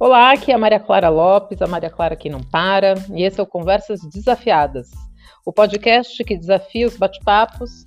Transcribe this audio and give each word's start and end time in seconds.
Olá, 0.00 0.30
aqui 0.30 0.52
é 0.52 0.54
a 0.54 0.58
Maria 0.58 0.78
Clara 0.78 1.08
Lopes, 1.08 1.60
a 1.60 1.66
Maria 1.66 1.90
Clara 1.90 2.14
que 2.14 2.30
não 2.30 2.40
para, 2.40 2.94
e 3.12 3.24
esse 3.24 3.40
é 3.40 3.42
o 3.42 3.46
Conversas 3.46 4.00
Desafiadas, 4.02 4.92
o 5.44 5.52
podcast 5.52 6.22
que 6.22 6.36
desafia 6.36 6.86
os 6.86 6.96
bate-papos 6.96 7.84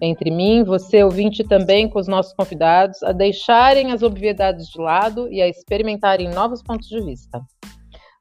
entre 0.00 0.30
mim, 0.30 0.64
você 0.64 1.04
ouvinte 1.04 1.44
também 1.44 1.86
com 1.86 1.98
os 1.98 2.08
nossos 2.08 2.32
convidados 2.32 3.02
a 3.02 3.12
deixarem 3.12 3.92
as 3.92 4.02
obviedades 4.02 4.68
de 4.68 4.80
lado 4.80 5.30
e 5.30 5.42
a 5.42 5.48
experimentarem 5.48 6.30
novos 6.30 6.62
pontos 6.62 6.88
de 6.88 6.98
vista. 7.02 7.42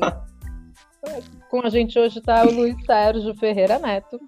Com 1.50 1.60
a 1.60 1.68
gente 1.68 1.98
hoje 1.98 2.20
está 2.20 2.44
o 2.44 2.52
Luiz 2.52 2.76
Sérgio 2.84 3.34
Ferreira 3.34 3.78
Neto, 3.78 4.20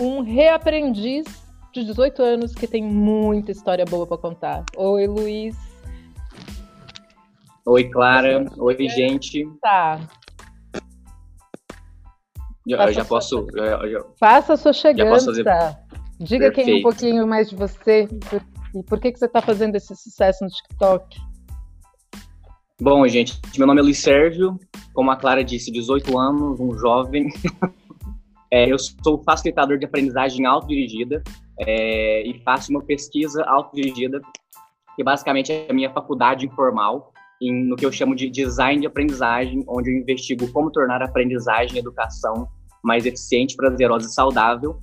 um 0.00 0.22
reaprendiz 0.22 1.26
de 1.72 1.84
18 1.84 2.22
anos 2.22 2.54
que 2.54 2.66
tem 2.66 2.82
muita 2.82 3.52
história 3.52 3.84
boa 3.84 4.06
para 4.06 4.18
contar. 4.18 4.64
Oi, 4.76 5.06
Luiz. 5.06 5.69
Oi, 7.70 7.84
Clara. 7.88 8.44
Oi, 8.58 8.88
gente. 8.88 9.48
Tá. 9.62 10.00
Eu, 12.66 12.92
já 12.92 13.04
posso. 13.04 13.46
Eu, 13.54 13.64
eu, 13.64 14.14
Faça 14.18 14.54
a 14.54 14.56
sua 14.56 14.72
chegada. 14.72 15.20
Fazer... 15.20 15.44
Diga 16.18 16.50
quem 16.50 16.80
um 16.80 16.82
pouquinho 16.82 17.24
mais 17.28 17.48
de 17.48 17.54
você 17.54 18.08
e 18.74 18.82
por 18.82 18.98
que, 18.98 19.12
que 19.12 19.20
você 19.20 19.26
está 19.26 19.40
fazendo 19.40 19.76
esse 19.76 19.94
sucesso 19.94 20.42
no 20.44 20.50
TikTok. 20.50 21.16
Bom, 22.82 23.06
gente, 23.06 23.40
meu 23.56 23.68
nome 23.68 23.80
é 23.80 23.84
Luiz 23.84 23.98
Sérgio, 23.98 24.58
como 24.92 25.12
a 25.12 25.16
Clara 25.16 25.44
disse, 25.44 25.70
18 25.70 26.18
anos, 26.18 26.58
um 26.58 26.76
jovem. 26.76 27.28
é, 28.50 28.68
eu 28.68 28.80
sou 28.80 29.22
facilitador 29.22 29.78
de 29.78 29.84
aprendizagem 29.84 30.44
autodirigida 30.44 31.22
é, 31.56 32.26
e 32.26 32.42
faço 32.42 32.72
uma 32.72 32.82
pesquisa 32.82 33.44
autodirigida, 33.44 34.20
que 34.96 35.04
basicamente 35.04 35.52
é 35.52 35.68
a 35.70 35.72
minha 35.72 35.92
faculdade 35.92 36.46
informal, 36.46 37.12
em, 37.40 37.64
no 37.64 37.76
que 37.76 37.86
eu 37.86 37.92
chamo 37.92 38.14
de 38.14 38.28
design 38.28 38.80
de 38.80 38.86
aprendizagem, 38.86 39.64
onde 39.68 39.90
eu 39.90 39.98
investigo 39.98 40.50
como 40.52 40.70
tornar 40.70 41.02
a 41.02 41.06
aprendizagem 41.06 41.76
e 41.76 41.78
educação 41.78 42.48
mais 42.82 43.06
eficiente, 43.06 43.56
prazerosa 43.56 44.08
e 44.08 44.12
saudável. 44.12 44.78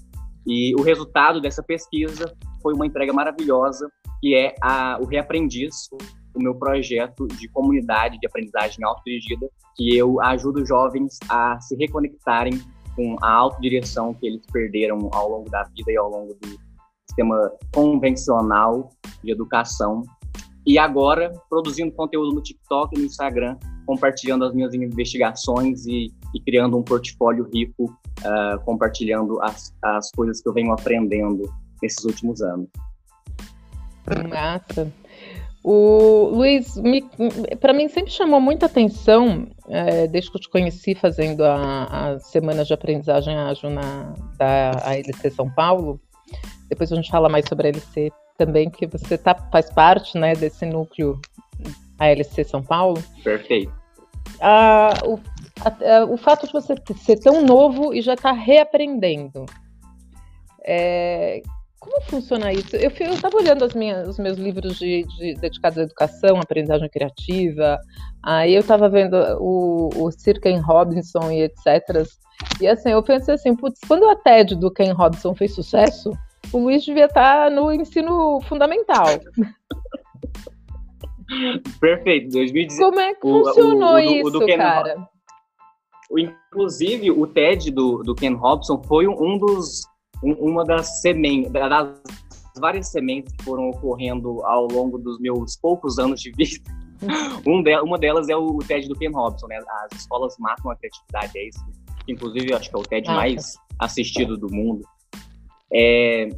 E 0.45 0.73
o 0.75 0.81
resultado 0.81 1.41
dessa 1.41 1.61
pesquisa 1.61 2.33
foi 2.61 2.73
uma 2.73 2.85
entrega 2.85 3.11
maravilhosa, 3.11 3.89
que 4.21 4.35
é 4.35 4.55
a, 4.61 4.97
o 5.01 5.05
Reaprendiz, 5.05 5.89
o 6.33 6.41
meu 6.41 6.55
projeto 6.55 7.27
de 7.27 7.47
comunidade 7.49 8.17
de 8.19 8.27
aprendizagem 8.27 8.83
autodirigida, 8.83 9.49
que 9.75 9.95
eu 9.95 10.21
ajudo 10.21 10.65
jovens 10.65 11.17
a 11.29 11.59
se 11.59 11.75
reconectarem 11.75 12.53
com 12.95 13.15
a 13.21 13.31
autodireção 13.31 14.13
que 14.13 14.25
eles 14.25 14.41
perderam 14.51 15.09
ao 15.13 15.29
longo 15.29 15.49
da 15.49 15.63
vida 15.63 15.91
e 15.91 15.97
ao 15.97 16.09
longo 16.09 16.33
do 16.35 16.59
sistema 17.07 17.51
convencional 17.73 18.89
de 19.23 19.31
educação. 19.31 20.03
E 20.67 20.77
agora, 20.77 21.31
produzindo 21.49 21.93
conteúdo 21.93 22.35
no 22.35 22.43
TikTok 22.43 22.93
e 22.93 22.99
no 22.99 23.05
Instagram, 23.05 23.57
compartilhando 23.85 24.43
as 24.43 24.53
minhas 24.53 24.73
investigações 24.73 25.85
e, 25.85 26.11
e 26.35 26.41
criando 26.41 26.77
um 26.77 26.83
portfólio 26.83 27.49
rico, 27.49 27.85
uh, 27.85 28.61
compartilhando 28.65 29.41
as, 29.41 29.73
as 29.81 30.11
coisas 30.11 30.41
que 30.41 30.49
eu 30.49 30.53
venho 30.53 30.73
aprendendo 30.73 31.49
nesses 31.81 32.03
últimos 32.03 32.41
anos. 32.41 32.67
Massa. 34.29 34.91
O 35.63 36.31
Luiz, 36.33 36.75
para 37.61 37.71
mim 37.71 37.87
sempre 37.87 38.11
chamou 38.11 38.41
muita 38.41 38.65
atenção, 38.65 39.47
é, 39.69 40.05
desde 40.07 40.29
que 40.29 40.37
eu 40.37 40.41
te 40.41 40.49
conheci 40.49 40.95
fazendo 40.95 41.43
as 41.45 42.27
semanas 42.27 42.67
de 42.67 42.73
aprendizagem 42.73 43.35
ágil 43.35 43.69
na 43.69 44.13
da 44.37 44.71
ALC 44.83 45.31
São 45.33 45.49
Paulo. 45.49 45.99
Depois 46.69 46.91
a 46.91 46.95
gente 46.95 47.09
fala 47.09 47.29
mais 47.29 47.45
sobre 47.47 47.67
a 47.67 47.71
ALC 47.71 48.11
também, 48.37 48.69
que 48.69 48.85
você 48.85 49.17
tá, 49.17 49.35
faz 49.51 49.69
parte 49.71 50.17
né, 50.17 50.33
desse 50.33 50.65
núcleo 50.65 51.19
ALC 51.99 52.43
São 52.45 52.63
Paulo. 52.63 53.03
Perfeito. 53.23 53.71
Ah, 54.39 54.93
o, 55.05 55.19
a, 55.61 56.05
o 56.05 56.17
fato 56.17 56.45
de 56.45 56.53
você 56.53 56.75
ser 56.95 57.19
tão 57.19 57.41
novo 57.41 57.93
e 57.93 58.01
já 58.01 58.13
estar 58.13 58.33
tá 58.33 58.39
reaprendendo. 58.39 59.45
É, 60.63 61.41
como 61.79 62.01
funciona 62.01 62.51
isso? 62.51 62.75
Eu 62.75 62.89
estava 62.89 63.37
olhando 63.37 63.63
as 63.63 63.73
minhas, 63.73 64.07
os 64.07 64.19
meus 64.19 64.37
livros 64.37 64.77
de, 64.77 65.03
de, 65.03 65.35
dedicados 65.35 65.77
à 65.77 65.83
educação, 65.83 66.37
aprendizagem 66.37 66.89
criativa, 66.89 67.79
aí 68.23 68.53
eu 68.53 68.59
estava 68.59 68.89
vendo 68.89 69.15
o, 69.39 69.89
o 69.95 70.11
Sir 70.11 70.39
Ken 70.41 70.59
Robinson 70.59 71.31
e 71.31 71.43
etc. 71.43 72.05
E 72.59 72.67
assim, 72.67 72.89
eu 72.89 73.01
pensei 73.01 73.35
assim, 73.35 73.55
putz, 73.55 73.79
quando 73.87 74.09
a 74.09 74.15
TED 74.15 74.55
do 74.55 74.71
Ken 74.71 74.91
Robinson 74.91 75.33
fez 75.33 75.55
sucesso, 75.55 76.11
o 76.53 76.57
Luiz 76.59 76.83
devia 76.83 77.05
estar 77.05 77.49
tá 77.49 77.49
no 77.49 77.71
ensino 77.71 78.39
fundamental. 78.41 79.05
Perfeito, 81.79 82.29
2016. 82.31 82.79
Como 82.79 82.99
é 82.99 83.13
que 83.13 83.21
funcionou 83.21 83.93
o, 83.93 83.95
o, 83.95 83.99
isso, 83.99 84.45
cara? 84.57 85.07
inclusive, 86.11 87.11
o 87.11 87.27
TED 87.27 87.71
do, 87.71 88.01
do 88.03 88.15
Ken 88.15 88.33
Robson 88.33 88.81
foi 88.83 89.07
um 89.07 89.37
dos 89.37 89.81
uma 90.23 90.63
das 90.63 91.01
sementes, 91.01 91.51
das 91.51 92.01
várias 92.59 92.87
sementes 92.87 93.33
que 93.33 93.43
foram 93.43 93.69
ocorrendo 93.69 94.43
ao 94.45 94.67
longo 94.67 94.97
dos 94.97 95.19
meus 95.19 95.55
poucos 95.57 95.99
anos 95.99 96.21
de 96.21 96.31
vida. 96.31 96.63
Um 97.45 97.61
de, 97.61 97.79
uma 97.81 97.95
delas 97.95 98.27
é 98.27 98.35
o, 98.35 98.57
TED 98.57 98.87
do 98.87 98.95
Ken 98.95 99.11
Robson, 99.11 99.45
né? 99.45 99.59
As 99.83 99.99
escolas 99.99 100.35
matam 100.39 100.71
a 100.71 100.75
criatividade, 100.75 101.37
é 101.37 101.47
isso. 101.47 101.63
Inclusive, 102.07 102.55
acho 102.55 102.71
que 102.71 102.75
é 102.75 102.79
o 102.79 102.81
TED 102.81 103.07
ah, 103.07 103.13
mais 103.13 103.53
assistido 103.79 104.35
do 104.35 104.51
mundo. 104.51 104.81
É, 105.73 106.29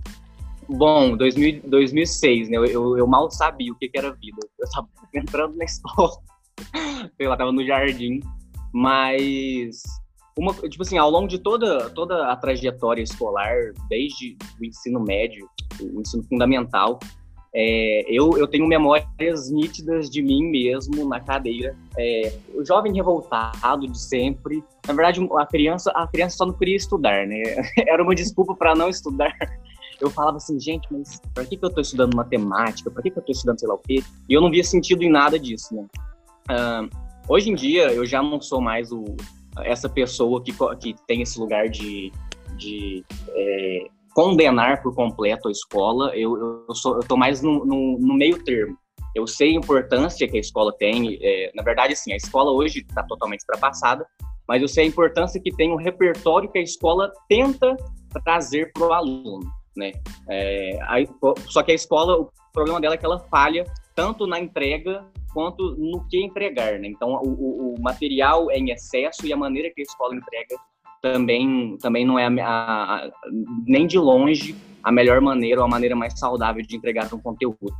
bom, 0.67 1.15
2000, 1.15 1.61
2006, 1.65 2.49
né? 2.49 2.57
Eu, 2.57 2.65
eu, 2.65 2.97
eu, 2.97 3.07
mal 3.07 3.29
sabia 3.31 3.71
o 3.71 3.75
que, 3.75 3.89
que 3.89 3.97
era 3.97 4.13
vida. 4.13 4.37
Eu 4.57 4.65
estava 4.65 4.87
entrando 5.13 5.55
na 5.55 5.65
escola, 5.65 6.11
sei 7.17 7.27
lá, 7.27 7.37
tava 7.37 7.51
no 7.51 7.65
jardim, 7.65 8.19
mas 8.73 9.81
uma, 10.37 10.53
tipo 10.53 10.83
assim, 10.83 10.97
ao 10.97 11.09
longo 11.09 11.27
de 11.27 11.37
toda, 11.39 11.89
toda 11.89 12.31
a 12.31 12.35
trajetória 12.35 13.01
escolar, 13.01 13.55
desde 13.89 14.37
o 14.59 14.65
ensino 14.65 14.99
médio, 14.99 15.47
o 15.81 16.01
ensino 16.01 16.23
fundamental, 16.23 16.99
é, 17.53 18.05
eu, 18.07 18.37
eu 18.37 18.47
tenho 18.47 18.67
memórias 18.67 19.49
nítidas 19.49 20.09
de 20.09 20.21
mim 20.21 20.43
mesmo 20.43 21.07
na 21.07 21.19
cadeira. 21.19 21.75
É, 21.97 22.33
o 22.53 22.63
jovem 22.63 22.93
revoltado 22.93 23.87
de 23.87 23.99
sempre. 23.99 24.63
Na 24.87 24.93
verdade, 24.93 25.19
a 25.35 25.45
criança, 25.45 25.91
a 25.91 26.07
criança 26.07 26.37
só 26.37 26.45
não 26.45 26.53
queria 26.53 26.75
estudar, 26.75 27.25
né? 27.25 27.41
Era 27.87 28.03
uma 28.03 28.13
desculpa 28.13 28.55
para 28.55 28.75
não 28.75 28.89
estudar. 28.89 29.35
Eu 29.99 30.09
falava 30.09 30.37
assim, 30.37 30.59
gente, 30.59 30.87
mas 30.91 31.19
para 31.33 31.43
que, 31.45 31.57
que 31.57 31.65
eu 31.65 31.69
estou 31.69 31.81
estudando 31.81 32.15
matemática? 32.15 32.89
Para 32.89 33.01
que, 33.01 33.09
que 33.09 33.17
eu 33.17 33.21
estou 33.21 33.33
estudando 33.33 33.59
sei 33.59 33.67
lá 33.67 33.75
o 33.75 33.79
quê? 33.79 34.03
E 34.29 34.33
eu 34.33 34.41
não 34.41 34.49
via 34.49 34.63
sentido 34.63 35.03
em 35.03 35.09
nada 35.09 35.37
disso, 35.37 35.75
né? 35.75 35.85
Uh, 36.49 36.89
hoje 37.27 37.49
em 37.49 37.55
dia, 37.55 37.91
eu 37.91 38.05
já 38.05 38.23
não 38.23 38.39
sou 38.39 38.61
mais 38.61 38.91
o, 38.91 39.03
essa 39.57 39.89
pessoa 39.89 40.41
que, 40.41 40.53
que 40.79 40.95
tem 41.05 41.21
esse 41.21 41.37
lugar 41.39 41.67
de, 41.67 42.11
de 42.55 43.03
é, 43.29 43.87
condenar 44.13 44.81
por 44.81 44.93
completo 44.93 45.47
a 45.47 45.51
escola, 45.51 46.15
eu, 46.15 46.65
eu, 46.67 46.75
sou, 46.75 46.95
eu 46.95 47.07
tô 47.07 47.15
mais 47.15 47.41
no, 47.41 47.65
no, 47.65 47.97
no, 47.99 48.13
meio 48.13 48.43
termo. 48.43 48.77
Eu 49.15 49.25
sei 49.25 49.51
a 49.51 49.59
importância 49.59 50.27
que 50.27 50.37
a 50.37 50.39
escola 50.39 50.73
tem, 50.77 51.17
é, 51.21 51.51
na 51.55 51.63
verdade, 51.63 51.93
assim, 51.93 52.11
a 52.13 52.15
escola 52.15 52.51
hoje 52.51 52.79
está 52.79 53.03
totalmente 53.03 53.41
ultrapassada, 53.41 54.05
mas 54.47 54.61
eu 54.61 54.67
sei 54.67 54.85
a 54.85 54.87
importância 54.87 55.41
que 55.41 55.51
tem 55.51 55.71
o 55.71 55.75
repertório 55.75 56.49
que 56.49 56.59
a 56.59 56.61
escola 56.61 57.11
tenta 57.27 57.75
trazer 58.23 58.71
para 58.73 58.87
o 58.87 58.93
aluno, 58.93 59.39
né? 59.75 59.91
É, 60.27 60.79
a, 60.81 60.95
só 61.47 61.61
que 61.63 61.71
a 61.71 61.75
escola, 61.75 62.17
o 62.19 62.31
problema 62.51 62.81
dela 62.81 62.95
é 62.95 62.97
que 62.97 63.05
ela 63.05 63.19
falha 63.19 63.63
tanto 63.95 64.25
na 64.25 64.39
entrega 64.39 65.05
quanto 65.33 65.75
no 65.77 66.07
que 66.07 66.23
entregar, 66.23 66.79
né? 66.79 66.87
Então, 66.87 67.13
o, 67.23 67.29
o, 67.29 67.75
o, 67.75 67.81
material 67.81 68.49
é 68.49 68.57
em 68.57 68.71
excesso 68.71 69.25
e 69.25 69.33
a 69.33 69.37
maneira 69.37 69.69
que 69.73 69.81
a 69.81 69.83
escola 69.83 70.15
entrega 70.15 70.55
também, 71.01 71.77
também 71.81 72.05
não 72.05 72.17
é 72.17 72.25
a, 72.25 72.47
a, 72.47 73.11
nem 73.65 73.87
de 73.87 73.97
longe 73.97 74.55
a 74.83 74.91
melhor 74.91 75.21
maneira 75.21 75.61
ou 75.61 75.65
a 75.65 75.69
maneira 75.69 75.95
mais 75.95 76.17
saudável 76.17 76.61
de 76.61 76.75
entregar 76.75 77.13
um 77.13 77.19
conteúdo. 77.19 77.73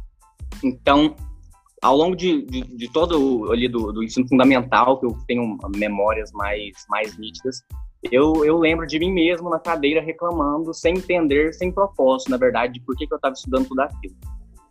Então, 0.64 1.16
ao 1.82 1.96
longo 1.96 2.16
de, 2.16 2.42
de, 2.44 2.62
de 2.62 2.92
todo 2.92 3.52
ali 3.52 3.68
do, 3.68 3.92
do, 3.92 4.04
ensino 4.04 4.28
fundamental, 4.28 5.00
que 5.00 5.06
eu 5.06 5.18
tenho 5.28 5.58
memórias 5.76 6.32
mais, 6.34 6.74
mais 6.90 7.18
nítidas, 7.18 7.64
eu, 8.12 8.46
eu 8.46 8.58
lembro 8.58 8.86
de 8.86 9.00
mim 9.00 9.12
mesmo 9.12 9.50
na 9.50 9.60
cadeira 9.60 10.02
reclamando, 10.02 10.74
sem 10.74 10.98
entender, 10.98 11.54
sem 11.54 11.72
propósito, 11.72 12.32
na 12.32 12.38
verdade, 12.38 12.74
de 12.74 12.82
por 12.82 12.96
que, 12.96 13.08
que 13.08 13.14
eu 13.14 13.18
estava 13.18 13.34
estudando 13.34 13.68
tudo 13.68 13.82
aquilo. 13.82 14.16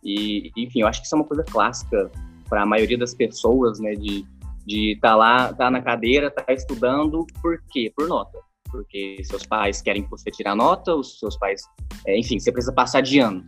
E, 0.03 0.51
enfim, 0.57 0.81
eu 0.81 0.87
acho 0.87 1.01
que 1.01 1.05
isso 1.05 1.15
é 1.15 1.19
uma 1.19 1.25
coisa 1.25 1.43
clássica 1.43 2.11
para 2.47 2.63
a 2.63 2.65
maioria 2.65 2.97
das 2.97 3.13
pessoas, 3.13 3.79
né, 3.79 3.93
de 3.93 4.25
de 4.69 4.93
estar 4.93 5.09
tá 5.09 5.15
lá, 5.15 5.35
estar 5.45 5.55
tá 5.55 5.71
na 5.71 5.81
cadeira, 5.81 6.27
estar 6.27 6.43
tá 6.43 6.53
estudando, 6.53 7.25
por 7.41 7.59
quê? 7.71 7.91
Por 7.95 8.07
nota. 8.07 8.37
Porque 8.71 9.17
seus 9.23 9.43
pais 9.45 9.81
querem 9.81 10.03
que 10.03 10.09
você 10.11 10.29
tire 10.29 10.47
a 10.47 10.55
nota, 10.55 10.95
os 10.95 11.17
seus 11.17 11.35
pais, 11.37 11.63
é, 12.05 12.17
enfim, 12.17 12.39
você 12.39 12.51
precisa 12.51 12.71
passar 12.71 13.01
de 13.01 13.19
ano. 13.19 13.43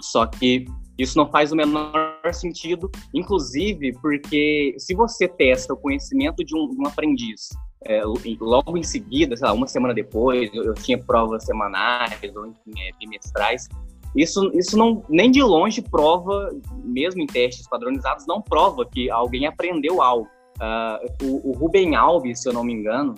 Só 0.00 0.26
que 0.26 0.64
isso 0.98 1.16
não 1.16 1.30
faz 1.30 1.52
o 1.52 1.56
menor 1.56 2.18
sentido, 2.32 2.90
inclusive 3.14 3.92
porque 4.02 4.74
se 4.76 4.92
você 4.92 5.28
testa 5.28 5.72
o 5.72 5.76
conhecimento 5.76 6.44
de 6.44 6.54
um, 6.56 6.74
um 6.78 6.86
aprendiz 6.86 7.48
é, 7.86 8.02
logo 8.40 8.76
em 8.76 8.82
seguida, 8.82 9.36
sei 9.36 9.46
lá, 9.46 9.54
uma 9.54 9.68
semana 9.68 9.94
depois, 9.94 10.50
eu, 10.52 10.64
eu 10.64 10.74
tinha 10.74 10.98
provas 10.98 11.44
semanais 11.44 12.20
ou 12.34 12.46
enfim, 12.46 12.72
é, 12.76 12.90
bimestrais, 12.98 13.68
isso, 14.16 14.50
isso 14.54 14.76
não 14.76 15.04
nem 15.08 15.30
de 15.30 15.40
longe 15.42 15.80
prova, 15.80 16.50
mesmo 16.82 17.22
em 17.22 17.26
testes 17.26 17.68
padronizados, 17.68 18.26
não 18.26 18.42
prova 18.42 18.84
que 18.84 19.08
alguém 19.08 19.46
aprendeu 19.46 20.02
algo. 20.02 20.28
Uh, 20.60 21.24
o, 21.24 21.50
o 21.50 21.52
Rubem 21.52 21.96
Alves, 21.96 22.42
se 22.42 22.48
eu 22.48 22.52
não 22.52 22.62
me 22.62 22.74
engano, 22.74 23.14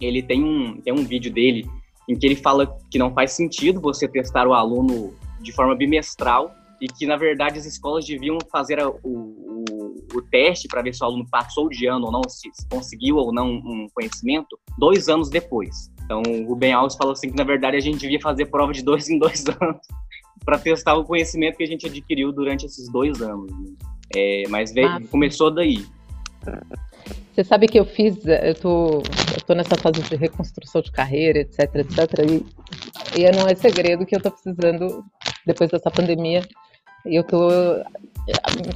ele 0.00 0.22
tem 0.22 0.44
um, 0.44 0.80
tem 0.80 0.92
um 0.92 1.04
vídeo 1.04 1.32
dele 1.32 1.68
em 2.08 2.16
que 2.16 2.24
ele 2.24 2.36
fala 2.36 2.78
que 2.90 2.98
não 2.98 3.12
faz 3.12 3.32
sentido 3.32 3.80
você 3.80 4.06
testar 4.06 4.46
o 4.46 4.54
aluno 4.54 5.12
de 5.40 5.52
forma 5.52 5.74
bimestral 5.74 6.54
e 6.80 6.86
que, 6.86 7.06
na 7.06 7.16
verdade, 7.16 7.58
as 7.58 7.64
escolas 7.64 8.04
deviam 8.04 8.38
fazer 8.50 8.78
o, 8.84 8.98
o, 9.02 9.94
o 10.14 10.22
teste 10.22 10.68
para 10.68 10.82
ver 10.82 10.94
se 10.94 11.02
o 11.02 11.06
aluno 11.06 11.26
passou 11.28 11.68
de 11.68 11.86
ano 11.86 12.06
ou 12.06 12.12
não, 12.12 12.22
se, 12.28 12.48
se 12.52 12.68
conseguiu 12.68 13.16
ou 13.16 13.32
não 13.32 13.50
um 13.50 13.86
conhecimento, 13.94 14.58
dois 14.78 15.08
anos 15.08 15.30
depois. 15.30 15.90
Então, 16.04 16.22
o 16.24 16.46
Rubem 16.46 16.72
Alves 16.72 16.96
falou 16.96 17.12
assim 17.12 17.30
que, 17.30 17.36
na 17.36 17.44
verdade, 17.44 17.76
a 17.76 17.80
gente 17.80 17.98
devia 17.98 18.20
fazer 18.20 18.46
prova 18.46 18.72
de 18.72 18.82
dois 18.82 19.08
em 19.08 19.18
dois 19.18 19.44
anos 19.60 19.80
para 20.44 20.58
testar 20.58 20.94
o 20.94 21.04
conhecimento 21.04 21.56
que 21.56 21.64
a 21.64 21.66
gente 21.66 21.86
adquiriu 21.86 22.30
durante 22.30 22.66
esses 22.66 22.88
dois 22.90 23.20
anos. 23.20 23.50
Né? 23.50 23.74
É, 24.14 24.42
mas 24.48 24.72
veio, 24.72 25.08
começou 25.08 25.50
daí. 25.50 25.84
Você 27.32 27.44
sabe 27.44 27.68
que 27.68 27.78
eu 27.78 27.84
fiz, 27.84 28.16
eu 28.24 28.54
tô, 28.54 29.02
eu 29.34 29.40
tô 29.46 29.54
nessa 29.54 29.76
fase 29.76 30.02
de 30.02 30.16
reconstrução 30.16 30.80
de 30.80 30.90
carreira, 30.90 31.40
etc, 31.40 31.74
etc, 31.76 31.98
e, 32.30 33.20
e 33.20 33.30
não 33.32 33.46
é 33.46 33.54
segredo 33.54 34.06
que 34.06 34.16
eu 34.16 34.20
tô 34.20 34.30
precisando, 34.30 35.04
depois 35.44 35.70
dessa 35.70 35.90
pandemia, 35.90 36.42
eu 37.04 37.22
tô 37.22 37.48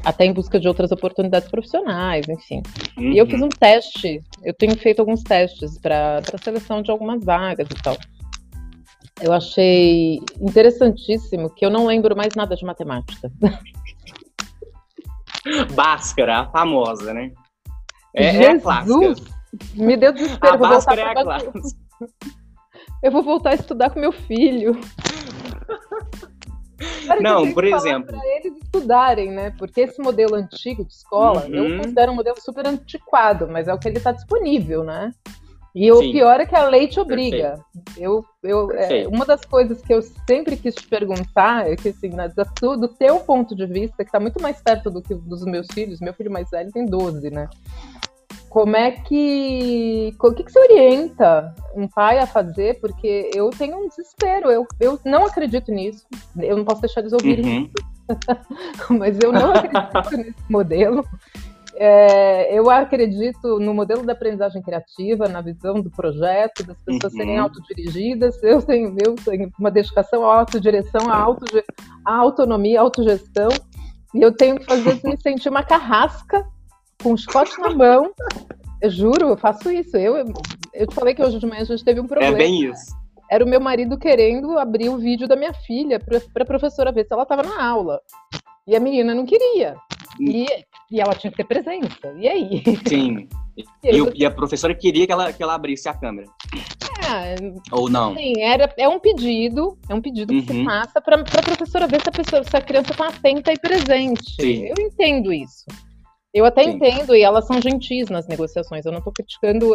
até 0.04 0.24
em 0.24 0.32
busca 0.32 0.60
de 0.60 0.68
outras 0.68 0.92
oportunidades 0.92 1.48
profissionais, 1.48 2.28
enfim. 2.28 2.62
Uhum. 2.96 3.12
E 3.12 3.18
eu 3.18 3.26
fiz 3.26 3.40
uhum. 3.40 3.46
um 3.46 3.48
teste, 3.48 4.22
eu 4.44 4.54
tenho 4.54 4.76
feito 4.76 5.00
alguns 5.00 5.22
testes 5.22 5.78
para 5.78 6.22
seleção 6.42 6.82
de 6.82 6.90
algumas 6.90 7.24
vagas 7.24 7.66
e 7.70 7.82
tal. 7.82 7.96
Eu 9.20 9.32
achei 9.32 10.20
interessantíssimo 10.40 11.50
que 11.50 11.64
eu 11.64 11.70
não 11.70 11.86
lembro 11.86 12.16
mais 12.16 12.34
nada 12.34 12.54
de 12.56 12.64
matemática. 12.64 13.30
Bhaskara, 15.74 16.40
a 16.40 16.46
famosa, 16.46 17.12
né? 17.12 17.32
É, 18.14 18.32
Jesus, 18.32 18.44
é 18.44 18.50
a 18.50 18.60
clássica. 18.60 19.30
Me 19.74 19.96
deu 19.96 20.12
desespero. 20.12 20.54
A 20.54 20.56
Bhaskara 20.56 21.00
é 21.00 21.04
a 21.04 21.22
clássica. 21.22 21.60
Eu 23.02 23.10
vou 23.10 23.22
voltar 23.22 23.50
a 23.50 23.54
estudar 23.54 23.90
com 23.90 23.98
meu 23.98 24.12
filho. 24.12 24.78
não, 27.20 27.50
por 27.52 27.64
exemplo. 27.64 28.14
Para 28.14 28.36
eles 28.36 28.54
estudarem, 28.62 29.30
né? 29.30 29.54
Porque 29.58 29.80
esse 29.80 30.00
modelo 30.02 30.34
antigo 30.34 30.84
de 30.84 30.92
escola, 30.92 31.46
uhum. 31.46 31.54
eu 31.54 31.78
considero 31.78 32.12
um 32.12 32.14
modelo 32.14 32.38
super 32.38 32.66
antiquado, 32.66 33.48
mas 33.48 33.68
é 33.68 33.74
o 33.74 33.78
que 33.78 33.88
ele 33.88 33.96
está 33.96 34.12
disponível, 34.12 34.84
né? 34.84 35.12
E 35.74 35.90
o 35.92 36.00
pior 36.00 36.40
é 36.40 36.46
que 36.46 36.56
a 36.56 36.68
lei 36.68 36.88
te 36.88 36.98
obriga. 36.98 37.64
Eu, 37.96 38.24
eu, 38.42 38.72
é, 38.72 39.06
uma 39.06 39.24
das 39.24 39.44
coisas 39.44 39.80
que 39.80 39.94
eu 39.94 40.02
sempre 40.02 40.56
quis 40.56 40.74
te 40.74 40.86
perguntar 40.86 41.70
é 41.70 41.76
que, 41.76 41.90
assim, 41.90 42.08
né, 42.08 42.28
do 42.60 42.88
teu 42.88 43.20
ponto 43.20 43.54
de 43.54 43.66
vista, 43.66 43.98
que 43.98 44.08
está 44.08 44.18
muito 44.18 44.42
mais 44.42 44.60
perto 44.60 44.90
do 44.90 45.00
que 45.00 45.14
dos 45.14 45.44
meus 45.44 45.68
filhos, 45.72 46.00
meu 46.00 46.12
filho 46.12 46.30
mais 46.30 46.50
velho 46.50 46.72
tem 46.72 46.84
12, 46.84 47.30
né? 47.30 47.48
Como 48.50 48.76
é 48.76 48.90
que. 48.90 50.12
O 50.20 50.32
que, 50.32 50.42
que 50.42 50.50
você 50.50 50.58
orienta 50.58 51.54
um 51.72 51.86
pai 51.86 52.18
a 52.18 52.26
fazer? 52.26 52.80
Porque 52.80 53.30
eu 53.32 53.48
tenho 53.50 53.78
um 53.78 53.88
desespero, 53.88 54.50
eu, 54.50 54.66
eu 54.80 54.98
não 55.04 55.24
acredito 55.24 55.70
nisso. 55.70 56.04
Eu 56.36 56.56
não 56.56 56.64
posso 56.64 56.80
deixar 56.80 57.00
eles 57.00 57.12
ouvirem 57.12 57.44
uhum. 57.44 57.62
isso. 57.62 58.90
Mas 58.98 59.20
eu 59.20 59.30
não 59.30 59.52
acredito 59.52 60.16
nesse 60.18 60.50
modelo. 60.52 61.04
É, 61.76 62.52
eu 62.52 62.68
acredito 62.68 63.60
no 63.60 63.72
modelo 63.72 64.04
da 64.04 64.14
aprendizagem 64.14 64.60
criativa, 64.60 65.28
na 65.28 65.40
visão 65.40 65.80
do 65.80 65.88
projeto, 65.88 66.64
das 66.64 66.76
pessoas 66.82 67.12
uhum. 67.12 67.18
serem 67.18 67.38
autodirigidas. 67.38 68.42
Eu 68.42 68.60
tenho, 68.60 68.96
eu 69.06 69.14
tenho 69.14 69.48
uma 69.60 69.70
dedicação 69.70 70.28
à 70.28 70.40
autodireção, 70.40 71.08
à, 71.08 71.16
auto, 71.16 71.44
à 72.04 72.16
autonomia, 72.16 72.80
à 72.80 72.82
autogestão. 72.82 73.50
E 74.12 74.20
eu 74.20 74.32
tenho 74.32 74.58
que 74.58 74.64
fazer 74.64 75.00
me 75.04 75.16
sentir 75.16 75.48
uma 75.48 75.62
carrasca 75.62 76.44
com 77.02 77.12
o 77.12 77.16
chicote 77.16 77.58
na 77.60 77.70
mão. 77.70 78.12
Eu 78.80 78.90
juro, 78.90 79.28
eu 79.28 79.36
faço 79.36 79.70
isso. 79.70 79.96
Eu, 79.96 80.16
eu 80.72 80.86
te 80.86 80.94
falei 80.94 81.14
que 81.14 81.22
hoje 81.22 81.38
de 81.38 81.46
manhã 81.46 81.62
a 81.62 81.64
gente 81.64 81.84
teve 81.84 82.00
um 82.00 82.04
é 82.04 82.08
problema. 82.08 82.36
É 82.36 82.38
bem 82.38 82.64
isso. 82.64 82.98
Era 83.30 83.44
o 83.44 83.48
meu 83.48 83.60
marido 83.60 83.98
querendo 83.98 84.58
abrir 84.58 84.88
o 84.88 84.98
vídeo 84.98 85.28
da 85.28 85.36
minha 85.36 85.52
filha 85.52 86.00
para 86.00 86.42
a 86.42 86.46
professora 86.46 86.90
ver 86.90 87.06
se 87.06 87.12
ela 87.12 87.22
estava 87.22 87.42
na 87.42 87.64
aula. 87.64 88.00
E 88.66 88.74
a 88.74 88.80
menina 88.80 89.14
não 89.14 89.24
queria. 89.24 89.76
E, 90.18 90.46
e 90.90 91.00
ela 91.00 91.14
tinha 91.14 91.30
que 91.30 91.36
ter 91.36 91.44
presença. 91.44 92.12
E 92.18 92.28
aí? 92.28 92.62
Sim. 92.86 93.28
E, 93.84 93.90
e, 93.90 94.20
e, 94.22 94.24
a 94.24 94.30
professora 94.30 94.74
queria 94.74 95.06
que 95.06 95.12
ela, 95.12 95.30
que 95.34 95.42
ela 95.42 95.54
abrisse 95.54 95.86
a 95.86 95.92
câmera. 95.92 96.26
É, 97.06 97.34
Ou 97.72 97.90
não? 97.90 98.14
Sim, 98.14 98.40
era, 98.40 98.72
é 98.78 98.88
um 98.88 98.98
pedido, 98.98 99.76
é 99.86 99.94
um 99.94 100.00
pedido 100.00 100.32
uhum. 100.32 100.40
que 100.40 100.46
se 100.46 100.64
passa 100.64 100.98
para 100.98 101.20
a 101.20 101.42
professora 101.42 101.86
ver 101.86 102.00
se 102.00 102.08
a, 102.08 102.12
pessoa, 102.12 102.42
se 102.42 102.56
a 102.56 102.62
criança 102.62 102.92
está 102.92 103.08
atenta 103.08 103.52
e 103.52 103.58
presente. 103.58 104.34
Sim. 104.40 104.66
Eu 104.66 104.74
entendo 104.78 105.30
isso. 105.30 105.66
Eu 106.32 106.44
até 106.44 106.62
Sim. 106.62 106.70
entendo, 106.70 107.14
e 107.14 107.22
elas 107.22 107.44
são 107.44 107.60
gentis 107.60 108.08
nas 108.08 108.28
negociações, 108.28 108.84
eu 108.84 108.92
não 108.92 108.98
estou 108.98 109.12
criticando 109.12 109.74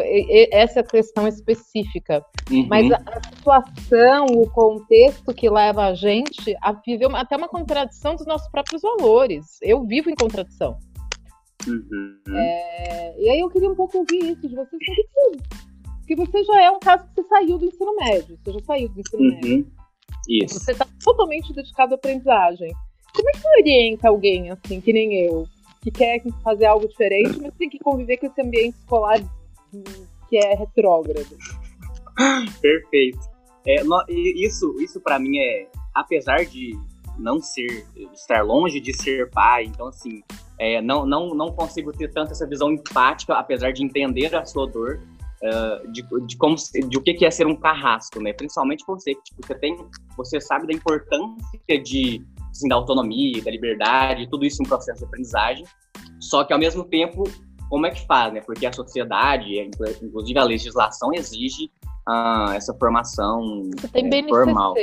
essa 0.51 0.81
questão 0.81 1.27
específica, 1.27 2.25
uhum. 2.49 2.65
mas 2.69 2.89
a, 2.93 2.99
situação, 3.35 4.25
o 4.27 4.49
contexto 4.49 5.33
que 5.33 5.49
leva 5.49 5.87
a 5.87 5.93
gente 5.93 6.55
a 6.61 6.71
viver 6.71 7.07
uma, 7.07 7.19
até 7.19 7.35
uma 7.35 7.49
contradição 7.49 8.15
dos 8.15 8.25
nossos 8.25 8.49
próprios 8.49 8.81
valores. 8.81 9.57
Eu 9.61 9.85
vivo 9.85 10.09
em 10.09 10.15
contradição. 10.15 10.77
Uhum. 11.67 12.37
É, 12.37 13.21
e 13.21 13.29
aí 13.29 13.39
eu 13.39 13.49
queria 13.49 13.69
um 13.69 13.75
pouco 13.75 13.97
ouvir 13.97 14.23
isso 14.31 14.47
de 14.47 14.55
vocês. 14.55 14.79
Que, 14.79 14.95
você, 15.03 15.37
que 16.07 16.15
você 16.15 16.43
já 16.45 16.61
é 16.61 16.71
um 16.71 16.79
caso 16.79 17.03
que 17.03 17.21
você 17.21 17.27
saiu 17.27 17.57
do 17.57 17.65
ensino 17.65 17.95
médio, 17.97 18.39
você 18.41 18.53
já 18.53 18.59
saiu 18.61 18.87
do 18.87 18.99
ensino 19.01 19.23
uhum. 19.23 19.35
médio. 19.41 19.71
Isso. 20.29 20.59
Você 20.59 20.71
está 20.71 20.87
totalmente 21.03 21.53
dedicado 21.53 21.93
à 21.93 21.95
aprendizagem. 21.95 22.71
Como 23.13 23.29
é 23.29 23.31
que 23.33 23.39
você 23.39 23.47
orienta 23.59 24.07
alguém 24.07 24.51
assim, 24.51 24.79
que 24.79 24.93
nem 24.93 25.25
eu? 25.25 25.45
Que 25.85 25.91
quer 25.91 26.23
fazer 26.43 26.65
algo 26.65 26.87
diferente, 26.87 27.39
mas 27.39 27.53
tem 27.53 27.69
que 27.69 27.77
conviver 27.77 28.17
com 28.17 28.25
esse 28.25 28.41
ambiente 28.41 28.75
escolar 28.75 29.19
que 30.27 30.37
é 30.37 30.55
retrógrado. 30.55 31.37
Perfeito. 32.59 33.19
É, 33.67 33.83
isso, 34.09 34.75
isso 34.79 34.99
para 34.99 35.19
mim 35.19 35.37
é, 35.37 35.67
apesar 35.93 36.43
de 36.45 36.75
não 37.19 37.39
ser, 37.39 37.85
estar 38.13 38.43
longe 38.43 38.79
de 38.79 38.93
ser 38.93 39.29
pai, 39.29 39.65
então 39.65 39.87
assim, 39.87 40.23
é, 40.57 40.81
não, 40.81 41.05
não, 41.05 41.35
não 41.35 41.51
consigo 41.51 41.91
ter 41.91 42.11
tanto 42.11 42.31
essa 42.31 42.47
visão 42.47 42.71
empática, 42.71 43.35
apesar 43.35 43.71
de 43.71 43.83
entender 43.83 44.35
a 44.35 44.43
sua 44.43 44.65
dor, 44.65 44.99
uh, 45.43 45.91
de, 45.91 46.03
de, 46.25 46.35
como, 46.35 46.55
de 46.55 46.97
o 46.97 47.01
que 47.01 47.23
é 47.23 47.29
ser 47.29 47.45
um 47.45 47.55
carrasco, 47.55 48.19
né? 48.19 48.33
Principalmente 48.33 48.83
você, 48.87 49.13
tipo, 49.13 49.45
você 49.45 49.55
tem, 49.55 49.77
você 50.17 50.41
sabe 50.41 50.67
da 50.67 50.73
importância 50.73 51.81
de 51.83 52.25
assim, 52.55 52.67
da 52.67 52.75
autonomia, 52.75 53.43
da 53.43 53.51
liberdade, 53.51 54.27
tudo 54.29 54.45
isso 54.45 54.61
em 54.61 54.65
um 54.65 54.69
processo 54.69 54.99
de 54.99 55.05
aprendizagem. 55.05 55.65
Só 56.19 56.43
que, 56.43 56.53
ao 56.53 56.59
mesmo 56.59 56.83
tempo, 56.85 57.23
como 57.69 57.85
é 57.85 57.91
que 57.91 58.05
faz, 58.05 58.33
né? 58.33 58.41
Porque 58.41 58.65
a 58.65 58.73
sociedade, 58.73 59.59
inclusive 60.01 60.39
a 60.39 60.43
legislação, 60.43 61.13
exige 61.13 61.69
ah, 62.07 62.53
essa 62.55 62.73
formação 62.75 63.69
tem 63.91 64.05
é, 64.05 64.09
BNCC, 64.09 64.29
formal. 64.29 64.73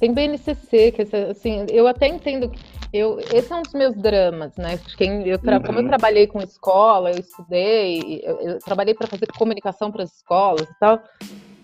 Tem 0.00 0.12
BNCC, 0.12 0.92
que 0.92 1.02
assim, 1.30 1.66
eu 1.70 1.86
até 1.86 2.08
entendo. 2.08 2.50
Eu, 2.92 3.18
esse 3.18 3.52
é 3.52 3.56
um 3.56 3.62
dos 3.62 3.72
meus 3.72 3.96
dramas, 3.96 4.56
né? 4.56 4.78
Quem, 4.96 5.26
eu 5.26 5.36
uhum. 5.38 5.62
Como 5.62 5.80
eu 5.80 5.88
trabalhei 5.88 6.28
com 6.28 6.40
escola, 6.40 7.10
eu 7.10 7.18
estudei, 7.18 8.20
eu, 8.22 8.40
eu 8.40 8.58
trabalhei 8.60 8.94
para 8.94 9.08
fazer 9.08 9.26
comunicação 9.36 9.90
para 9.90 10.04
as 10.04 10.14
escolas 10.14 10.62
e 10.62 10.78
tal 10.78 11.02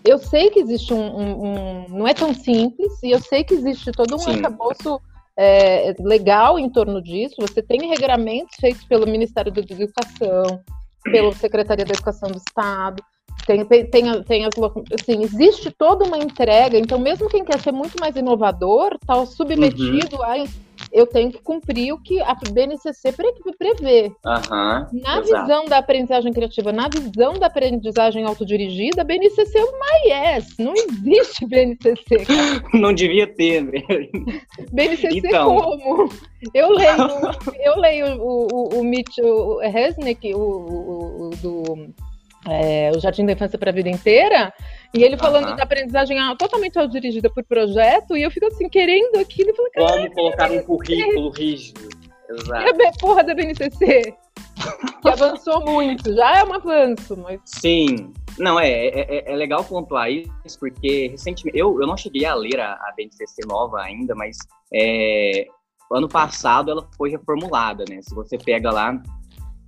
eu 0.03 0.17
sei 0.17 0.49
que 0.49 0.59
existe 0.59 0.93
um, 0.93 0.99
um, 0.99 1.45
um, 1.45 1.85
Não 1.89 2.07
é 2.07 2.13
tão 2.13 2.33
simples, 2.33 2.91
e 3.03 3.11
eu 3.11 3.19
sei 3.19 3.43
que 3.43 3.53
existe 3.53 3.91
todo 3.91 4.15
um 4.15 4.19
Sim. 4.19 4.31
arcabouço 4.31 4.99
é, 5.41 5.95
legal 5.99 6.59
em 6.59 6.69
torno 6.69 7.01
disso. 7.01 7.35
Você 7.39 7.63
tem 7.63 7.89
regramentos 7.89 8.55
feitos 8.59 8.83
pelo 8.83 9.07
Ministério 9.07 9.51
da 9.51 9.59
Educação, 9.59 10.61
pela 11.03 11.31
Secretaria 11.33 11.83
da 11.83 11.93
Educação 11.93 12.29
do 12.29 12.37
Estado. 12.37 13.03
Tem, 13.47 13.65
tem, 13.65 13.89
tem 14.23 14.45
as, 14.45 14.53
assim, 14.99 15.23
existe 15.23 15.71
toda 15.71 16.05
uma 16.05 16.19
entrega, 16.19 16.77
então 16.77 16.99
mesmo 16.99 17.27
quem 17.27 17.43
quer 17.43 17.59
ser 17.59 17.71
muito 17.71 17.95
mais 17.99 18.15
inovador 18.15 18.99
está 19.01 19.25
submetido 19.25 20.17
uhum. 20.17 20.23
a 20.23 20.37
eu 20.91 21.07
tenho 21.07 21.31
que 21.31 21.41
cumprir 21.41 21.93
o 21.93 22.01
que 22.01 22.19
a 22.21 22.35
BNCC 22.51 23.13
prevê. 23.57 24.11
Uhum, 24.25 25.01
na 25.01 25.19
exato. 25.19 25.41
visão 25.41 25.65
da 25.65 25.77
aprendizagem 25.77 26.33
criativa, 26.33 26.71
na 26.71 26.87
visão 26.87 27.33
da 27.33 27.47
aprendizagem 27.47 28.25
autodirigida, 28.25 29.01
a 29.01 29.05
BNCC 29.05 29.57
é 29.57 29.63
uma 29.63 29.85
yes. 30.05 30.57
Não 30.57 30.73
existe 30.73 31.45
BNCC. 31.45 32.25
Cara. 32.25 32.63
Não 32.73 32.93
devia 32.93 33.27
ter. 33.27 33.63
Né? 33.63 33.81
BNCC 34.71 35.17
então... 35.17 35.55
como? 35.55 36.09
Eu 36.53 36.71
leio, 36.71 36.91
eu 37.63 37.79
leio 37.79 38.21
o, 38.21 38.47
o, 38.51 38.79
o 38.79 38.83
Mitchell 38.83 39.59
Resnick, 39.59 40.33
o, 40.33 40.39
o, 40.39 41.27
o 41.27 41.29
do 41.37 41.93
é, 42.47 42.91
o 42.95 42.99
Jardim 42.99 43.25
da 43.25 43.33
Infância 43.33 43.57
para 43.57 43.69
a 43.69 43.73
Vida 43.73 43.89
Inteira, 43.89 44.53
e 44.93 45.03
ele 45.03 45.17
falando 45.17 45.49
uhum. 45.49 45.55
da 45.55 45.63
aprendizagem 45.63 46.17
totalmente 46.37 46.87
dirigida 46.87 47.29
por 47.29 47.43
projeto, 47.43 48.17
e 48.17 48.23
eu 48.23 48.31
fico 48.31 48.45
assim, 48.47 48.67
querendo 48.67 49.17
aquilo. 49.17 49.51
E 49.51 49.55
falei, 49.55 49.71
Como 49.73 50.11
colocar 50.13 50.51
um 50.51 50.63
currículo 50.63 51.29
rígido. 51.31 51.89
Exato. 52.29 52.81
E 52.81 52.87
a 52.87 52.91
porra 52.99 53.23
da 53.23 53.33
BNCC, 53.33 54.13
que 55.01 55.09
avançou 55.09 55.65
muito, 55.65 56.13
já 56.13 56.39
é 56.39 56.43
um 56.43 56.53
avanço, 56.53 57.17
mas... 57.17 57.39
Sim, 57.45 58.13
não, 58.37 58.59
é, 58.59 58.69
é, 58.69 58.99
é, 58.99 59.33
é 59.33 59.35
legal 59.35 59.63
pontuar 59.63 60.09
isso, 60.09 60.59
porque 60.59 61.09
recentemente, 61.09 61.57
eu, 61.57 61.79
eu 61.81 61.87
não 61.87 61.97
cheguei 61.97 62.25
a 62.25 62.33
ler 62.33 62.59
a, 62.59 62.73
a 62.73 62.93
BNCC 62.95 63.45
nova 63.45 63.81
ainda, 63.81 64.15
mas 64.15 64.37
é, 64.73 65.45
ano 65.91 66.07
passado 66.07 66.71
ela 66.71 66.87
foi 66.97 67.11
reformulada, 67.11 67.83
né? 67.89 68.01
Se 68.01 68.15
você 68.15 68.37
pega 68.37 68.71
lá, 68.71 69.01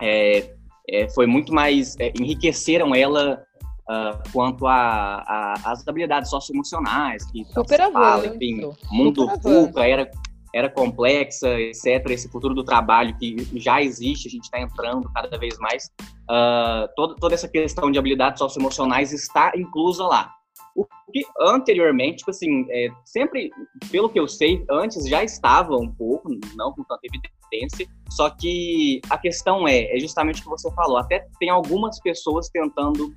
é, 0.02 0.54
é, 0.90 1.10
foi 1.10 1.26
muito 1.26 1.54
mais 1.54 1.98
é, 2.00 2.12
enriqueceram 2.20 2.96
ela 2.96 3.44
uh, 3.90 4.32
quanto 4.32 4.66
as 4.68 5.88
habilidades 5.88 6.30
socioemocionais 6.30 7.26
que 7.32 7.46
super 7.46 7.92
fala, 7.92 8.28
enfim, 8.28 8.70
mundo 8.92 9.28
VUCA 9.42 9.88
era 9.88 10.10
era 10.54 10.70
complexa, 10.70 11.60
etc. 11.60 12.12
Esse 12.12 12.30
futuro 12.30 12.54
do 12.54 12.64
trabalho 12.64 13.18
que 13.18 13.36
já 13.60 13.82
existe, 13.82 14.28
a 14.28 14.32
gente 14.32 14.44
está 14.44 14.62
entrando 14.62 15.12
cada 15.12 15.36
vez 15.38 15.58
mais. 15.58 15.90
Uh, 16.30 16.88
toda, 16.96 17.16
toda 17.16 17.34
essa 17.34 17.48
questão 17.48 17.92
de 17.92 17.98
habilidades 17.98 18.38
socioemocionais 18.38 19.12
está 19.12 19.52
inclusa 19.56 20.06
lá. 20.06 20.32
O 20.76 20.86
que 21.12 21.24
anteriormente, 21.40 22.18
tipo 22.18 22.32
assim, 22.32 22.66
é, 22.70 22.88
sempre, 23.06 23.52
pelo 23.92 24.10
que 24.10 24.20
eu 24.20 24.28
sei, 24.28 24.64
antes 24.70 25.08
já 25.08 25.24
estava 25.24 25.76
um 25.76 25.92
pouco, 25.92 26.30
não 26.56 26.72
com 26.72 26.84
tanta 26.84 27.02
evidência, 27.04 27.88
só 28.10 28.30
que 28.30 29.00
a 29.10 29.18
questão 29.18 29.68
é, 29.68 29.96
é 29.96 30.00
justamente 30.00 30.42
o 30.42 30.44
que 30.44 30.50
você 30.50 30.72
falou, 30.72 30.98
até 30.98 31.28
tem 31.40 31.50
algumas 31.50 32.00
pessoas 32.00 32.50
tentando 32.50 33.14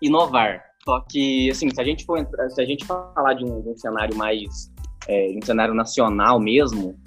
inovar. 0.00 0.64
Só 0.84 1.00
que, 1.10 1.50
assim, 1.50 1.68
se 1.70 1.80
a 1.80 1.84
gente 1.84 2.04
for 2.04 2.26
se 2.48 2.62
a 2.62 2.64
gente 2.64 2.84
falar 2.84 3.34
de 3.34 3.44
um, 3.44 3.60
de 3.60 3.68
um 3.68 3.76
cenário 3.76 4.16
mais, 4.16 4.72
é, 5.06 5.32
um 5.36 5.44
cenário 5.44 5.74
nacional 5.74 6.40
mesmo, 6.40 6.98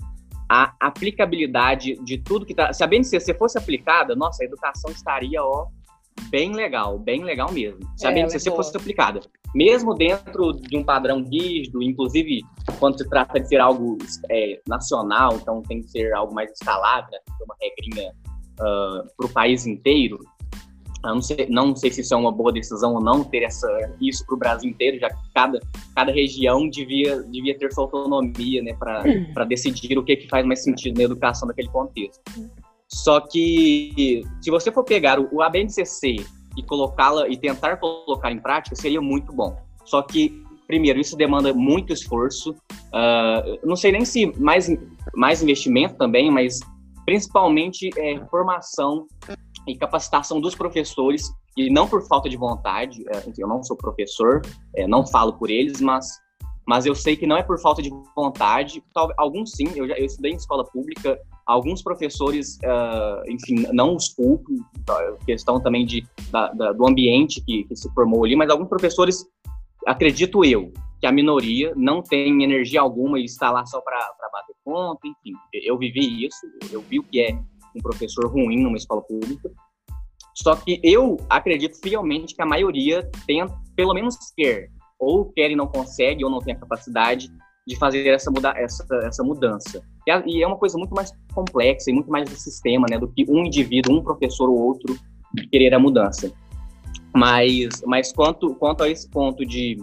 a 0.50 0.74
aplicabilidade 0.80 1.96
de 2.04 2.18
tudo 2.18 2.46
que 2.46 2.54
tá. 2.54 2.74
Se 2.74 2.84
a 2.84 2.88
BNCC 2.88 3.34
fosse 3.36 3.58
aplicada, 3.58 4.16
nossa, 4.16 4.44
a 4.44 4.46
educação 4.46 4.92
estaria, 4.92 5.42
ó, 5.42 5.68
bem 6.30 6.54
legal, 6.54 7.00
bem 7.00 7.24
legal 7.24 7.52
mesmo. 7.52 7.80
Se 7.98 8.06
a 8.06 8.12
BNCC 8.12 8.50
é 8.50 8.52
fosse 8.52 8.76
aplicada 8.76 9.22
mesmo 9.54 9.94
dentro 9.94 10.54
de 10.54 10.78
um 10.78 10.84
padrão 10.84 11.24
rígido, 11.24 11.82
inclusive 11.82 12.42
quando 12.80 12.98
se 12.98 13.10
trata 13.10 13.40
de 13.40 13.48
ser 13.48 13.60
algo 13.60 13.98
é, 14.30 14.60
nacional, 14.68 15.36
então 15.36 15.62
tem 15.64 15.82
que 15.82 15.90
ser 15.90 16.14
algo 16.14 16.34
mais 16.34 16.52
escalável, 16.52 17.12
né? 17.12 17.20
uma 17.42 17.56
regrinha 17.60 18.12
uh, 18.60 19.08
para 19.18 19.26
o 19.26 19.30
país 19.30 19.66
inteiro. 19.66 20.20
Eu 21.04 21.16
não 21.16 21.22
sei, 21.22 21.48
não 21.50 21.76
sei 21.76 21.92
se 21.92 22.02
isso 22.02 22.14
é 22.14 22.18
uma 22.18 22.32
boa 22.32 22.52
decisão 22.52 22.94
ou 22.94 23.02
não 23.02 23.24
ter 23.24 23.44
essa, 23.44 23.68
isso 24.00 24.26
para 24.26 24.36
o 24.36 24.38
Brasil 24.38 24.70
inteiro, 24.70 25.00
já 25.00 25.10
que 25.10 25.34
cada, 25.34 25.60
cada 25.96 26.12
região 26.12 26.70
devia, 26.70 27.24
devia 27.24 27.58
ter 27.58 27.72
sua 27.74 27.86
autonomia 27.86 28.62
né, 28.62 28.74
para 28.74 29.46
decidir 29.46 29.98
o 29.98 30.04
que, 30.04 30.16
que 30.16 30.28
faz 30.28 30.46
mais 30.46 30.64
sentido 30.64 30.98
na 30.98 31.04
educação 31.04 31.48
daquele 31.48 31.70
contexto. 31.70 32.22
Só 32.88 33.22
que 33.22 34.24
se 34.42 34.52
você 34.52 34.72
for 34.72 34.84
pegar 34.84 35.20
o, 35.20 35.28
o 35.32 35.42
ABNCC 35.42 36.18
e 36.58 36.64
colocá-la 36.64 37.28
e 37.30 37.38
tentar 37.38 37.78
colocar 37.78 38.32
em 38.32 38.40
prática 38.40 38.76
seria 38.76 39.02
muito 39.02 39.34
bom. 39.34 39.58
Só 39.86 40.02
que, 40.02 40.44
primeiro, 40.68 41.00
isso 41.00 41.16
demanda 41.16 41.54
muito 41.54 41.94
esforço. 41.94 42.52
Uh, 42.52 43.60
não 43.66 43.76
sei 43.76 43.92
nem 43.92 44.06
se 44.06 44.28
mais, 44.40 44.70
mais 45.16 45.42
investimento 45.42 45.96
também, 45.96 46.30
mas 46.30 46.60
principalmente 47.06 47.90
é, 47.98 48.20
formação 48.28 49.08
e 49.68 49.76
capacitação 49.76 50.40
dos 50.40 50.56
professores, 50.56 51.32
e 51.56 51.70
não 51.70 51.88
por 51.88 52.08
falta 52.08 52.30
de 52.30 52.38
vontade, 52.38 53.04
é, 53.10 53.32
eu 53.38 53.48
não 53.48 53.64
sou 53.64 53.78
professor, 53.78 54.42
é, 54.76 54.88
não 54.88 55.06
falo 55.06 55.34
por 55.34 55.50
eles, 55.50 55.82
mas, 55.82 56.08
mas 56.68 56.86
eu 56.86 56.96
sei 56.96 57.16
que 57.16 57.28
não 57.28 57.38
é 57.38 57.44
por 57.44 57.60
falta 57.60 57.82
de 57.82 57.92
vontade, 58.16 58.84
alguns 59.18 59.52
sim, 59.52 59.68
eu 59.76 59.88
já 59.88 59.96
eu 59.98 60.06
estudei 60.06 60.32
em 60.32 60.36
escola 60.36 60.64
pública, 60.66 61.20
Alguns 61.46 61.82
professores, 61.82 62.58
uh, 62.64 63.30
enfim, 63.30 63.66
não 63.74 63.96
os 63.96 64.08
culpo, 64.08 64.54
tá, 64.86 65.18
questão 65.26 65.60
também 65.60 65.86
de, 65.86 66.08
da, 66.32 66.48
da, 66.54 66.72
do 66.72 66.88
ambiente 66.88 67.42
que, 67.42 67.66
que, 67.66 67.76
se 67.76 67.92
formou 67.94 68.24
ali, 68.24 68.38
mas 68.38 68.50
alguns 68.50 68.70
professores, 68.70 69.26
acredito 69.86 70.46
eu, 70.46 70.72
que 71.02 71.08
a 71.08 71.12
minoria 71.12 71.74
não 71.76 72.02
tem 72.02 72.44
energia 72.44 72.80
alguma 72.80 73.20
e 73.20 73.26
está 73.26 73.52
lá 73.52 73.66
só 73.66 73.82
para 73.82 73.98
bater 74.32 74.56
conta, 74.64 75.02
enfim. 75.06 75.34
Eu 75.52 75.78
vivi 75.78 76.26
isso, 76.26 76.40
eu 76.72 76.82
vi 76.82 77.00
o 77.00 77.04
que 77.04 77.20
é 77.20 77.38
um 77.76 77.82
professor 77.82 78.26
ruim 78.28 78.62
numa 78.62 78.78
escola 78.78 79.02
pública. 79.02 79.52
Só 80.36 80.56
que 80.56 80.80
eu 80.84 81.18
acredito 81.30 81.78
fielmente 81.82 82.36
que 82.36 82.42
a 82.42 82.46
maioria 82.46 83.10
tem, 83.28 83.46
pelo 83.76 83.94
menos 83.94 84.16
quer, 84.36 84.70
ou 85.00 85.26
quer 85.32 85.52
e 85.52 85.56
não 85.56 85.68
consegue, 85.68 86.24
ou 86.24 86.32
não 86.32 86.40
tem 86.40 86.54
a 86.54 86.60
capacidade 86.60 87.30
de 87.68 87.76
fazer 87.76 88.08
essa, 88.08 88.32
muda 88.32 88.54
essa, 88.58 88.86
essa 89.04 89.24
mudança. 89.24 89.84
E, 90.08 90.12
a, 90.12 90.24
e, 90.26 90.42
é 90.42 90.48
uma 90.48 90.58
coisa 90.58 90.78
muito 90.78 90.94
mais 90.94 91.12
complexa 91.34 91.90
e 91.90 91.94
muito 91.94 92.10
mais 92.10 92.30
de 92.30 92.36
sistema, 92.36 92.86
né, 92.90 92.98
do 92.98 93.08
que 93.08 93.26
um 93.30 93.46
indivíduo, 93.46 93.98
um 93.98 94.04
professor 94.04 94.50
ou 94.50 94.60
outro 94.60 94.98
querer 95.52 95.74
a 95.74 95.80
mudança. 95.80 96.32
Mas, 97.14 97.82
mas 97.86 98.12
quanto, 98.12 98.56
quanto 98.56 98.84
a 98.84 98.90
esse 98.90 99.10
ponto 99.10 99.46
de 99.46 99.78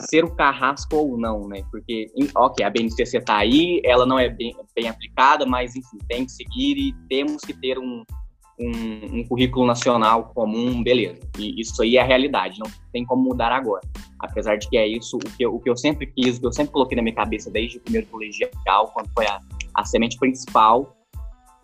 ser 0.00 0.24
o 0.24 0.30
carrasco 0.34 0.96
ou 0.96 1.18
não, 1.18 1.48
né? 1.48 1.62
Porque, 1.70 2.10
ok, 2.34 2.64
a 2.64 2.70
BNCC 2.70 3.18
está 3.18 3.38
aí, 3.38 3.80
ela 3.84 4.06
não 4.06 4.18
é 4.18 4.28
bem, 4.28 4.54
bem 4.74 4.88
aplicada, 4.88 5.44
mas, 5.46 5.74
enfim, 5.76 5.98
tem 6.08 6.24
que 6.24 6.32
seguir 6.32 6.78
e 6.78 6.92
temos 7.08 7.42
que 7.42 7.52
ter 7.52 7.78
um, 7.78 8.02
um, 8.58 9.18
um, 9.18 9.24
currículo 9.28 9.66
nacional 9.66 10.32
comum, 10.34 10.82
beleza. 10.82 11.20
E 11.38 11.60
isso 11.60 11.82
aí 11.82 11.96
é 11.96 12.00
a 12.00 12.04
realidade, 12.04 12.58
não 12.58 12.70
tem 12.92 13.04
como 13.04 13.22
mudar 13.22 13.52
agora. 13.52 13.82
Apesar 14.18 14.56
de 14.56 14.68
que 14.68 14.76
é 14.76 14.86
isso, 14.86 15.16
o 15.16 15.20
que 15.20 15.44
eu, 15.44 15.54
o 15.54 15.60
que 15.60 15.68
eu 15.68 15.76
sempre 15.76 16.06
quis, 16.06 16.36
o 16.36 16.40
que 16.40 16.46
eu 16.46 16.52
sempre 16.52 16.72
coloquei 16.72 16.96
na 16.96 17.02
minha 17.02 17.14
cabeça 17.14 17.50
desde 17.50 17.78
o 17.78 17.80
primeiro 17.80 18.06
colegial, 18.06 18.90
quando 18.94 19.10
foi 19.12 19.26
a, 19.26 19.40
a 19.74 19.84
semente 19.84 20.16
principal, 20.18 20.96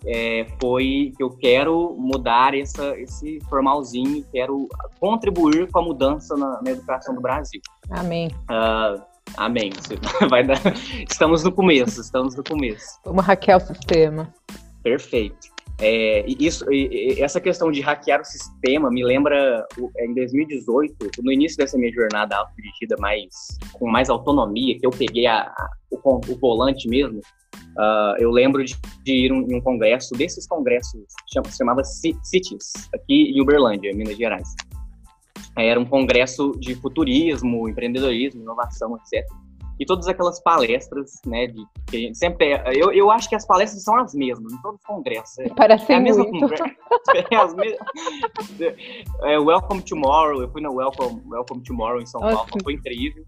é, 0.07 0.47
foi 0.61 1.13
que 1.17 1.23
eu 1.23 1.31
quero 1.31 1.95
mudar 1.99 2.55
essa, 2.55 2.99
esse 2.99 3.41
formalzinho, 3.49 4.25
quero 4.33 4.69
contribuir 5.01 5.71
com 5.71 5.81
a 5.81 5.83
mudança 5.83 6.37
na, 6.37 6.63
na 6.63 6.71
educação 6.71 7.15
do 7.15 7.21
Brasil. 7.21 7.61
Amém. 7.91 8.29
Uh, 8.51 9.03
amém. 9.37 9.71
Vai 10.31 10.45
dar... 10.45 10.61
Estamos 11.09 11.43
no 11.45 11.53
começo, 11.53 12.01
estamos 12.01 12.37
no 12.37 12.45
começo. 12.45 13.01
Vamos 13.05 13.25
hackear 13.25 13.59
o 13.59 13.61
sistema. 13.61 14.33
Perfeito. 14.83 15.59
É, 15.81 16.25
isso, 16.27 16.65
essa 17.19 17.41
questão 17.41 17.71
de 17.71 17.81
hackear 17.81 18.21
o 18.21 18.25
sistema 18.25 18.91
me 18.91 19.05
lembra 19.05 19.65
é, 19.97 20.07
em 20.07 20.15
2018, 20.15 21.11
no 21.23 21.31
início 21.31 21.57
dessa 21.57 21.79
minha 21.79 21.93
jornada 21.93 22.37
autodirigida 22.37 22.97
mais 22.99 23.29
com 23.75 23.89
mais 23.89 24.11
autonomia, 24.11 24.77
que 24.77 24.85
eu 24.85 24.91
peguei 24.91 25.27
a, 25.27 25.43
a, 25.43 25.71
o, 25.89 25.99
o, 26.17 26.39
volante 26.41 26.89
mesmo. 26.89 27.21
Uh, 27.79 28.17
eu 28.19 28.31
lembro 28.31 28.65
de, 28.65 28.77
de 29.05 29.13
ir 29.13 29.31
em 29.31 29.55
um 29.55 29.61
congresso 29.61 30.13
desses 30.15 30.47
congressos 30.49 31.01
chama, 31.33 31.49
chamava 31.51 31.85
CITES 31.85 32.89
aqui 32.93 33.33
em 33.35 33.41
Uberlândia, 33.41 33.95
Minas 33.95 34.17
Gerais. 34.17 34.49
Era 35.57 35.79
um 35.79 35.85
congresso 35.85 36.53
de 36.59 36.75
futurismo, 36.75 37.69
empreendedorismo, 37.69 38.43
inovação, 38.43 38.97
etc 38.97 39.25
e 39.81 39.87
todas 39.87 40.09
aquelas 40.09 40.41
palestras, 40.41 41.21
né, 41.25 41.47
de, 41.47 41.65
que 41.87 42.15
sempre 42.15 42.53
é, 42.53 42.73
eu, 42.75 42.93
eu 42.93 43.11
acho 43.11 43.29
que 43.29 43.37
as 43.37 43.47
palestras 43.47 43.83
são 43.83 43.97
as 43.97 44.13
mesmas 44.13 44.53
em 44.53 44.61
todos 44.61 44.81
os 44.81 44.87
congressos. 44.87 45.39
É, 45.39 45.49
Parece 45.51 45.93
é 45.93 45.97
a 45.97 46.01
mesma 46.01 46.25
conversa. 46.27 46.65
é, 47.31 47.37
as 47.37 47.55
é, 49.23 49.39
Welcome 49.39 49.83
Tomorrow, 49.83 50.43
eu 50.43 50.51
fui 50.51 50.61
na 50.61 50.71
Welcome, 50.71 51.23
Welcome 51.27 51.63
Tomorrow 51.63 52.01
em 52.01 52.07
São 52.07 52.21
Paulo, 52.21 52.49
foi 52.63 52.75
incrível. 52.75 53.25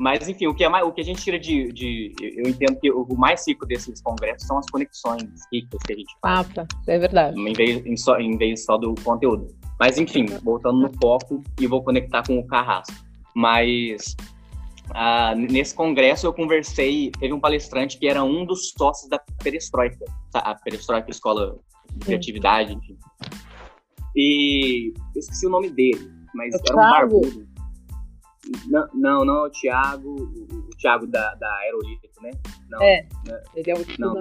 Mas, 0.00 0.26
enfim, 0.26 0.46
o 0.46 0.54
que, 0.54 0.64
é 0.64 0.68
mais, 0.68 0.86
o 0.86 0.90
que 0.90 1.02
a 1.02 1.04
gente 1.04 1.22
tira 1.22 1.38
de, 1.38 1.70
de. 1.72 2.14
Eu 2.18 2.48
entendo 2.48 2.80
que 2.80 2.90
o 2.90 3.14
mais 3.14 3.46
rico 3.46 3.66
desses 3.66 4.00
congressos 4.00 4.48
são 4.48 4.56
as 4.56 4.64
conexões 4.70 5.22
ricas 5.52 5.78
que 5.86 5.92
a 5.92 5.96
gente 5.96 6.16
faz. 6.22 6.48
Ah, 6.48 6.54
tá. 6.54 6.66
É 6.86 6.98
verdade. 6.98 7.38
Em 7.38 7.52
vez, 7.52 7.84
em 7.84 7.96
só, 7.98 8.18
em 8.18 8.34
vez 8.38 8.64
só 8.64 8.78
do 8.78 8.94
conteúdo. 9.04 9.48
Mas, 9.78 9.98
enfim, 9.98 10.24
voltando 10.42 10.80
no 10.80 10.90
foco 11.02 11.42
e 11.60 11.66
vou 11.66 11.84
conectar 11.84 12.22
com 12.26 12.38
o 12.38 12.46
Carrasco. 12.46 12.94
Mas 13.36 14.16
ah, 14.94 15.34
nesse 15.34 15.74
congresso 15.74 16.26
eu 16.26 16.32
conversei, 16.32 17.10
teve 17.20 17.34
um 17.34 17.40
palestrante 17.40 17.98
que 17.98 18.08
era 18.08 18.24
um 18.24 18.46
dos 18.46 18.70
sócios 18.70 19.10
da 19.10 19.20
Perestroika, 19.42 20.06
a 20.32 20.54
Perestroika 20.54 21.10
Escola 21.10 21.58
de 21.92 22.06
Criatividade, 22.06 22.72
enfim. 22.72 22.96
E 24.16 24.94
eu 25.14 25.20
esqueci 25.20 25.46
o 25.46 25.50
nome 25.50 25.68
dele, 25.68 26.10
mas 26.34 26.54
é 26.54 26.58
era 26.66 26.74
um 26.74 26.90
barbudo. 26.90 27.49
Não, 28.66 28.88
não, 28.94 29.24
não 29.24 29.44
é 29.44 29.48
o 29.48 29.50
Thiago. 29.50 30.14
O 30.14 30.76
Thiago 30.76 31.06
da, 31.06 31.34
da 31.34 31.52
Aerolito, 31.58 32.08
né? 32.22 32.30
Não, 32.68 32.82
é, 32.82 33.06
né? 33.26 33.42
ele 33.54 33.70
é 33.70 33.74
o 33.74 33.86
não, 33.98 34.14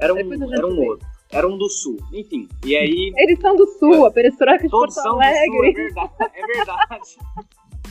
era 0.00 0.14
um, 0.14 0.52
era 0.52 0.66
um 0.66 0.78
outro. 0.86 1.06
Era 1.30 1.48
um 1.48 1.58
do 1.58 1.68
Sul, 1.68 1.96
enfim. 2.12 2.48
E 2.64 2.76
aí. 2.76 3.12
Eles 3.16 3.40
são 3.40 3.56
do 3.56 3.66
Sul, 3.66 4.06
a 4.06 4.10
Perestroika 4.10 4.62
de 4.62 4.70
Porto 4.70 4.98
Alegre. 5.00 5.50
Sul, 5.50 5.64
é 5.64 5.72
verdade. 5.72 6.12
É 6.34 6.46
verdade. 6.46 7.16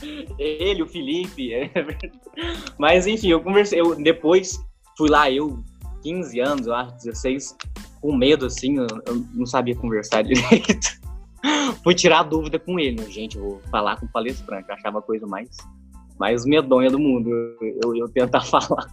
Ele, 0.37 0.83
o 0.83 0.87
Felipe. 0.87 1.53
É 1.53 1.69
Mas 2.77 3.07
enfim, 3.07 3.29
eu 3.29 3.41
conversei. 3.41 3.79
Eu, 3.79 3.95
depois 3.95 4.59
fui 4.97 5.09
lá, 5.09 5.29
eu, 5.29 5.59
15 6.03 6.39
anos, 6.39 6.67
eu 6.67 6.75
acho, 6.75 6.95
16, 7.03 7.57
com 8.01 8.15
medo, 8.15 8.45
assim, 8.45 8.77
eu, 8.77 8.87
eu 9.05 9.25
não 9.33 9.45
sabia 9.45 9.75
conversar 9.75 10.21
direito. 10.23 11.04
fui 11.83 11.95
tirar 11.95 12.23
dúvida 12.23 12.59
com 12.59 12.79
ele. 12.79 13.09
Gente, 13.11 13.37
eu 13.37 13.43
vou 13.43 13.61
falar 13.71 13.97
com 13.97 14.05
o 14.05 14.11
palestrante. 14.11 14.67
Eu 14.69 14.75
achava 14.75 14.99
a 14.99 15.01
coisa 15.01 15.25
mais, 15.27 15.49
mais 16.19 16.45
medonha 16.45 16.89
do 16.89 16.99
mundo 16.99 17.29
eu, 17.29 17.79
eu, 17.83 17.95
eu 17.95 18.09
tentar 18.09 18.41
falar. 18.45 18.87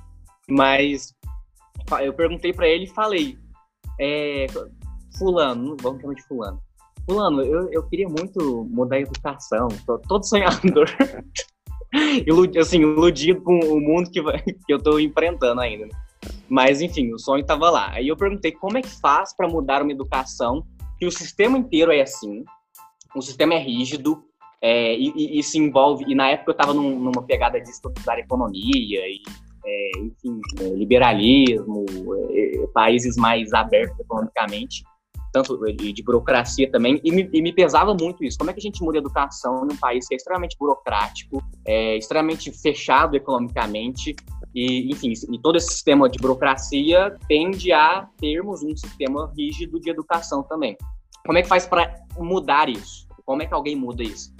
Mas 0.48 1.14
eu 2.02 2.12
perguntei 2.12 2.52
para 2.52 2.68
ele 2.68 2.84
e 2.84 2.94
falei: 2.94 3.38
é, 4.00 4.46
Fulano, 5.18 5.76
vamos 5.80 6.00
chamar 6.00 6.14
de 6.14 6.22
Fulano. 6.26 6.60
Fulano, 7.06 7.42
eu, 7.42 7.70
eu 7.72 7.82
queria 7.88 8.08
muito 8.08 8.64
mudar 8.70 8.96
a 8.96 9.00
educação, 9.00 9.68
tô 9.86 9.98
todo 9.98 10.24
sonhador. 10.24 10.86
Ilud, 12.26 12.58
assim, 12.58 12.80
iludido 12.80 13.42
com 13.42 13.58
o 13.58 13.78
mundo 13.78 14.10
que, 14.10 14.22
vai, 14.22 14.40
que 14.40 14.72
eu 14.72 14.78
tô 14.78 14.98
enfrentando 14.98 15.60
ainda. 15.60 15.84
Né? 15.84 15.92
Mas, 16.48 16.80
enfim, 16.80 17.12
o 17.12 17.18
sonho 17.18 17.44
tava 17.44 17.68
lá. 17.68 17.90
Aí 17.90 18.08
eu 18.08 18.16
perguntei 18.16 18.52
como 18.52 18.78
é 18.78 18.82
que 18.82 19.00
faz 19.00 19.34
para 19.36 19.48
mudar 19.48 19.82
uma 19.82 19.92
educação 19.92 20.64
que 21.02 21.06
o 21.06 21.10
sistema 21.10 21.58
inteiro 21.58 21.90
é 21.90 22.00
assim, 22.00 22.44
o 23.12 23.20
sistema 23.20 23.54
é 23.54 23.58
rígido, 23.58 24.22
é, 24.62 24.94
e, 24.94 25.12
e, 25.16 25.40
e, 25.40 25.42
se 25.42 25.58
envolve. 25.58 26.04
E 26.06 26.14
na 26.14 26.28
época 26.28 26.52
eu 26.52 26.52
estava 26.52 26.72
num, 26.72 26.96
numa 26.96 27.24
pegada 27.24 27.60
de 27.60 27.68
estudar 27.68 28.20
economia 28.20 28.60
e, 28.72 29.20
é, 29.66 29.90
enfim, 29.98 30.40
é, 30.60 30.68
liberalismo, 30.76 31.84
é, 32.30 32.66
países 32.72 33.16
mais 33.16 33.52
abertos 33.52 33.98
economicamente 33.98 34.84
tanto 35.32 35.56
de, 35.56 35.92
de 35.92 36.02
burocracia 36.02 36.70
também, 36.70 37.00
e 37.02 37.10
me, 37.10 37.28
e 37.32 37.40
me, 37.40 37.52
pesava 37.52 37.94
muito 37.94 38.22
isso. 38.22 38.36
Como 38.38 38.50
é 38.50 38.52
que 38.52 38.60
a 38.60 38.62
gente 38.62 38.82
muda 38.82 38.98
a 38.98 39.00
educação 39.00 39.64
num 39.64 39.76
país 39.76 40.06
que 40.06 40.14
é 40.14 40.16
extremamente 40.16 40.56
burocrático, 40.58 41.42
é, 41.66 41.96
extremamente 41.96 42.52
fechado 42.52 43.16
economicamente, 43.16 44.14
e, 44.54 44.90
enfim, 44.92 45.12
e 45.32 45.38
todo 45.38 45.56
esse 45.56 45.68
sistema 45.68 46.08
de 46.08 46.18
burocracia 46.18 47.16
tende 47.26 47.72
a 47.72 48.06
termos 48.18 48.62
um 48.62 48.76
sistema 48.76 49.32
rígido 49.34 49.80
de 49.80 49.88
educação 49.88 50.42
também. 50.42 50.76
Como 51.24 51.38
é 51.38 51.42
que 51.42 51.48
faz 51.48 51.66
para 51.66 51.94
mudar 52.18 52.68
isso? 52.68 53.06
Como 53.24 53.42
é 53.42 53.46
que 53.46 53.54
alguém 53.54 53.74
muda 53.74 54.02
isso? 54.02 54.34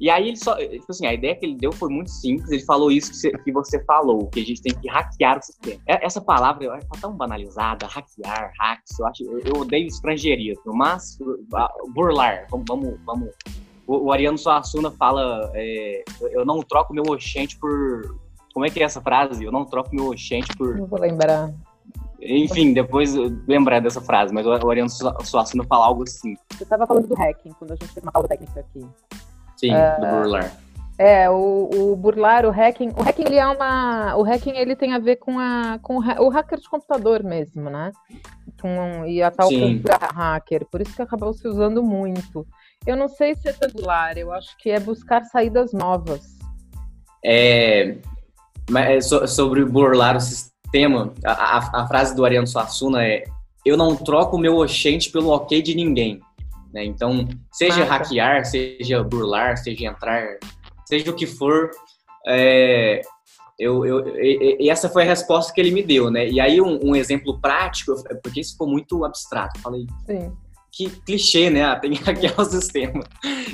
E 0.00 0.08
aí 0.08 0.28
ele 0.28 0.36
só, 0.36 0.56
tipo 0.56 0.84
assim, 0.88 1.06
a 1.06 1.14
ideia 1.14 1.34
que 1.34 1.44
ele 1.44 1.56
deu 1.56 1.72
foi 1.72 1.88
muito 1.88 2.10
simples. 2.10 2.50
Ele 2.50 2.64
falou 2.64 2.90
isso 2.90 3.10
que 3.10 3.16
você, 3.16 3.30
que 3.32 3.52
você 3.52 3.84
falou, 3.84 4.28
que 4.28 4.40
a 4.40 4.44
gente 4.44 4.62
tem 4.62 4.74
que 4.74 4.88
hackear 4.88 5.38
o 5.38 5.42
sistema. 5.42 5.80
É, 5.86 6.06
essa 6.06 6.20
palavra 6.20 6.78
tá 6.78 7.00
tão 7.00 7.12
banalizada, 7.16 7.86
hackear, 7.86 8.52
hacks. 8.58 8.98
Eu 8.98 9.06
acho, 9.06 9.24
eu, 9.24 9.38
eu 9.40 9.60
odeio 9.62 9.86
estrangeirismo, 9.86 10.72
mas 10.72 11.18
burlar. 11.94 12.46
Vamos, 12.50 12.64
vamos, 12.68 13.00
vamos. 13.04 13.30
O, 13.86 14.06
o 14.06 14.12
Ariano 14.12 14.38
Suassuna 14.38 14.90
fala, 14.92 15.50
é, 15.54 16.04
eu 16.30 16.44
não 16.44 16.60
troco 16.60 16.94
meu 16.94 17.04
oxente 17.04 17.58
por. 17.58 18.16
Como 18.54 18.64
é 18.64 18.70
que 18.70 18.80
é 18.80 18.84
essa 18.84 19.00
frase? 19.00 19.44
Eu 19.44 19.52
não 19.52 19.64
troco 19.64 19.94
meu 19.94 20.10
oxente 20.10 20.56
por. 20.56 20.76
Não 20.76 20.86
vou 20.86 21.00
lembrar. 21.00 21.52
Enfim, 22.20 22.72
depois 22.72 23.14
lembrar 23.46 23.80
dessa 23.80 24.00
frase, 24.00 24.34
mas 24.34 24.44
o 24.44 24.52
Ariano 24.52 24.90
Suassuna 24.90 25.64
fala 25.64 25.86
algo 25.86 26.02
assim. 26.02 26.36
Você 26.52 26.64
estava 26.64 26.86
falando 26.86 27.06
do 27.06 27.14
hacking 27.14 27.52
quando 27.58 27.72
a 27.72 27.76
gente 27.76 27.94
teve 27.94 28.06
uma 28.06 28.12
aula 28.12 28.28
técnica 28.28 28.60
aqui. 28.60 28.86
Sim, 29.58 29.72
uh, 29.74 30.00
do 30.00 30.06
burlar. 30.06 30.52
É, 30.98 31.30
o, 31.30 31.70
o, 31.72 31.96
burlar, 31.96 32.44
o 32.44 32.50
hacking, 32.50 32.88
o 32.88 33.02
hacking 33.02 33.24
ele 33.26 33.36
é 33.36 33.46
uma, 33.46 34.16
o 34.16 34.22
hacking 34.22 34.56
ele 34.56 34.74
tem 34.74 34.92
a 34.94 34.98
ver 34.98 35.16
com 35.16 35.38
a 35.38 35.78
com 35.80 35.98
o 35.98 36.28
hacker 36.28 36.58
de 36.58 36.68
computador 36.68 37.22
mesmo, 37.22 37.70
né? 37.70 37.92
Com, 38.60 39.06
e 39.06 39.22
a 39.22 39.30
tal 39.30 39.48
hacker, 40.12 40.66
por 40.66 40.80
isso 40.80 40.96
que 40.96 41.02
acabou 41.02 41.32
se 41.32 41.46
usando 41.46 41.84
muito. 41.84 42.44
Eu 42.84 42.96
não 42.96 43.08
sei 43.08 43.36
se 43.36 43.48
é 43.48 43.52
burlar, 43.52 44.18
eu 44.18 44.32
acho 44.32 44.56
que 44.58 44.70
é 44.70 44.80
buscar 44.80 45.24
saídas 45.24 45.72
novas. 45.72 46.36
É, 47.24 47.96
mas 48.68 49.12
é 49.12 49.26
sobre 49.28 49.64
burlar 49.64 50.16
o 50.16 50.20
sistema, 50.20 51.12
a, 51.24 51.32
a, 51.32 51.82
a 51.82 51.86
frase 51.86 52.14
do 52.14 52.24
Ariano 52.24 52.46
Suassuna 52.46 53.04
é: 53.04 53.22
eu 53.64 53.76
não 53.76 53.94
troco 53.94 54.36
o 54.36 54.40
meu 54.40 54.56
oxente 54.56 55.10
pelo 55.10 55.28
ok 55.28 55.62
de 55.62 55.76
ninguém. 55.76 56.20
Né? 56.72 56.84
Então, 56.84 57.26
seja 57.52 57.84
hackear, 57.84 58.44
seja 58.44 59.02
burlar, 59.02 59.56
seja 59.56 59.86
entrar, 59.86 60.38
seja 60.86 61.10
o 61.10 61.14
que 61.14 61.26
for, 61.26 61.70
é, 62.26 63.00
eu, 63.58 63.84
eu, 63.84 64.16
e, 64.16 64.70
essa 64.70 64.88
foi 64.88 65.02
a 65.02 65.06
resposta 65.06 65.52
que 65.52 65.60
ele 65.60 65.72
me 65.72 65.82
deu, 65.82 66.10
né? 66.10 66.28
E 66.28 66.38
aí 66.38 66.60
um, 66.60 66.78
um 66.82 66.94
exemplo 66.94 67.40
prático, 67.40 67.92
porque 68.22 68.40
isso 68.40 68.52
ficou 68.52 68.68
muito 68.68 69.04
abstrato, 69.04 69.60
falei, 69.60 69.86
Sim. 70.06 70.32
que 70.70 70.88
clichê, 71.00 71.50
né? 71.50 71.64
Ah, 71.64 71.76
tem 71.76 71.90
que 71.90 72.02
hackear 72.04 72.40
o 72.40 72.44
sistema. 72.44 73.02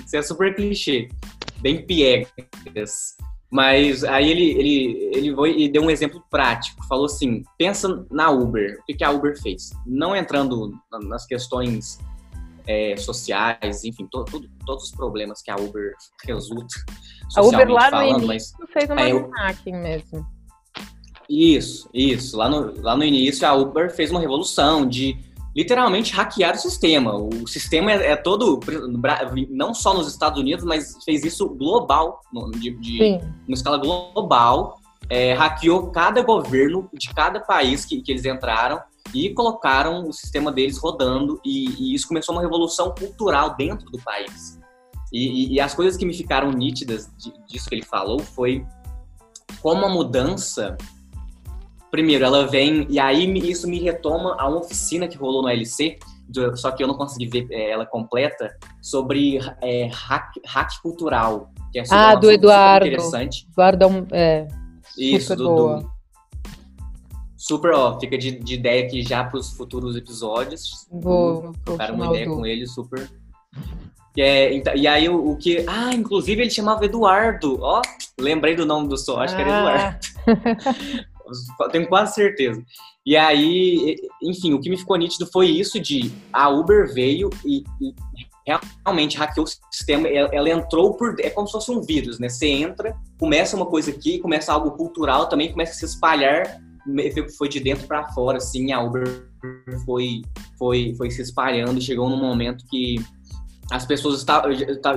Isso 0.04 0.16
é 0.16 0.22
super 0.22 0.54
clichê, 0.54 1.08
bem 1.60 1.86
piegas. 1.86 3.16
Mas 3.50 4.02
aí 4.02 4.30
ele, 4.30 4.50
ele, 4.50 5.10
ele 5.14 5.34
foi 5.34 5.56
e 5.56 5.68
deu 5.68 5.82
um 5.82 5.90
exemplo 5.90 6.22
prático. 6.28 6.84
Falou 6.88 7.06
assim: 7.06 7.44
pensa 7.56 8.04
na 8.10 8.28
Uber. 8.28 8.80
O 8.80 8.96
que 8.96 9.04
a 9.04 9.10
Uber 9.12 9.40
fez? 9.40 9.70
Não 9.86 10.16
entrando 10.16 10.72
nas 11.04 11.24
questões 11.24 12.00
é, 12.66 12.96
sociais, 12.96 13.84
enfim, 13.84 14.06
to, 14.06 14.24
to, 14.24 14.42
todos 14.64 14.84
os 14.84 14.90
problemas 14.92 15.42
que 15.42 15.50
a 15.50 15.56
Uber 15.56 15.92
resulta. 16.24 16.74
A 17.36 17.42
Uber 17.42 17.68
lá 17.68 17.90
no 17.90 18.02
início 18.24 18.56
mas, 18.58 18.70
fez 18.72 18.90
uma 18.90 19.00
é, 19.00 19.12
hacking 19.38 19.76
mesmo. 19.76 20.26
Isso, 21.28 21.88
isso. 21.92 22.36
Lá 22.36 22.48
no, 22.48 22.80
lá 22.82 22.96
no 22.96 23.04
início 23.04 23.46
a 23.46 23.54
Uber 23.54 23.94
fez 23.94 24.10
uma 24.10 24.20
revolução 24.20 24.86
de 24.86 25.16
literalmente 25.54 26.12
hackear 26.12 26.54
o 26.54 26.58
sistema. 26.58 27.14
O 27.14 27.46
sistema 27.46 27.92
é, 27.92 28.12
é 28.12 28.16
todo, 28.16 28.60
não 29.50 29.72
só 29.72 29.94
nos 29.94 30.08
Estados 30.08 30.40
Unidos, 30.40 30.64
mas 30.64 30.96
fez 31.04 31.24
isso 31.24 31.48
global, 31.48 32.20
de, 32.58 32.70
de 32.78 33.20
uma 33.46 33.54
escala 33.54 33.78
global. 33.78 34.80
É, 35.10 35.34
hackeou 35.34 35.90
cada 35.90 36.22
governo 36.22 36.88
de 36.94 37.12
cada 37.12 37.38
país 37.38 37.84
que, 37.84 38.00
que 38.00 38.10
eles 38.10 38.24
entraram 38.24 38.80
e 39.12 39.30
colocaram 39.34 40.08
o 40.08 40.12
sistema 40.12 40.50
deles 40.50 40.78
rodando 40.78 41.40
e, 41.44 41.68
e 41.78 41.94
isso 41.94 42.08
começou 42.08 42.34
uma 42.34 42.42
revolução 42.42 42.94
cultural 42.96 43.56
dentro 43.56 43.90
do 43.90 43.98
país. 43.98 44.58
E, 45.12 45.18
e, 45.18 45.54
e 45.54 45.60
as 45.60 45.74
coisas 45.74 45.96
que 45.96 46.04
me 46.04 46.14
ficaram 46.14 46.50
nítidas 46.50 47.10
de, 47.16 47.32
disso 47.46 47.68
que 47.68 47.74
ele 47.74 47.84
falou 47.84 48.18
foi 48.18 48.66
como 49.62 49.86
a 49.86 49.88
mudança, 49.88 50.76
primeiro, 51.90 52.24
ela 52.24 52.46
vem 52.46 52.86
e 52.90 52.98
aí 52.98 53.26
isso 53.48 53.68
me 53.68 53.78
retoma 53.78 54.36
a 54.38 54.48
uma 54.48 54.58
oficina 54.58 55.06
que 55.06 55.16
rolou 55.16 55.42
no 55.42 55.48
LC, 55.48 55.98
só 56.56 56.70
que 56.70 56.82
eu 56.82 56.88
não 56.88 56.94
consegui 56.94 57.26
ver 57.26 57.46
é, 57.50 57.70
ela 57.70 57.86
completa, 57.86 58.56
sobre 58.82 59.38
é, 59.62 59.88
hack, 59.92 60.32
hack 60.46 60.82
cultural. 60.82 61.50
Que 61.72 61.80
é 61.80 61.84
ah, 61.90 62.14
do 62.14 62.30
Eduardo. 62.30 62.86
Interessante. 62.86 63.46
Eduardo 63.50 64.06
é, 64.10 64.48
Isso, 64.96 65.36
do, 65.36 65.44
do, 65.44 65.93
super, 67.46 67.72
ó, 67.74 68.00
fica 68.00 68.16
de, 68.16 68.32
de 68.32 68.54
ideia 68.54 68.86
aqui 68.86 69.02
já 69.02 69.22
para 69.22 69.38
os 69.38 69.52
futuros 69.52 69.96
episódios. 69.96 70.86
Vou, 70.90 71.52
Trocar 71.64 71.92
uma 71.92 72.06
ideia 72.06 72.26
com 72.26 72.46
ele, 72.46 72.66
super. 72.66 73.10
E, 74.16 74.22
é, 74.22 74.76
e 74.76 74.88
aí 74.88 75.08
o, 75.08 75.32
o, 75.32 75.36
que. 75.36 75.64
Ah, 75.68 75.92
inclusive 75.92 76.40
ele 76.42 76.50
chamava 76.50 76.86
Eduardo. 76.86 77.58
Ó, 77.60 77.82
lembrei 78.18 78.54
do 78.54 78.64
nome 78.64 78.88
do 78.88 78.96
som, 78.96 79.18
acho 79.20 79.34
ah. 79.34 79.36
que 79.36 79.42
era 79.42 79.56
ah. 79.56 79.98
Eduardo. 80.26 81.04
Tenho 81.72 81.88
quase 81.88 82.14
certeza. 82.14 82.62
E 83.04 83.14
aí, 83.14 83.96
enfim, 84.22 84.54
o 84.54 84.60
que 84.60 84.70
me 84.70 84.78
ficou 84.78 84.96
nítido 84.96 85.26
foi 85.26 85.48
isso 85.48 85.78
de 85.78 86.10
a 86.32 86.48
Uber 86.48 86.92
veio 86.94 87.28
e, 87.44 87.62
e 87.80 87.94
realmente 88.82 89.18
hackeou 89.18 89.44
o 89.44 89.50
sistema, 89.70 90.08
ela, 90.08 90.30
ela, 90.32 90.48
entrou 90.48 90.94
por. 90.94 91.14
É 91.20 91.28
como 91.28 91.46
se 91.46 91.52
fosse 91.52 91.70
um 91.70 91.82
vírus, 91.82 92.18
né? 92.18 92.30
Você 92.30 92.46
entra, 92.46 92.96
começa 93.18 93.54
uma 93.54 93.66
coisa 93.66 93.90
aqui, 93.90 94.18
começa 94.18 94.50
algo 94.50 94.70
cultural, 94.70 95.28
também 95.28 95.50
começa 95.50 95.72
a 95.72 95.74
se 95.74 95.84
espalhar 95.84 96.63
foi 97.36 97.48
de 97.48 97.60
dentro 97.60 97.86
para 97.86 98.08
fora, 98.08 98.38
assim, 98.38 98.72
a 98.72 98.80
Uber 98.82 99.26
foi, 99.84 100.22
foi, 100.58 100.94
foi 100.96 101.10
se 101.10 101.22
espalhando, 101.22 101.80
chegou 101.80 102.08
num 102.08 102.20
momento 102.20 102.64
que 102.68 102.96
as 103.70 103.86
pessoas 103.86 104.24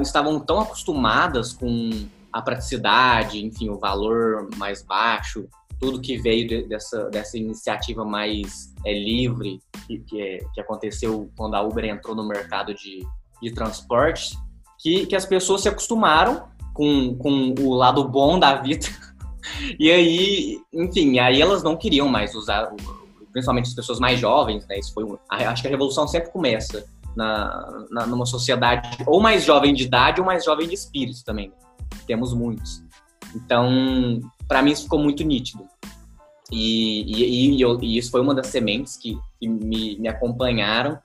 estavam 0.02 0.40
tão 0.40 0.60
acostumadas 0.60 1.54
com 1.54 1.90
a 2.32 2.42
praticidade, 2.42 3.44
enfim, 3.44 3.70
o 3.70 3.80
valor 3.80 4.50
mais 4.58 4.84
baixo, 4.84 5.48
tudo 5.80 6.02
que 6.02 6.18
veio 6.18 6.68
dessa, 6.68 7.06
dessa 7.10 7.38
iniciativa 7.38 8.04
mais 8.04 8.74
é, 8.86 8.94
livre 8.94 9.60
que, 9.88 10.00
que, 10.00 10.22
é, 10.22 10.40
que 10.54 10.60
aconteceu 10.60 11.32
quando 11.38 11.56
a 11.56 11.62
Uber 11.62 11.86
entrou 11.86 12.16
no 12.16 12.28
mercado 12.28 12.74
de, 12.74 13.06
de 13.42 13.52
transporte, 13.52 14.38
que, 14.80 15.06
que 15.06 15.16
as 15.16 15.26
pessoas 15.26 15.62
se 15.62 15.70
acostumaram 15.70 16.48
com, 16.74 17.16
com 17.16 17.56
o 17.60 17.74
lado 17.74 18.08
bom 18.08 18.40
da 18.40 18.56
vida 18.56 18.88
e 19.80 19.92
aí, 19.92 20.60
enfim, 20.74 21.20
aí 21.20 21.42
elas 21.42 21.64
não 21.64 21.76
queriam 21.76 22.08
mais 22.08 22.36
usar, 22.36 22.72
principalmente 23.32 23.68
as 23.68 23.74
pessoas 23.74 24.00
mais 24.00 24.20
jovens, 24.20 24.66
né? 24.68 24.80
Isso 24.80 24.94
foi, 24.94 25.06
acho 25.30 25.62
que 25.62 25.68
a 25.68 25.72
revolução 25.72 26.08
sempre 26.08 26.32
começa 26.32 26.86
na, 27.16 27.86
na, 27.90 28.06
numa 28.06 28.26
sociedade 28.26 29.04
ou 29.06 29.20
mais 29.20 29.44
jovem 29.44 29.74
de 29.74 29.84
idade 29.84 30.22
ou 30.22 30.26
mais 30.26 30.46
jovem 30.46 30.68
de 30.68 30.76
espírito 30.76 31.24
também. 31.26 31.52
Temos 32.06 32.34
muitos. 32.34 32.84
Então, 33.36 34.22
para 34.48 34.62
mim 34.62 34.72
isso 34.72 34.84
ficou 34.84 35.00
muito 35.00 35.24
nítido. 35.24 35.66
E, 36.52 37.02
e, 37.02 37.56
e, 37.58 37.62
eu, 37.62 37.78
e, 37.82 37.98
isso 37.98 38.12
foi 38.12 38.22
uma 38.22 38.34
das 38.34 38.48
sementes 38.48 38.96
que, 38.96 39.18
que 39.40 39.48
me, 39.48 39.98
me, 39.98 40.08
acompanharam. 40.08 40.98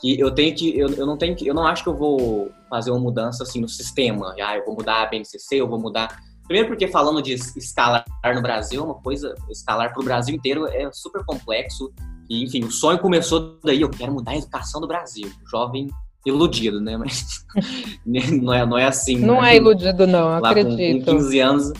Que 0.00 0.18
eu 0.18 0.30
tenho 0.30 0.54
que 0.54 0.78
eu, 0.78 0.88
eu 0.94 1.06
não 1.06 1.16
tenho 1.16 1.36
que 1.36 1.46
eu 1.46 1.54
não 1.54 1.66
acho 1.66 1.82
que 1.82 1.88
eu 1.88 1.96
vou 1.96 2.50
fazer 2.68 2.90
uma 2.90 3.00
mudança 3.00 3.42
assim 3.42 3.60
no 3.60 3.68
sistema. 3.68 4.34
Ah, 4.42 4.56
eu 4.56 4.64
vou 4.64 4.74
mudar 4.74 5.02
a 5.02 5.06
BNCC, 5.06 5.56
eu 5.56 5.68
vou 5.68 5.78
mudar. 5.78 6.18
Primeiro 6.50 6.66
porque 6.68 6.88
falando 6.88 7.22
de 7.22 7.34
escalar 7.34 8.04
no 8.34 8.42
Brasil, 8.42 8.82
uma 8.82 8.96
coisa 8.96 9.36
escalar 9.48 9.92
para 9.92 10.02
o 10.02 10.04
Brasil 10.04 10.34
inteiro 10.34 10.66
é 10.66 10.90
super 10.92 11.24
complexo. 11.24 11.92
E 12.28 12.42
enfim, 12.42 12.64
o 12.64 12.72
sonho 12.72 12.98
começou 12.98 13.60
daí. 13.62 13.80
Eu 13.80 13.88
quero 13.88 14.12
mudar 14.12 14.32
a 14.32 14.36
educação 14.36 14.80
do 14.80 14.88
Brasil. 14.88 15.30
Jovem 15.48 15.86
iludido, 16.26 16.80
né? 16.80 16.96
Mas 16.96 17.46
não 18.42 18.52
é, 18.52 18.66
não 18.66 18.76
é 18.76 18.86
assim. 18.86 19.16
Não 19.16 19.42
né? 19.42 19.52
é 19.52 19.56
iludido, 19.58 20.08
não, 20.08 20.44
acredito. 20.44 21.04
Com, 21.04 21.12
com 21.12 21.18
15 21.18 21.38
anos. 21.38 21.72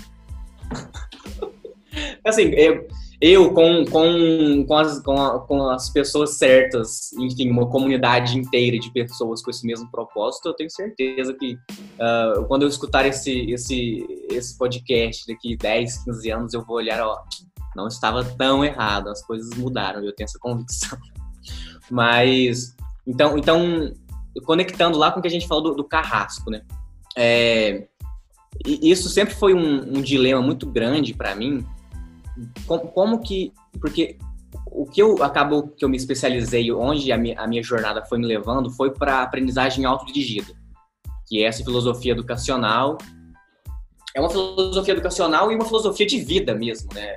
assim, 2.24 2.42
eu, 2.50 2.87
eu 3.20 3.52
com, 3.52 3.85
com, 3.85 4.64
com, 4.66 4.76
as, 4.76 4.98
com, 5.00 5.20
a, 5.20 5.40
com 5.40 5.68
as 5.68 5.90
pessoas 5.90 6.38
certas, 6.38 7.12
enfim, 7.12 7.50
uma 7.50 7.68
comunidade 7.68 8.38
inteira 8.38 8.78
de 8.78 8.90
pessoas 8.92 9.42
com 9.42 9.50
esse 9.50 9.66
mesmo 9.66 9.90
propósito, 9.90 10.48
eu 10.48 10.54
tenho 10.54 10.70
certeza 10.70 11.35
que 11.35 11.54
uh, 11.54 12.44
quando 12.46 12.62
eu 12.62 12.68
escutar 12.68 13.04
esse, 13.06 13.50
esse, 13.50 14.06
esse 14.30 14.56
podcast 14.56 15.26
daqui 15.26 15.56
10, 15.56 16.04
15 16.04 16.30
anos, 16.30 16.54
eu 16.54 16.64
vou 16.64 16.76
olhar, 16.76 17.04
ó, 17.06 17.18
não 17.76 17.88
estava 17.88 18.24
tão 18.24 18.64
errado, 18.64 19.09
as 19.09 19.22
coisas 19.22 19.54
mudaram, 19.56 20.02
eu 20.02 20.14
tenho 20.14 20.24
essa 20.24 20.38
convicção. 20.38 20.98
Mas, 21.90 22.74
então, 23.06 23.37
então 23.37 23.92
conectando 24.44 24.96
lá 24.96 25.12
com 25.12 25.18
o 25.18 25.22
que 25.22 25.28
a 25.28 25.30
gente 25.30 25.46
falou 25.46 25.64
do, 25.64 25.74
do 25.74 25.85
carrasco, 25.85 26.50
né? 26.50 26.62
É, 27.16 27.87
isso 28.64 29.09
sempre 29.09 29.35
foi 29.35 29.54
um, 29.54 29.98
um 29.98 30.02
dilema 30.02 30.40
muito 30.40 30.66
grande 30.66 31.12
para 31.14 31.35
mim. 31.35 31.66
Como, 32.66 32.88
como, 32.88 33.20
que. 33.20 33.52
Porque 33.80 34.18
o 34.66 34.86
que 34.86 35.02
eu 35.02 35.22
acabo 35.22 35.68
que 35.68 35.84
eu 35.84 35.88
me 35.88 35.96
especializei, 35.96 36.72
onde 36.72 37.12
a 37.12 37.18
minha, 37.18 37.40
a 37.40 37.46
minha 37.46 37.62
jornada 37.62 38.04
foi 38.04 38.18
me 38.18 38.26
levando, 38.26 38.70
foi 38.70 38.90
para 38.92 39.22
aprendizagem 39.22 39.84
autodirigida, 39.84 40.52
que 41.26 41.42
é 41.42 41.46
essa 41.46 41.64
filosofia 41.64 42.12
educacional. 42.12 42.98
É 44.14 44.20
uma 44.20 44.30
filosofia 44.30 44.94
educacional 44.94 45.52
e 45.52 45.54
uma 45.54 45.64
filosofia 45.64 46.06
de 46.06 46.20
vida 46.20 46.54
mesmo, 46.54 46.92
né? 46.92 47.14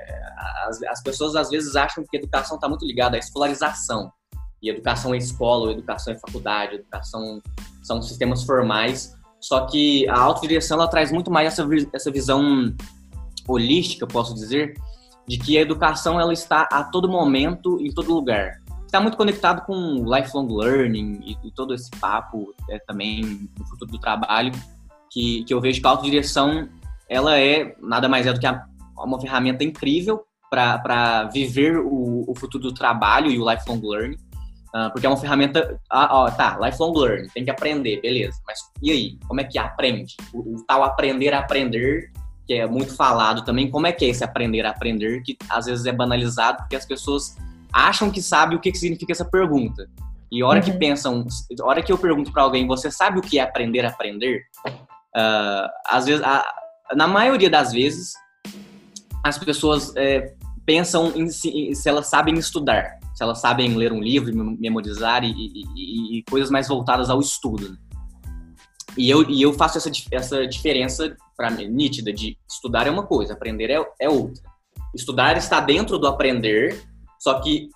As, 0.66 0.82
as 0.84 1.02
pessoas 1.02 1.34
às 1.34 1.50
vezes 1.50 1.74
acham 1.74 2.04
que 2.08 2.16
a 2.16 2.20
educação 2.20 2.56
está 2.56 2.68
muito 2.68 2.86
ligada 2.86 3.16
à 3.16 3.18
escolarização 3.18 4.12
e 4.64 4.70
educação 4.70 5.12
é 5.12 5.18
escola, 5.18 5.70
educação 5.72 6.14
é 6.14 6.16
faculdade, 6.16 6.76
educação 6.76 7.42
são 7.82 8.00
sistemas 8.00 8.44
formais. 8.44 9.14
Só 9.38 9.66
que 9.66 10.08
a 10.08 10.18
autodireção 10.18 10.78
ela 10.78 10.88
traz 10.88 11.12
muito 11.12 11.30
mais 11.30 11.48
essa, 11.48 11.68
essa 11.92 12.10
visão 12.10 12.74
holística, 13.46 14.06
posso 14.06 14.34
dizer, 14.34 14.74
de 15.26 15.38
que 15.38 15.56
a 15.58 15.60
educação 15.60 16.20
ela 16.20 16.32
está 16.32 16.68
a 16.70 16.84
todo 16.84 17.08
momento, 17.08 17.78
em 17.80 17.92
todo 17.92 18.14
lugar. 18.14 18.60
Está 18.84 19.00
muito 19.00 19.16
conectado 19.16 19.64
com 19.64 20.04
lifelong 20.04 20.48
learning 20.48 21.20
e, 21.24 21.48
e 21.48 21.50
todo 21.50 21.74
esse 21.74 21.90
papo 21.98 22.54
é, 22.70 22.78
também 22.78 23.48
no 23.58 23.66
futuro 23.66 23.90
do 23.90 23.98
trabalho, 23.98 24.52
que, 25.10 25.44
que 25.44 25.52
eu 25.54 25.60
vejo 25.60 25.80
que 25.80 25.86
a 25.86 25.90
autodireção 25.90 26.68
ela 27.08 27.38
é 27.38 27.74
nada 27.80 28.08
mais 28.08 28.26
é 28.26 28.32
do 28.32 28.40
que 28.40 28.46
a, 28.46 28.64
uma 28.96 29.20
ferramenta 29.20 29.64
incrível 29.64 30.24
para 30.50 31.24
viver 31.32 31.78
o, 31.78 32.24
o 32.28 32.34
futuro 32.38 32.64
do 32.64 32.74
trabalho 32.74 33.30
e 33.30 33.38
o 33.38 33.50
lifelong 33.50 33.80
learning. 33.82 34.16
Uh, 34.74 34.90
porque 34.92 35.06
é 35.06 35.08
uma 35.08 35.16
ferramenta. 35.16 35.80
Ah, 35.88 36.28
tá, 36.36 36.58
lifelong 36.60 36.92
learning, 36.98 37.28
tem 37.28 37.44
que 37.44 37.50
aprender, 37.50 38.00
beleza. 38.00 38.36
Mas 38.44 38.58
e 38.82 38.90
aí? 38.90 39.18
Como 39.26 39.40
é 39.40 39.44
que 39.44 39.56
aprende? 39.56 40.16
O, 40.32 40.56
o, 40.56 40.66
tal 40.66 40.82
aprender 40.82 41.32
a 41.32 41.38
aprender, 41.38 42.10
que 42.46 42.54
é 42.54 42.66
muito 42.66 42.94
falado 42.94 43.44
também, 43.44 43.70
como 43.70 43.86
é 43.86 43.92
que 43.92 44.04
é 44.04 44.08
esse 44.08 44.22
aprender 44.22 44.66
a 44.66 44.70
aprender, 44.70 45.22
que 45.22 45.36
às 45.48 45.66
vezes 45.66 45.86
é 45.86 45.92
banalizado, 45.92 46.58
porque 46.58 46.76
as 46.76 46.84
pessoas 46.84 47.36
acham 47.72 48.10
que 48.10 48.22
sabem 48.22 48.56
o 48.56 48.60
que, 48.60 48.70
que 48.70 48.78
significa 48.78 49.12
essa 49.12 49.24
pergunta. 49.24 49.88
E 50.30 50.42
a 50.42 50.46
hora 50.46 50.58
uhum. 50.58 50.64
que 50.64 50.72
pensam, 50.72 51.26
a 51.60 51.64
hora 51.66 51.82
que 51.82 51.92
eu 51.92 51.98
pergunto 51.98 52.32
para 52.32 52.42
alguém, 52.42 52.66
você 52.66 52.90
sabe 52.90 53.18
o 53.18 53.22
que 53.22 53.38
é 53.38 53.42
aprender 53.42 53.84
a 53.84 53.88
aprender? 53.88 54.42
Uh, 54.66 55.68
às 55.86 56.06
vezes, 56.06 56.22
a, 56.24 56.44
na 56.94 57.06
maioria 57.06 57.48
das 57.48 57.72
vezes, 57.72 58.14
as 59.22 59.38
pessoas 59.38 59.94
é, 59.96 60.34
pensam 60.66 61.12
em 61.14 61.28
se, 61.28 61.74
se 61.74 61.88
elas 61.88 62.06
sabem 62.08 62.34
estudar 62.34 62.98
se 63.14 63.22
elas 63.22 63.40
sabem 63.40 63.74
ler 63.76 63.92
um 63.92 64.00
livro, 64.00 64.34
memorizar 64.34 65.24
e, 65.24 65.30
e, 65.30 66.18
e 66.18 66.22
coisas 66.24 66.50
mais 66.50 66.66
voltadas 66.66 67.08
ao 67.08 67.20
estudo. 67.20 67.78
E 68.98 69.08
eu, 69.08 69.28
e 69.30 69.40
eu 69.40 69.52
faço 69.52 69.78
essa, 69.78 69.90
essa 70.10 70.46
diferença 70.46 71.16
mim 71.50 71.68
nítida 71.68 72.12
de 72.12 72.36
estudar 72.48 72.86
é 72.86 72.90
uma 72.90 73.04
coisa, 73.04 73.32
aprender 73.34 73.70
é, 73.70 73.84
é 74.00 74.08
outra. 74.08 74.42
Estudar 74.94 75.36
está 75.36 75.60
dentro 75.60 75.98
do 75.98 76.06
aprender, 76.06 76.82
só 77.18 77.40
que 77.40 77.68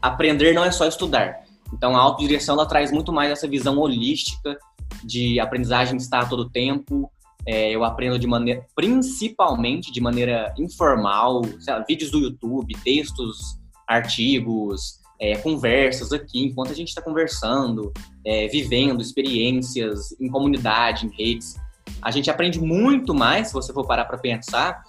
aprender 0.00 0.52
não 0.52 0.64
é 0.64 0.70
só 0.70 0.86
estudar. 0.86 1.42
Então 1.72 1.96
a 1.96 2.00
autodireção 2.00 2.54
ela 2.54 2.66
traz 2.66 2.92
muito 2.92 3.12
mais 3.12 3.30
essa 3.30 3.48
visão 3.48 3.78
holística 3.78 4.58
de 5.02 5.40
aprendizagem 5.40 5.96
estar 5.96 6.20
a 6.20 6.26
todo 6.26 6.50
tempo. 6.50 7.10
É, 7.46 7.70
eu 7.70 7.82
aprendo 7.82 8.18
de 8.18 8.26
maneira, 8.26 8.64
principalmente 8.74 9.90
de 9.90 10.00
maneira 10.00 10.54
informal, 10.58 11.42
lá, 11.66 11.84
vídeos 11.86 12.10
do 12.10 12.18
YouTube, 12.18 12.76
textos 12.84 13.58
artigos, 13.88 15.00
é, 15.20 15.36
conversas 15.36 16.12
aqui, 16.12 16.44
enquanto 16.44 16.72
a 16.72 16.74
gente 16.74 16.88
está 16.88 17.00
conversando, 17.00 17.92
é, 18.26 18.48
vivendo 18.48 19.00
experiências 19.00 20.12
em 20.20 20.28
comunidade, 20.28 21.06
em 21.06 21.10
redes. 21.10 21.56
A 22.02 22.10
gente 22.10 22.30
aprende 22.30 22.60
muito 22.60 23.14
mais, 23.14 23.48
se 23.48 23.54
você 23.54 23.72
for 23.72 23.86
parar 23.86 24.04
para 24.04 24.18
pensar, 24.18 24.82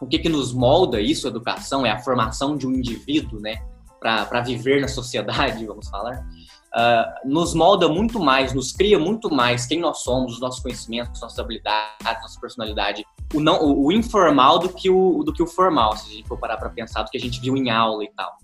o 0.00 0.06
que, 0.06 0.18
que 0.18 0.28
nos 0.28 0.52
molda 0.52 1.00
isso, 1.00 1.28
educação, 1.28 1.86
é 1.86 1.90
a 1.90 1.98
formação 1.98 2.56
de 2.56 2.66
um 2.66 2.72
indivíduo, 2.72 3.38
né, 3.40 3.62
para 4.00 4.40
viver 4.40 4.80
na 4.80 4.88
sociedade, 4.88 5.64
vamos 5.66 5.88
falar. 5.88 6.26
Uh, 6.72 7.28
nos 7.28 7.52
molda 7.52 7.88
muito 7.88 8.20
mais, 8.20 8.54
nos 8.54 8.72
cria 8.72 8.98
muito 8.98 9.28
mais 9.28 9.66
quem 9.66 9.80
nós 9.80 10.02
somos, 10.02 10.34
os 10.34 10.40
nossos 10.40 10.60
conhecimentos, 10.60 11.20
nossas 11.20 11.38
habilidades, 11.38 12.22
nossa 12.22 12.40
personalidade, 12.40 13.04
o, 13.34 13.40
não, 13.40 13.60
o, 13.60 13.86
o, 13.86 13.92
informal 13.92 14.58
do 14.58 14.68
que 14.68 14.88
o, 14.88 15.24
do 15.24 15.32
que 15.32 15.42
o 15.42 15.46
formal, 15.48 15.96
se 15.96 16.08
a 16.08 16.14
gente 16.14 16.28
for 16.28 16.38
parar 16.38 16.56
para 16.56 16.70
pensar, 16.70 17.02
do 17.02 17.10
que 17.10 17.18
a 17.18 17.20
gente 17.20 17.40
viu 17.40 17.56
em 17.56 17.70
aula 17.70 18.04
e 18.04 18.10
tal. 18.12 18.38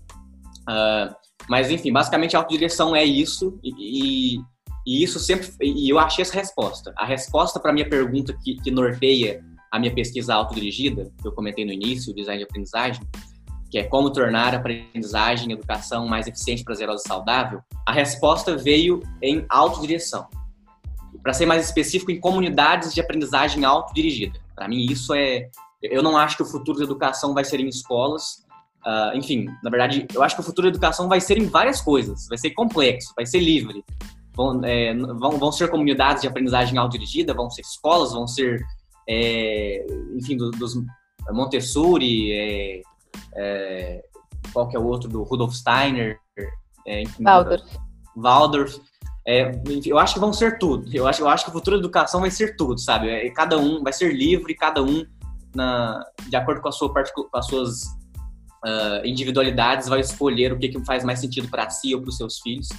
Uh, 0.69 1.15
mas, 1.49 1.71
enfim, 1.71 1.91
basicamente 1.91 2.35
a 2.35 2.39
autodireção 2.39 2.93
é 2.93 3.03
isso, 3.03 3.57
e 3.63 4.39
isso 4.87 5.19
sempre. 5.19 5.49
E 5.61 5.89
eu 5.89 5.99
achei 5.99 6.21
essa 6.21 6.35
resposta. 6.35 6.93
A 6.95 7.05
resposta 7.05 7.59
para 7.59 7.71
a 7.71 7.73
minha 7.73 7.89
pergunta 7.89 8.37
que, 8.43 8.55
que 8.55 8.71
norteia 8.71 9.43
a 9.71 9.79
minha 9.79 9.93
pesquisa 9.93 10.33
autodirigida, 10.33 11.11
que 11.21 11.27
eu 11.27 11.31
comentei 11.33 11.65
no 11.65 11.73
início, 11.73 12.11
o 12.11 12.15
design 12.15 12.39
de 12.39 12.45
aprendizagem, 12.45 13.01
que 13.69 13.77
é 13.77 13.83
como 13.83 14.09
tornar 14.11 14.53
a 14.53 14.57
aprendizagem 14.57 15.49
e 15.49 15.53
educação 15.53 16.07
mais 16.07 16.25
eficiente, 16.25 16.63
prazerosa 16.63 17.03
e 17.05 17.07
saudável, 17.07 17.61
a 17.85 17.91
resposta 17.91 18.55
veio 18.55 19.03
em 19.21 19.45
autodireção. 19.49 20.27
Para 21.21 21.33
ser 21.33 21.45
mais 21.45 21.65
específico, 21.65 22.11
em 22.11 22.19
comunidades 22.19 22.93
de 22.93 23.01
aprendizagem 23.01 23.65
autodirigida. 23.65 24.39
Para 24.55 24.67
mim, 24.67 24.85
isso 24.89 25.13
é. 25.13 25.49
Eu 25.81 26.01
não 26.01 26.15
acho 26.15 26.37
que 26.37 26.43
o 26.43 26.45
futuro 26.45 26.77
da 26.77 26.85
educação 26.85 27.33
vai 27.33 27.43
ser 27.43 27.59
em 27.59 27.67
escolas. 27.67 28.45
Uh, 28.85 29.17
enfim, 29.17 29.47
na 29.61 29.69
verdade, 29.69 30.07
eu 30.13 30.23
acho 30.23 30.35
que 30.35 30.41
o 30.41 30.45
futuro 30.45 30.67
da 30.67 30.73
educação 30.73 31.09
vai 31.09 31.19
ser 31.19 31.37
em 31.37 31.45
várias 31.45 31.81
coisas. 31.81 32.27
Vai 32.29 32.37
ser 32.37 32.51
complexo, 32.51 33.13
vai 33.15 33.25
ser 33.25 33.39
livre. 33.39 33.83
Vão, 34.37 34.63
é, 34.63 34.93
vão, 34.93 35.31
vão 35.31 35.51
ser 35.51 35.67
comunidades 35.67 36.21
de 36.21 36.27
aprendizagem 36.27 36.77
autodirigida, 36.77 37.33
vão 37.33 37.49
ser 37.49 37.61
escolas, 37.61 38.13
vão 38.13 38.27
ser, 38.27 38.63
é, 39.09 39.83
enfim, 40.15 40.37
do, 40.37 40.51
dos 40.51 40.75
Montessori, 41.31 42.31
é, 42.31 42.81
é, 43.35 44.03
qual 44.53 44.69
que 44.69 44.77
é 44.77 44.79
o 44.79 44.85
outro 44.85 45.09
do 45.09 45.23
Rudolf 45.23 45.55
Steiner, 45.55 46.19
é, 46.85 47.01
enfim, 47.01 47.23
Waldorf. 47.23 47.65
Waldorf. 48.15 48.79
É, 49.27 49.51
eu 49.85 49.99
acho 49.99 50.13
que 50.13 50.19
vão 50.19 50.31
ser 50.31 50.57
tudo. 50.57 50.89
Eu 50.93 51.05
acho, 51.05 51.21
eu 51.21 51.27
acho 51.27 51.43
que 51.43 51.49
o 51.49 51.53
futuro 51.53 51.75
da 51.75 51.81
educação 51.81 52.21
vai 52.21 52.31
ser 52.31 52.55
tudo, 52.55 52.79
sabe? 52.79 53.09
É, 53.09 53.29
cada 53.31 53.57
um 53.57 53.83
vai 53.83 53.91
ser 53.91 54.13
livre, 54.13 54.55
cada 54.55 54.81
um, 54.81 55.03
na, 55.53 56.01
de 56.29 56.35
acordo 56.35 56.61
com, 56.61 56.69
a 56.69 56.71
sua 56.71 56.93
com 56.93 57.27
as 57.33 57.45
suas 57.45 57.83
uh, 58.63 59.03
individualidades, 59.03 59.89
vai 59.89 59.99
escolher 59.99 60.53
o 60.53 60.57
que, 60.57 60.69
que 60.69 60.85
faz 60.85 61.03
mais 61.03 61.19
sentido 61.19 61.49
para 61.49 61.69
si 61.69 61.93
ou 61.93 62.01
para 62.01 62.09
os 62.09 62.17
seus 62.17 62.39
filhos. 62.39 62.69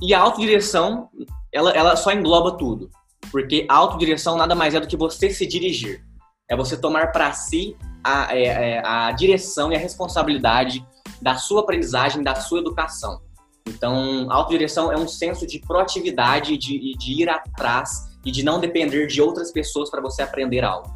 E 0.00 0.14
a 0.14 0.20
autodireção, 0.20 1.08
ela, 1.52 1.70
ela 1.72 1.96
só 1.96 2.12
engloba 2.12 2.56
tudo. 2.56 2.90
Porque 3.30 3.66
a 3.68 3.74
autodireção 3.74 4.36
nada 4.36 4.54
mais 4.54 4.74
é 4.74 4.80
do 4.80 4.86
que 4.86 4.96
você 4.96 5.30
se 5.30 5.46
dirigir. 5.46 6.04
É 6.48 6.56
você 6.56 6.76
tomar 6.76 7.12
para 7.12 7.32
si 7.32 7.76
a, 8.02 8.34
é, 8.34 8.80
a 8.84 9.12
direção 9.12 9.70
e 9.70 9.76
a 9.76 9.78
responsabilidade 9.78 10.86
da 11.20 11.34
sua 11.34 11.60
aprendizagem, 11.60 12.22
da 12.22 12.34
sua 12.36 12.60
educação. 12.60 13.20
Então, 13.68 14.26
autodireção 14.30 14.90
é 14.90 14.96
um 14.96 15.06
senso 15.06 15.46
de 15.46 15.58
proatividade, 15.58 16.56
de, 16.56 16.96
de 16.96 17.22
ir 17.22 17.28
atrás 17.28 18.08
e 18.24 18.30
de 18.30 18.42
não 18.42 18.58
depender 18.58 19.06
de 19.06 19.20
outras 19.20 19.52
pessoas 19.52 19.90
para 19.90 20.00
você 20.00 20.22
aprender 20.22 20.64
algo. 20.64 20.88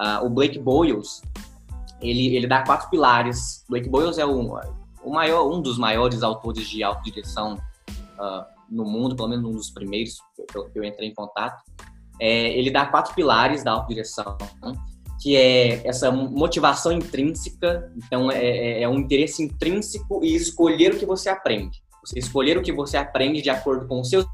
Uh, 0.00 0.24
o 0.24 0.30
Blake 0.30 0.58
Boyles, 0.58 1.20
ele, 2.00 2.34
ele 2.34 2.46
dá 2.46 2.64
quatro 2.64 2.88
pilares. 2.88 3.64
Blake 3.68 3.88
Boyles 3.88 4.18
é 4.18 4.24
um, 4.24 4.58
o 5.02 5.12
maior, 5.12 5.46
um 5.50 5.60
dos 5.60 5.76
maiores 5.76 6.22
autores 6.22 6.66
de 6.68 6.82
autodireção 6.82 7.58
uh, 8.14 8.44
no 8.70 8.84
mundo, 8.84 9.16
pelo 9.16 9.28
menos 9.28 9.44
um 9.44 9.52
dos 9.52 9.70
primeiros 9.70 10.16
que 10.50 10.56
eu, 10.56 10.70
que 10.70 10.78
eu 10.78 10.84
entrei 10.84 11.08
em 11.08 11.14
contato. 11.14 11.62
É, 12.20 12.56
ele 12.56 12.70
dá 12.70 12.86
quatro 12.86 13.14
pilares 13.14 13.64
da 13.64 13.72
autodireção, 13.72 14.36
que 15.20 15.36
é 15.36 15.86
essa 15.86 16.10
motivação 16.10 16.92
intrínseca, 16.92 17.92
então 17.96 18.30
é, 18.30 18.44
é, 18.44 18.82
é 18.82 18.88
um 18.88 18.98
interesse 18.98 19.42
intrínseco 19.42 20.24
e 20.24 20.34
escolher 20.34 20.94
o 20.94 20.98
que 20.98 21.06
você 21.06 21.28
aprende. 21.28 21.82
Você 22.04 22.18
escolher 22.18 22.58
o 22.58 22.62
que 22.62 22.72
você 22.72 22.96
aprende 22.96 23.40
de 23.40 23.50
acordo 23.50 23.86
com 23.88 24.00
os 24.00 24.10
seus 24.10 24.26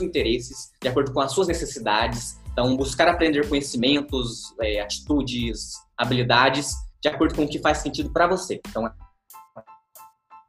interesses, 0.00 0.72
de 0.80 0.88
acordo 0.88 1.12
com 1.12 1.20
as 1.20 1.32
suas 1.32 1.48
necessidades. 1.48 2.40
Então, 2.52 2.76
buscar 2.76 3.08
aprender 3.08 3.48
conhecimentos, 3.48 4.54
é, 4.60 4.80
atitudes, 4.80 5.72
habilidades, 5.96 6.74
de 7.00 7.08
acordo 7.08 7.34
com 7.34 7.44
o 7.44 7.48
que 7.48 7.58
faz 7.58 7.78
sentido 7.78 8.10
para 8.10 8.26
você. 8.26 8.60
Então, 8.68 8.90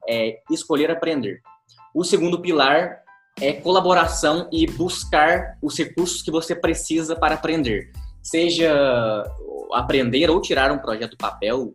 é 0.07 0.39
escolher 0.49 0.91
aprender. 0.91 1.41
O 1.93 2.03
segundo 2.03 2.41
pilar 2.41 3.03
é 3.39 3.53
colaboração 3.53 4.49
e 4.51 4.65
buscar 4.67 5.57
os 5.61 5.77
recursos 5.77 6.21
que 6.21 6.31
você 6.31 6.55
precisa 6.55 7.15
para 7.15 7.35
aprender. 7.35 7.91
Seja 8.21 9.25
aprender 9.73 10.29
ou 10.29 10.39
tirar 10.39 10.71
um 10.71 10.77
projeto 10.77 11.11
do 11.11 11.17
papel, 11.17 11.73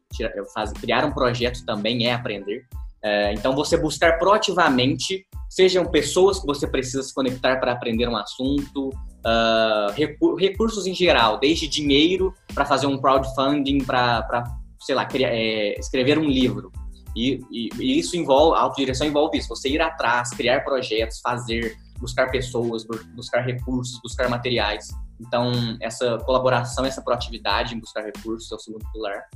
criar 0.81 1.05
um 1.05 1.13
projeto 1.13 1.65
também 1.65 2.07
é 2.07 2.15
aprender. 2.15 2.65
É, 3.03 3.33
então, 3.33 3.55
você 3.55 3.77
buscar 3.77 4.19
proativamente, 4.19 5.25
sejam 5.49 5.87
pessoas 5.87 6.41
que 6.41 6.47
você 6.47 6.67
precisa 6.67 7.03
se 7.03 7.15
conectar 7.15 7.59
para 7.59 7.73
aprender 7.73 8.09
um 8.09 8.17
assunto, 8.17 8.89
uh, 8.89 10.37
recursos 10.37 10.87
em 10.87 10.95
geral, 10.95 11.39
desde 11.39 11.69
dinheiro 11.69 12.35
para 12.55 12.65
fazer 12.65 12.87
um 12.87 12.99
crowdfunding, 12.99 13.79
para, 13.85 14.45
sei 14.81 14.95
lá, 14.95 15.07
é, 15.15 15.79
escrever 15.79 16.19
um 16.19 16.25
livro. 16.25 16.73
E, 17.17 17.41
e, 17.51 17.69
e, 17.79 17.99
isso 17.99 18.17
envolve, 18.17 18.57
a 18.57 18.63
autodireção 18.63 19.07
envolve 19.07 19.39
isso, 19.39 19.49
você 19.49 19.69
ir 19.69 19.81
atrás, 19.81 20.31
criar 20.31 20.61
projetos, 20.65 21.21
fazer, 21.21 21.77
buscar 21.99 22.31
pessoas, 22.31 22.85
buscar 23.15 23.41
recursos, 23.41 24.01
buscar 24.03 24.29
materiais. 24.29 24.89
Então, 25.21 25.77
essa 25.81 26.19
colaboração, 26.19 26.85
essa 26.85 27.03
proatividade 27.03 27.75
em 27.75 27.81
buscar 27.81 28.05
recursos 28.05 28.51
é 28.53 28.55
o 28.55 28.59
segundo 28.59 28.85
pilar. 28.93 29.29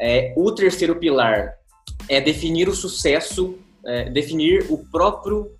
É, 0.00 0.34
o 0.36 0.50
terceiro 0.52 0.96
pilar 0.96 1.54
é 2.08 2.20
definir 2.20 2.68
o 2.68 2.74
sucesso, 2.74 3.58
é, 3.84 4.08
definir 4.10 4.66
o 4.70 4.78
próprio 4.78 5.52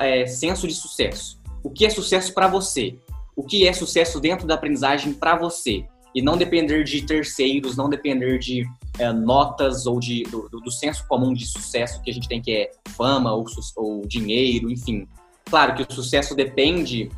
é, 0.00 0.26
senso 0.26 0.66
de 0.68 0.74
sucesso. 0.74 1.40
O 1.62 1.70
que 1.70 1.84
é 1.84 1.90
sucesso 1.90 2.32
para 2.32 2.46
você? 2.46 2.96
O 3.34 3.42
que 3.42 3.66
é 3.66 3.72
sucesso 3.72 4.20
dentro 4.20 4.46
da 4.46 4.54
aprendizagem 4.54 5.12
para 5.12 5.36
você? 5.36 5.84
E 6.14 6.20
não 6.20 6.36
depender 6.36 6.84
de 6.84 7.02
terceiros, 7.02 7.76
não 7.76 7.88
depender 7.88 8.38
de 8.38 8.64
é, 8.98 9.12
notas 9.12 9.86
ou 9.86 9.98
de, 9.98 10.22
do, 10.24 10.48
do, 10.48 10.70
senso 10.70 11.06
comum 11.08 11.32
de 11.32 11.46
sucesso 11.46 12.02
que 12.02 12.10
a 12.10 12.14
gente 12.14 12.28
tem, 12.28 12.40
que 12.40 12.52
é 12.52 12.70
fama 12.90 13.32
ou, 13.32 13.44
ou 13.76 14.06
dinheiro, 14.06 14.70
enfim. 14.70 15.08
Claro 15.46 15.74
que 15.74 15.82
o 15.82 15.94
sucesso 15.94 16.34
depende 16.34 17.10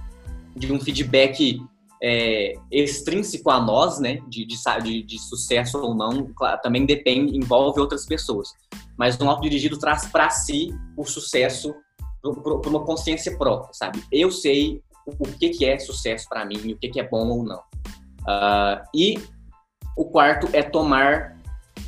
de 0.56 0.72
um 0.72 0.80
feedback 0.80 1.60
é, 2.02 2.54
extrínseco 2.70 3.50
a 3.50 3.60
nós, 3.60 3.98
né, 3.98 4.18
de, 4.28 4.46
de, 4.46 5.02
de, 5.02 5.18
sucesso 5.18 5.78
ou 5.78 5.94
não, 5.94 6.30
claro, 6.34 6.60
também 6.62 6.84
depende, 6.84 7.36
envolve 7.36 7.80
outras 7.80 8.06
pessoas. 8.06 8.50
Mas 8.96 9.20
um 9.20 9.28
autodirigido 9.28 9.78
traz 9.78 10.06
para 10.06 10.30
si 10.30 10.68
o 10.96 11.04
sucesso 11.04 11.74
por 12.22 12.66
uma 12.66 12.84
consciência 12.84 13.36
própria, 13.36 13.72
sabe? 13.72 14.02
Eu 14.10 14.30
sei 14.30 14.82
o 15.06 15.26
que, 15.26 15.50
que 15.50 15.64
é 15.64 15.78
sucesso 15.78 16.26
para 16.28 16.44
mim, 16.44 16.72
o 16.72 16.78
que, 16.78 16.88
que 16.88 17.00
é 17.00 17.08
bom 17.08 17.28
ou 17.28 17.42
não. 17.42 17.60
Uh, 18.26 18.84
e 18.94 19.20
o 19.96 20.04
quarto 20.06 20.48
é 20.52 20.62
tomar 20.62 21.36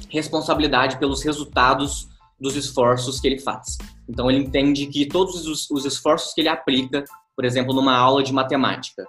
responsabilidade 0.08 0.98
pelos 0.98 1.22
resultados 1.22 2.08
dos 2.38 2.54
esforços 2.54 3.18
que 3.18 3.26
ele 3.26 3.38
faz. 3.38 3.78
Então, 4.08 4.30
ele 4.30 4.44
entende 4.44 4.86
que 4.86 5.06
todos 5.06 5.46
os, 5.46 5.70
os 5.70 5.84
esforços 5.84 6.32
que 6.32 6.40
ele 6.40 6.48
aplica, 6.48 7.04
por 7.34 7.44
exemplo, 7.44 7.74
numa 7.74 7.96
aula 7.96 8.22
de 8.22 8.32
matemática, 8.32 9.02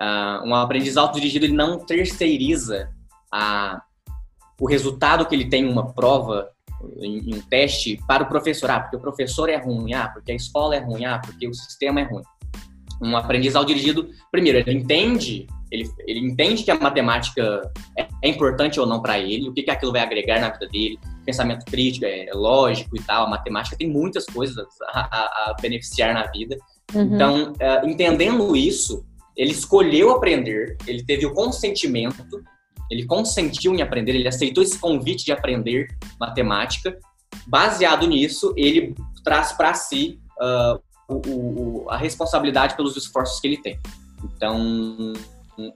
uh, 0.00 0.46
um 0.46 0.54
aprendiz 0.54 0.96
autodirigido, 0.96 1.46
ele 1.46 1.54
não 1.54 1.78
terceiriza 1.78 2.90
a, 3.32 3.82
o 4.60 4.66
resultado 4.66 5.26
que 5.26 5.34
ele 5.34 5.48
tem 5.48 5.64
em 5.64 5.72
uma 5.72 5.92
prova, 5.92 6.48
em, 6.98 7.30
em, 7.30 7.34
um 7.34 7.40
teste, 7.42 8.00
para 8.06 8.22
o 8.22 8.28
professor. 8.28 8.70
Ah, 8.70 8.80
porque 8.80 8.96
o 8.96 9.00
professor 9.00 9.48
é 9.48 9.56
ruim, 9.56 9.92
ah, 9.94 10.08
porque 10.08 10.32
a 10.32 10.34
escola 10.34 10.76
é 10.76 10.78
ruim, 10.78 11.04
ah, 11.04 11.18
porque 11.18 11.48
o 11.48 11.54
sistema 11.54 12.00
é 12.00 12.04
ruim. 12.04 12.22
Um 13.02 13.16
aprendiz 13.16 13.56
autodirigido, 13.56 14.08
primeiro, 14.30 14.58
ele 14.58 14.78
entende 14.78 15.46
ele, 15.74 15.90
ele 16.06 16.20
entende 16.20 16.62
que 16.62 16.70
a 16.70 16.78
matemática 16.78 17.60
é, 17.98 18.06
é 18.22 18.28
importante 18.28 18.78
ou 18.78 18.86
não 18.86 19.02
para 19.02 19.18
ele, 19.18 19.48
o 19.48 19.52
que, 19.52 19.62
que 19.62 19.70
aquilo 19.70 19.92
vai 19.92 20.02
agregar 20.02 20.40
na 20.40 20.50
vida 20.50 20.68
dele, 20.68 20.98
pensamento 21.26 21.64
crítico, 21.66 22.06
é, 22.06 22.30
lógico 22.32 22.96
e 22.96 23.02
tal. 23.02 23.26
A 23.26 23.30
matemática 23.30 23.76
tem 23.76 23.90
muitas 23.90 24.24
coisas 24.26 24.56
a, 24.88 25.00
a, 25.00 25.50
a 25.50 25.56
beneficiar 25.60 26.14
na 26.14 26.30
vida. 26.30 26.56
Uhum. 26.94 27.14
Então, 27.14 27.52
uh, 27.52 27.88
entendendo 27.88 28.56
isso, 28.56 29.04
ele 29.36 29.50
escolheu 29.50 30.12
aprender, 30.12 30.76
ele 30.86 31.02
teve 31.02 31.26
o 31.26 31.34
consentimento, 31.34 32.40
ele 32.90 33.04
consentiu 33.04 33.74
em 33.74 33.82
aprender, 33.82 34.14
ele 34.14 34.28
aceitou 34.28 34.62
esse 34.62 34.78
convite 34.78 35.24
de 35.24 35.32
aprender 35.32 35.88
matemática. 36.20 36.96
Baseado 37.46 38.06
nisso, 38.06 38.54
ele 38.56 38.94
traz 39.24 39.52
para 39.52 39.74
si 39.74 40.20
uh, 40.40 40.80
o, 41.08 41.14
o, 41.14 41.90
a 41.90 41.96
responsabilidade 41.96 42.76
pelos 42.76 42.96
esforços 42.96 43.40
que 43.40 43.48
ele 43.48 43.56
tem. 43.56 43.80
Então, 44.22 45.14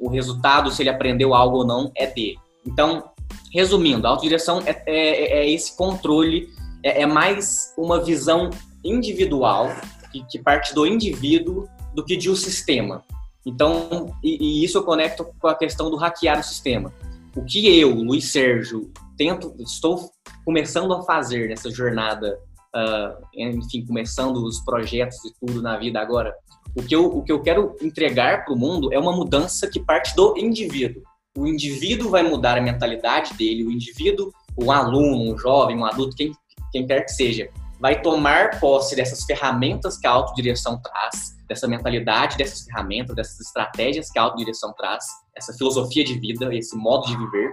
o 0.01 0.09
resultado, 0.09 0.71
se 0.71 0.83
ele 0.83 0.91
aprendeu 0.91 1.35
algo 1.35 1.59
ou 1.59 1.67
não, 1.67 1.91
é 1.97 2.07
dele. 2.07 2.38
Então, 2.67 3.11
resumindo, 3.53 4.07
a 4.07 4.11
autodireção 4.11 4.62
é, 4.67 4.83
é, 4.87 5.38
é 5.41 5.51
esse 5.51 5.77
controle, 5.77 6.49
é, 6.83 7.03
é, 7.03 7.07
mais 7.07 7.73
uma 7.77 8.03
visão 8.03 8.51
individual, 8.85 9.71
que, 10.12 10.25
que, 10.25 10.38
parte 10.38 10.75
do 10.75 10.87
indivíduo, 10.87 11.69
do 11.95 12.05
que 12.05 12.17
de 12.17 12.31
um 12.31 12.37
sistema. 12.37 13.05
Então, 13.45 14.14
e, 14.23 14.61
e, 14.61 14.64
isso 14.64 14.79
eu 14.79 14.83
conecto 14.83 15.27
com 15.38 15.49
a 15.49 15.55
questão 15.55 15.91
do 15.91 15.97
hackear 15.97 16.38
o 16.38 16.43
sistema. 16.43 16.93
O 17.35 17.45
que 17.45 17.79
eu, 17.79 17.95
Luiz 17.95 18.31
Sérgio, 18.31 18.91
tento, 19.17 19.55
estou 19.59 20.11
começando 20.45 20.93
a 20.93 21.03
fazer 21.03 21.49
nessa 21.49 21.71
jornada, 21.71 22.38
uh, 22.75 23.27
enfim, 23.35 23.85
começando 23.85 24.37
os 24.38 24.61
projetos 24.61 25.19
e 25.25 25.33
tudo 25.41 25.62
na 25.62 25.77
vida 25.77 26.01
agora, 26.01 26.35
o 26.76 26.83
que 26.83 26.94
eu, 26.94 27.07
o 27.07 27.22
que 27.22 27.33
eu 27.33 27.40
quero 27.42 27.74
entregar 27.81 28.44
para 28.44 28.54
o 28.54 28.59
mundo 28.59 28.92
é 28.92 28.98
uma 28.98 29.12
mudança 29.12 29.68
que 29.68 29.81
parte 29.81 30.14
do 30.14 30.37
indivíduo. 30.37 31.02
O 31.37 31.46
indivíduo 31.46 32.11
vai 32.11 32.22
mudar 32.22 32.59
a 32.59 32.61
mentalidade 32.61 33.35
dele, 33.35 33.64
o 33.64 33.70
indivíduo, 33.70 34.33
um 34.57 34.70
aluno, 34.70 35.33
um 35.33 35.38
jovem, 35.38 35.76
um 35.76 35.85
adulto, 35.85 36.16
quem, 36.16 36.33
quem 36.72 36.87
quer 36.87 37.04
que 37.04 37.12
seja, 37.12 37.48
vai 37.81 38.02
tomar 38.02 38.59
posse 38.59 38.96
dessas 38.96 39.24
ferramentas 39.24 39.96
que 39.98 40.07
a 40.07 40.11
autodireção 40.11 40.81
traz, 40.81 41.37
dessa 41.48 41.68
mentalidade, 41.68 42.37
dessas 42.37 42.64
ferramentas, 42.64 43.14
dessas 43.14 43.40
estratégias 43.40 44.11
que 44.11 44.18
a 44.18 44.22
autodireção 44.22 44.72
traz, 44.72 45.04
essa 45.37 45.52
filosofia 45.52 46.04
de 46.04 46.18
vida, 46.18 46.52
esse 46.54 46.76
modo 46.76 47.07
de 47.07 47.16
viver. 47.16 47.52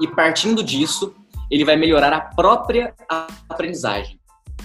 E 0.00 0.08
partindo 0.08 0.62
disso, 0.62 1.14
ele 1.50 1.64
vai 1.64 1.76
melhorar 1.76 2.12
a 2.12 2.20
própria 2.20 2.94
aprendizagem, 3.48 4.20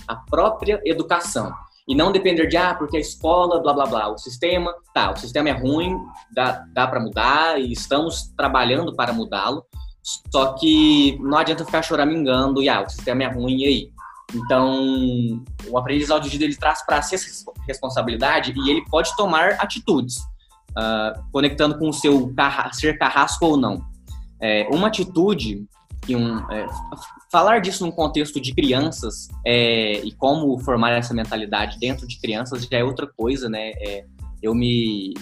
a 0.08 0.16
própria 0.16 0.80
educação 0.86 1.52
e 1.88 1.94
não 1.94 2.12
depender 2.12 2.48
de, 2.48 2.58
ah, 2.58 2.74
porque 2.74 2.98
a 2.98 3.00
escola, 3.00 3.62
blá, 3.62 3.74
blá, 3.74 3.86
blá, 3.86 4.12
o 4.12 4.18
sistema, 4.18 4.74
tá, 4.94 5.12
o 5.12 5.18
sistema 5.18 5.50
é 5.50 5.52
ruim, 5.52 5.98
dá, 6.34 6.66
dá 6.74 6.88
para 6.88 7.00
mudar 7.00 7.60
e 7.60 7.72
estamos 7.72 8.34
trabalhando 8.36 8.96
para 8.96 9.14
mudá-lo, 9.14 9.64
só 10.32 10.54
que 10.54 11.18
não 11.22 11.38
adianta 11.38 11.66
ficar 11.66 11.84
choramingando 11.84 12.62
e, 12.62 12.70
ah, 12.70 12.82
o 12.82 12.90
sistema 12.90 13.24
é 13.24 13.28
ruim, 13.28 13.58
e 13.62 13.66
aí? 13.66 13.96
Então, 14.34 15.44
o 15.68 15.78
aprendizado 15.78 16.24
de 16.24 16.30
vida, 16.30 16.46
ele 16.46 16.56
traz 16.56 16.84
para 16.86 17.02
si 17.02 17.16
essa 17.16 17.52
responsabilidade 17.68 18.54
e 18.56 18.70
ele 18.70 18.84
pode 18.90 19.16
tomar 19.16 19.52
atitudes, 19.60 20.18
uh, 20.72 21.24
conectando 21.32 21.78
com 21.78 21.90
o 21.90 21.94
seu 21.94 22.34
carra 22.34 22.72
ser 22.74 22.98
carrasco 22.98 23.46
ou 23.46 23.58
não. 23.58 23.86
É, 24.42 24.68
uma 24.72 24.88
atitude 24.88 25.66
e 26.08 26.16
um, 26.16 26.40
é, 26.52 26.68
falar 27.32 27.60
disso 27.60 27.86
num 27.86 27.92
contexto 27.92 28.40
de 28.40 28.54
crianças 28.54 29.28
é, 29.46 30.00
e 30.00 30.12
como 30.12 30.58
formar 30.60 30.92
essa 30.92 31.14
mentalidade 31.14 31.80
dentro 31.80 32.08
de 32.08 32.20
crianças 32.20 32.66
já 32.66 32.78
é 32.78 32.84
outra 32.84 33.08
coisa, 33.08 33.50
né? 33.50 33.72
É, 33.78 34.06
eu 34.42 34.54
me, 34.54 35.14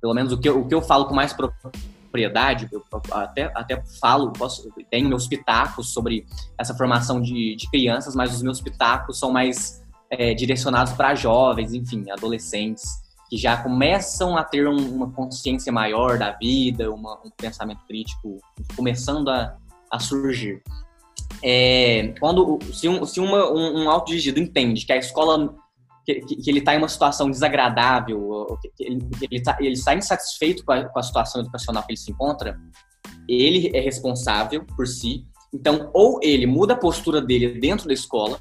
pelo 0.00 0.14
menos 0.14 0.32
o 0.32 0.38
que, 0.38 0.48
eu, 0.48 0.60
o 0.60 0.66
que 0.66 0.74
eu 0.74 0.82
falo 0.82 1.06
com 1.06 1.14
mais 1.14 1.32
propriedade, 1.32 2.68
eu 2.72 2.82
até, 3.12 3.52
até 3.54 3.82
falo, 4.00 4.32
posso, 4.32 4.68
tenho 4.90 5.08
meus 5.08 5.28
pitacos 5.28 5.92
sobre 5.92 6.26
essa 6.58 6.74
formação 6.74 7.20
de, 7.20 7.54
de 7.54 7.70
crianças, 7.70 8.16
mas 8.16 8.34
os 8.34 8.42
meus 8.42 8.60
pitacos 8.60 9.18
são 9.18 9.30
mais 9.30 9.82
é, 10.10 10.34
direcionados 10.34 10.92
para 10.94 11.14
jovens, 11.14 11.72
enfim, 11.72 12.10
adolescentes 12.10 13.02
que 13.30 13.38
já 13.38 13.56
começam 13.56 14.36
a 14.36 14.44
ter 14.44 14.68
um, 14.68 14.94
uma 14.94 15.10
consciência 15.10 15.72
maior 15.72 16.18
da 16.18 16.32
vida, 16.32 16.92
uma, 16.92 17.14
um 17.24 17.30
pensamento 17.30 17.80
crítico 17.86 18.38
começando 18.76 19.30
a, 19.30 19.56
a 19.92 19.98
surgir. 19.98 20.62
É, 21.42 22.14
quando 22.18 22.58
se 22.72 22.88
um, 22.88 23.04
se 23.04 23.20
uma, 23.20 23.50
um, 23.50 23.84
um 23.84 24.38
entende 24.38 24.86
que 24.86 24.92
a 24.92 24.96
escola 24.96 25.54
que, 26.04 26.20
que 26.20 26.50
ele 26.50 26.58
está 26.60 26.74
em 26.74 26.78
uma 26.78 26.88
situação 26.88 27.30
desagradável, 27.30 28.58
que 28.76 28.84
ele 28.84 29.08
está 29.32 29.56
ele 29.60 29.80
tá 29.80 29.94
insatisfeito 29.94 30.64
com 30.64 30.72
a, 30.72 30.84
com 30.84 30.98
a 30.98 31.02
situação 31.02 31.40
educacional 31.40 31.82
que 31.84 31.92
ele 31.92 31.98
se 31.98 32.10
encontra, 32.10 32.58
ele 33.28 33.70
é 33.74 33.80
responsável 33.80 34.64
por 34.76 34.86
si. 34.86 35.24
Então, 35.52 35.90
ou 35.92 36.18
ele 36.22 36.46
muda 36.46 36.72
a 36.72 36.78
postura 36.78 37.20
dele 37.20 37.60
dentro 37.60 37.86
da 37.86 37.92
escola, 37.92 38.40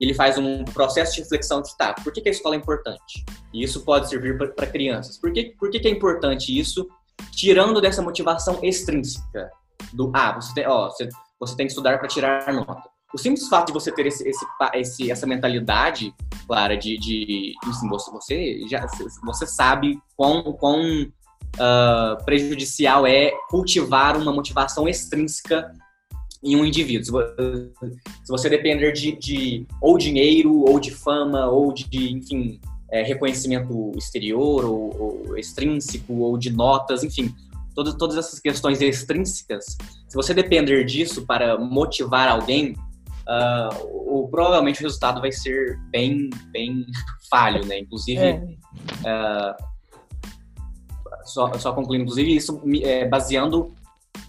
ele 0.00 0.14
faz 0.14 0.38
um 0.38 0.64
processo 0.64 1.14
de 1.14 1.22
reflexão 1.22 1.60
de, 1.60 1.76
tá, 1.76 1.94
por 1.94 2.12
que, 2.12 2.20
que 2.20 2.28
a 2.28 2.32
escola 2.32 2.54
é 2.54 2.58
importante? 2.58 3.24
E 3.52 3.62
isso 3.62 3.84
pode 3.84 4.08
servir 4.08 4.36
para 4.36 4.66
crianças. 4.66 5.18
Por, 5.18 5.32
que, 5.32 5.54
por 5.58 5.70
que, 5.70 5.80
que 5.80 5.88
é 5.88 5.90
importante 5.90 6.56
isso 6.56 6.88
tirando 7.34 7.80
dessa 7.80 8.02
motivação 8.02 8.58
extrínseca 8.62 9.50
do 9.92 10.10
ah, 10.14 10.32
você 10.32 10.54
tem, 10.54 10.66
ó, 10.66 10.88
você, 10.88 11.08
você 11.38 11.56
tem 11.56 11.66
que 11.66 11.72
estudar 11.72 11.98
para 11.98 12.08
tirar 12.08 12.52
nota. 12.52 12.90
O 13.14 13.18
simples 13.18 13.46
fato 13.48 13.66
de 13.66 13.72
você 13.74 13.92
ter 13.92 14.06
esse, 14.06 14.26
esse, 14.26 14.46
esse 14.74 15.10
essa 15.10 15.26
mentalidade, 15.26 16.14
Clara, 16.46 16.76
de, 16.76 16.96
de 16.98 17.54
assim, 17.68 17.88
você, 17.88 18.10
você 18.10 18.68
já 18.68 18.86
você 19.22 19.46
sabe 19.46 20.00
quão, 20.16 20.56
uh, 21.56 22.24
prejudicial 22.24 23.06
é 23.06 23.32
cultivar 23.48 24.16
uma 24.16 24.32
motivação 24.32 24.88
extrínseca 24.88 25.72
em 26.42 26.56
um 26.56 26.64
indivíduo. 26.64 27.04
Se 27.04 28.28
você 28.28 28.48
depender 28.48 28.92
de, 28.92 29.12
de 29.12 29.66
ou 29.80 29.96
dinheiro, 29.96 30.64
ou 30.64 30.80
de 30.80 30.90
fama, 30.90 31.46
ou 31.46 31.72
de, 31.72 32.12
enfim, 32.12 32.60
é, 32.90 33.02
reconhecimento 33.02 33.92
exterior, 33.96 34.64
ou, 34.64 35.26
ou, 35.28 35.38
extrínseco, 35.38 36.14
ou 36.14 36.36
de 36.36 36.50
notas, 36.50 37.04
enfim, 37.04 37.32
todas, 37.74 37.94
todas 37.94 38.16
essas 38.16 38.38
questões 38.38 38.80
extrínsecas, 38.80 39.76
se 40.08 40.14
você 40.14 40.34
depender 40.34 40.84
disso 40.84 41.26
para 41.26 41.58
motivar 41.58 42.28
alguém, 42.28 42.72
uh, 42.72 44.24
o, 44.24 44.28
provavelmente 44.28 44.80
o 44.80 44.82
resultado 44.84 45.20
vai 45.20 45.32
ser 45.32 45.78
bem, 45.90 46.30
bem 46.50 46.86
falho, 47.30 47.64
né? 47.66 47.78
Inclusive, 47.78 48.20
é. 48.20 48.38
uh, 48.40 49.54
só, 51.24 51.52
só 51.58 51.72
concluindo, 51.72 52.04
inclusive, 52.04 52.34
isso 52.34 52.60
é, 52.82 53.06
baseando 53.08 53.74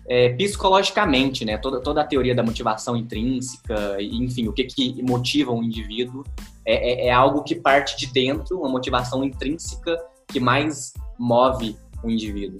é, 0.08 0.30
psicologicamente, 0.30 1.46
né? 1.46 1.58
Toda, 1.58 1.80
toda 1.80 2.02
a 2.02 2.06
teoria 2.06 2.36
da 2.36 2.44
motivação 2.44 2.96
intrínseca, 2.96 3.98
enfim, 4.02 4.48
o 4.48 4.54
que, 4.54 4.66
que 4.66 5.02
motiva 5.04 5.52
um 5.52 5.64
indivíduo 5.64 6.24
é, 6.66 7.06
é, 7.06 7.08
é 7.08 7.12
algo 7.12 7.44
que 7.44 7.56
parte 7.56 7.98
de 7.98 8.12
dentro, 8.12 8.60
uma 8.60 8.70
motivação 8.70 9.24
intrínseca 9.24 9.98
que 10.28 10.40
mais 10.40 10.94
move 11.18 11.78
o 12.04 12.10
indivíduo. 12.10 12.60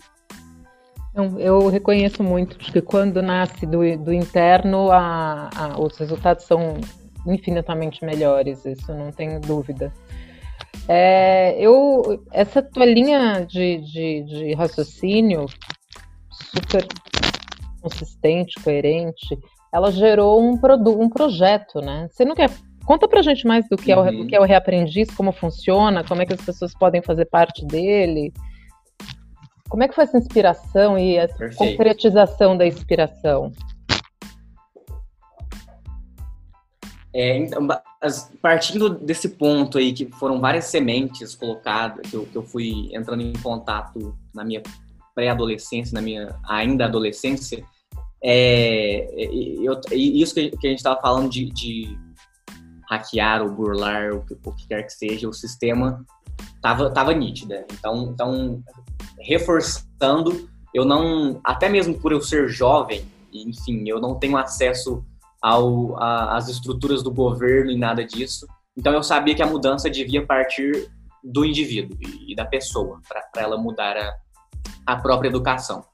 Eu 1.16 1.68
reconheço 1.68 2.24
muito, 2.24 2.58
porque 2.58 2.82
quando 2.82 3.22
nasce 3.22 3.68
do, 3.68 3.80
do 3.98 4.12
interno, 4.12 4.92
a, 4.92 5.50
a, 5.56 5.80
os 5.80 5.96
resultados 5.98 6.46
são 6.46 6.78
infinitamente 7.28 8.04
melhores, 8.04 8.66
isso 8.66 8.92
não 8.94 9.12
tenho 9.12 9.40
dúvida. 9.40 9.94
É, 10.88 11.56
eu, 11.60 12.24
essa 12.32 12.62
tua 12.62 12.86
linha 12.86 13.46
de, 13.48 13.78
de, 13.78 14.24
de 14.24 14.54
raciocínio, 14.54 15.46
super 16.32 16.86
consistente, 17.82 18.60
coerente, 18.64 19.38
ela 19.72 19.92
gerou 19.92 20.42
um, 20.42 20.58
produ 20.58 21.00
um 21.00 21.10
projeto, 21.10 21.80
né? 21.80 22.08
Você 22.12 22.26
não 22.26 22.36
quer. 22.36 22.50
Conta 22.86 23.08
pra 23.08 23.22
gente 23.22 23.48
mais 23.48 23.68
do 23.70 23.78
que, 23.78 23.94
uhum. 23.94 24.06
é 24.06 24.12
o, 24.12 24.18
do 24.18 24.28
que 24.28 24.36
é 24.36 24.40
o 24.40 24.44
Reaprendiz, 24.44 25.10
como 25.12 25.32
funciona, 25.32 26.04
como 26.04 26.22
é 26.22 26.26
que 26.26 26.34
as 26.34 26.42
pessoas 26.42 26.74
podem 26.74 27.02
fazer 27.02 27.26
parte 27.26 27.66
dele. 27.66 28.34
Como 29.74 29.82
é 29.82 29.88
que 29.88 29.96
foi 29.96 30.04
essa 30.04 30.20
inspiração 30.20 31.00
e 31.00 31.18
a 31.18 31.28
Perfeito. 31.28 31.58
concretização 31.58 32.56
da 32.56 32.64
inspiração? 32.64 33.52
É, 37.12 37.38
então, 37.38 37.68
partindo 38.40 38.88
desse 38.88 39.30
ponto 39.30 39.80
aí, 39.80 39.92
que 39.92 40.06
foram 40.12 40.40
várias 40.40 40.66
sementes 40.66 41.34
colocadas, 41.34 42.08
que 42.08 42.16
eu, 42.16 42.24
que 42.28 42.36
eu 42.36 42.44
fui 42.44 42.96
entrando 42.96 43.24
em 43.24 43.34
contato 43.34 44.16
na 44.32 44.46
minha 44.46 44.62
pré-adolescência, 45.16 45.96
na 45.96 46.04
minha 46.04 46.36
ainda 46.48 46.86
adolescência, 46.86 47.66
é, 48.24 49.08
eu, 49.12 49.82
isso 49.92 50.36
que 50.36 50.52
a 50.68 50.70
gente 50.70 50.78
estava 50.78 51.02
falando 51.02 51.32
de, 51.32 51.50
de, 51.50 51.98
hackear 52.94 53.42
ou 53.42 53.52
burlar, 53.52 54.14
o 54.14 54.26
que, 54.26 54.34
o 54.34 54.52
que, 54.52 54.68
quer 54.68 54.84
que 54.84 54.94
seja, 54.94 55.28
o 55.28 55.34
sistema 55.34 56.06
tava, 56.62 56.90
tava 56.90 57.14
nítida. 57.14 57.66
Então, 57.72 58.10
então, 58.14 58.64
reforçando, 59.20 60.50
eu 60.74 60.86
não, 60.86 61.40
até 61.44 61.70
mesmo 61.70 62.00
por 62.00 62.12
eu 62.12 62.22
ser 62.22 62.48
jovem, 62.48 63.06
enfim, 63.34 63.84
eu 63.88 64.00
não 64.00 64.16
tenho 64.16 64.38
acesso 64.38 65.04
ao, 65.42 65.98
a, 66.02 66.38
às 66.38 66.48
estruturas 66.48 67.04
do 67.04 67.12
governo 67.12 67.72
e 67.72 67.78
nada 67.78 68.06
disso. 68.06 68.48
Então, 68.78 68.94
eu 68.94 69.04
sabia 69.04 69.36
que 69.36 69.44
a 69.44 69.48
mudança 69.48 69.90
devia 69.90 70.26
partir 70.26 70.90
do 71.24 71.46
indivíduo 71.46 71.98
e, 72.02 72.36
da 72.36 72.46
pessoa, 72.46 73.00
para 73.08 73.42
ela 73.42 73.58
mudar 73.58 73.96
a, 73.98 74.14
a 74.86 74.96
própria 74.98 75.30
educação. 75.30 75.86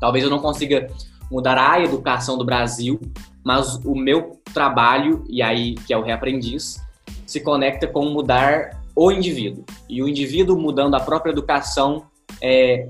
Talvez 0.00 0.24
eu 0.24 0.30
não 0.30 0.40
consiga 0.40 0.88
mudar 1.30 1.56
a 1.56 1.80
educação 1.80 2.36
do 2.36 2.44
Brasil, 2.44 3.00
mas 3.44 3.76
o 3.84 3.94
meu 3.94 4.40
trabalho, 4.52 5.24
e 5.28 5.42
aí 5.42 5.74
que 5.74 5.92
é 5.92 5.96
o 5.96 6.02
reaprendiz, 6.02 6.80
se 7.26 7.40
conecta 7.40 7.86
com 7.86 8.04
mudar 8.06 8.82
o 8.94 9.10
indivíduo. 9.10 9.64
E 9.88 10.02
o 10.02 10.08
indivíduo 10.08 10.58
mudando 10.58 10.94
a 10.94 11.00
própria 11.00 11.32
educação, 11.32 12.04
é, 12.40 12.88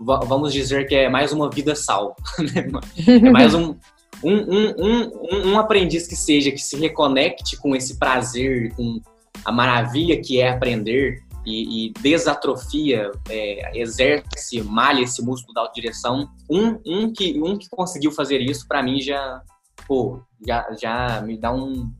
vamos 0.00 0.52
dizer 0.52 0.86
que 0.86 0.94
é 0.94 1.08
mais 1.08 1.32
uma 1.32 1.50
vida 1.50 1.74
salva. 1.74 2.14
Né? 2.38 2.80
é 3.06 3.30
mais 3.30 3.54
um, 3.54 3.74
um, 4.22 4.34
um, 4.34 4.74
um, 4.78 5.52
um 5.52 5.58
aprendiz 5.58 6.06
que 6.06 6.16
seja, 6.16 6.50
que 6.50 6.58
se 6.58 6.76
reconecte 6.76 7.56
com 7.56 7.74
esse 7.74 7.98
prazer, 7.98 8.74
com 8.74 9.00
a 9.44 9.52
maravilha 9.52 10.20
que 10.20 10.40
é 10.40 10.48
aprender, 10.48 11.22
e, 11.46 11.88
e 11.88 11.92
desatrofia, 12.00 13.10
é, 13.28 13.78
exerce, 13.78 14.62
malha 14.62 15.02
esse 15.02 15.22
músculo 15.22 15.52
da 15.52 15.60
autodireção. 15.60 16.28
Um, 16.50 16.78
um, 16.86 17.12
que, 17.12 17.40
um 17.40 17.58
que 17.58 17.68
conseguiu 17.68 18.10
fazer 18.10 18.40
isso, 18.40 18.66
para 18.66 18.82
mim, 18.82 19.00
já, 19.00 19.42
pô, 19.86 20.20
já, 20.46 20.72
já 20.80 21.20
me 21.20 21.36
dá 21.36 21.52
um. 21.52 21.90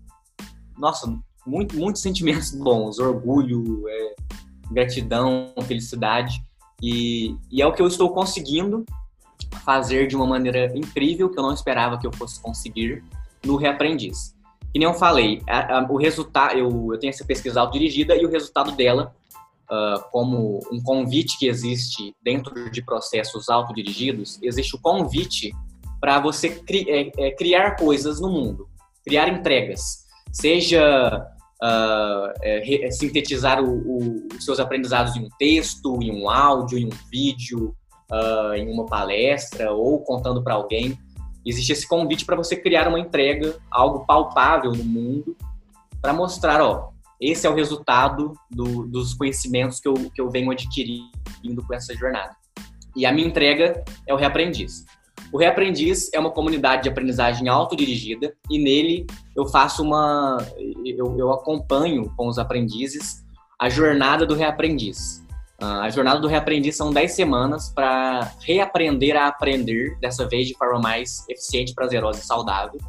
Nossa, 0.76 1.06
muito, 1.46 1.76
muitos 1.76 2.02
sentimentos 2.02 2.50
bons, 2.52 2.98
orgulho, 2.98 3.88
é, 3.88 4.14
gratidão, 4.70 5.52
felicidade. 5.66 6.42
E, 6.82 7.36
e 7.50 7.62
é 7.62 7.66
o 7.66 7.72
que 7.72 7.80
eu 7.80 7.86
estou 7.86 8.10
conseguindo 8.10 8.84
fazer 9.64 10.06
de 10.06 10.16
uma 10.16 10.26
maneira 10.26 10.76
incrível, 10.76 11.30
que 11.30 11.38
eu 11.38 11.42
não 11.42 11.52
esperava 11.52 11.98
que 11.98 12.06
eu 12.06 12.12
fosse 12.12 12.40
conseguir 12.40 13.02
no 13.44 13.56
Reaprendiz. 13.56 14.34
E 14.74 14.78
nem 14.78 14.88
eu 14.88 14.94
falei, 14.94 15.40
a, 15.48 15.78
a, 15.78 15.82
o 15.88 15.96
resultado, 15.96 16.58
eu, 16.58 16.92
eu 16.92 16.98
tenho 16.98 17.10
essa 17.10 17.24
pesquisa 17.24 17.60
autodirigida 17.60 18.16
e 18.16 18.26
o 18.26 18.30
resultado 18.30 18.72
dela 18.72 19.14
uh, 19.70 20.02
como 20.10 20.60
um 20.70 20.82
convite 20.82 21.38
que 21.38 21.46
existe 21.46 22.14
dentro 22.22 22.70
de 22.70 22.82
processos 22.82 23.48
autodirigidos, 23.48 24.38
existe 24.42 24.74
o 24.74 24.80
convite 24.80 25.52
para 26.04 26.20
você 26.20 26.50
cri 26.50 26.84
é, 26.86 27.10
é, 27.16 27.30
criar 27.30 27.76
coisas 27.76 28.20
no 28.20 28.28
mundo, 28.28 28.68
criar 29.02 29.26
entregas, 29.26 30.04
seja 30.30 31.26
uh, 31.62 32.32
é, 32.42 32.90
sintetizar 32.90 33.64
o, 33.64 33.70
o, 33.70 34.28
os 34.36 34.44
seus 34.44 34.60
aprendizados 34.60 35.16
em 35.16 35.24
um 35.24 35.28
texto, 35.38 35.98
em 36.02 36.12
um 36.12 36.28
áudio, 36.28 36.76
em 36.76 36.84
um 36.84 36.96
vídeo, 37.10 37.74
uh, 38.12 38.52
em 38.52 38.70
uma 38.70 38.84
palestra 38.84 39.72
ou 39.72 39.98
contando 40.00 40.44
para 40.44 40.52
alguém. 40.52 40.98
Existe 41.42 41.72
esse 41.72 41.88
convite 41.88 42.26
para 42.26 42.36
você 42.36 42.54
criar 42.54 42.86
uma 42.86 43.00
entrega, 43.00 43.56
algo 43.70 44.04
palpável 44.04 44.72
no 44.72 44.84
mundo, 44.84 45.34
para 46.02 46.12
mostrar, 46.12 46.60
ó, 46.60 46.90
esse 47.18 47.46
é 47.46 47.50
o 47.50 47.54
resultado 47.54 48.34
do, 48.50 48.86
dos 48.86 49.14
conhecimentos 49.14 49.80
que 49.80 49.88
eu, 49.88 49.94
que 49.94 50.20
eu 50.20 50.28
venho 50.28 50.50
adquirindo 50.50 51.66
com 51.66 51.72
essa 51.72 51.94
jornada. 51.94 52.36
E 52.94 53.06
a 53.06 53.12
minha 53.12 53.26
entrega 53.26 53.82
é 54.06 54.12
o 54.12 54.18
Reaprendiz. 54.18 54.84
O 55.34 55.36
Reaprendiz 55.36 56.12
é 56.14 56.20
uma 56.20 56.30
comunidade 56.30 56.84
de 56.84 56.88
aprendizagem 56.88 57.48
autodirigida 57.48 58.32
e 58.48 58.56
nele 58.56 59.04
eu 59.34 59.44
faço 59.48 59.82
uma. 59.82 60.38
Eu, 60.84 61.18
eu 61.18 61.32
acompanho 61.32 62.08
com 62.16 62.28
os 62.28 62.38
aprendizes 62.38 63.24
a 63.58 63.68
jornada 63.68 64.24
do 64.24 64.36
reaprendiz. 64.36 65.24
Uh, 65.60 65.80
a 65.82 65.90
jornada 65.90 66.20
do 66.20 66.28
reaprendiz 66.28 66.76
são 66.76 66.92
10 66.92 67.10
semanas 67.10 67.68
para 67.68 68.32
reaprender 68.46 69.16
a 69.16 69.26
aprender, 69.26 69.98
dessa 69.98 70.24
vez 70.28 70.46
de 70.46 70.54
forma 70.56 70.78
mais 70.78 71.28
eficiente, 71.28 71.74
prazerosa 71.74 72.20
e 72.20 72.24
saudável 72.24 72.80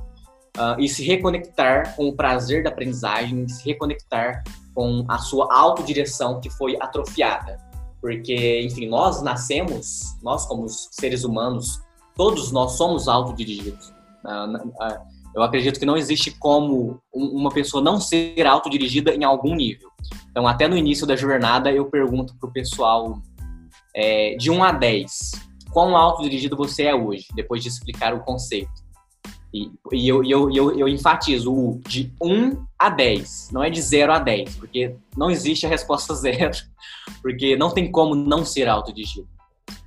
uh, 0.55 0.79
e 0.79 0.87
se 0.87 1.03
reconectar 1.03 1.95
com 1.95 2.09
o 2.09 2.15
prazer 2.15 2.63
da 2.63 2.69
aprendizagem, 2.69 3.47
se 3.47 3.65
reconectar 3.67 4.43
com 4.75 5.03
a 5.09 5.17
sua 5.17 5.51
autodireção 5.51 6.39
que 6.39 6.51
foi 6.51 6.77
atrofiada. 6.79 7.57
Porque, 7.99 8.61
enfim, 8.61 8.87
nós 8.87 9.23
nascemos, 9.23 10.15
nós 10.21 10.45
como 10.45 10.69
seres 10.69 11.23
humanos, 11.23 11.83
todos 12.15 12.51
nós 12.51 12.73
somos 12.73 13.07
autodirigidos. 13.07 13.89
Uh, 14.23 14.67
uh, 14.67 15.15
eu 15.35 15.43
acredito 15.43 15.79
que 15.79 15.85
não 15.85 15.97
existe 15.97 16.31
como 16.31 16.99
uma 17.13 17.51
pessoa 17.51 17.83
não 17.83 17.99
ser 17.99 18.47
autodirigida 18.47 19.13
em 19.13 19.25
algum 19.25 19.53
nível. 19.53 19.89
Então, 20.31 20.47
até 20.47 20.67
no 20.67 20.77
início 20.77 21.05
da 21.05 21.15
jornada, 21.15 21.69
eu 21.71 21.85
pergunto 21.85 22.33
para 22.39 22.49
o 22.49 22.53
pessoal 22.53 23.21
é, 23.93 24.35
de 24.37 24.49
1 24.49 24.63
a 24.63 24.71
10, 24.71 25.31
quão 25.71 25.97
autodirigido 25.97 26.55
você 26.55 26.83
é 26.83 26.95
hoje, 26.95 27.27
depois 27.35 27.61
de 27.61 27.67
explicar 27.67 28.13
o 28.13 28.21
conceito. 28.21 28.85
E, 29.53 29.71
e 29.91 30.07
eu, 30.07 30.23
eu, 30.23 30.51
eu, 30.51 30.79
eu, 30.79 30.87
enfatizo 30.87 31.51
o 31.53 31.81
de 31.85 32.13
1 32.21 32.65
a 32.79 32.89
10, 32.89 33.49
não 33.51 33.63
é 33.63 33.69
de 33.69 33.81
0 33.81 34.13
a 34.13 34.19
10, 34.19 34.55
porque 34.55 34.95
não 35.17 35.29
existe 35.29 35.65
a 35.65 35.69
resposta 35.69 36.13
zero, 36.15 36.55
porque 37.21 37.57
não 37.57 37.71
tem 37.71 37.91
como 37.91 38.15
não 38.15 38.45
ser 38.45 38.69
autodirigido. 38.69 39.27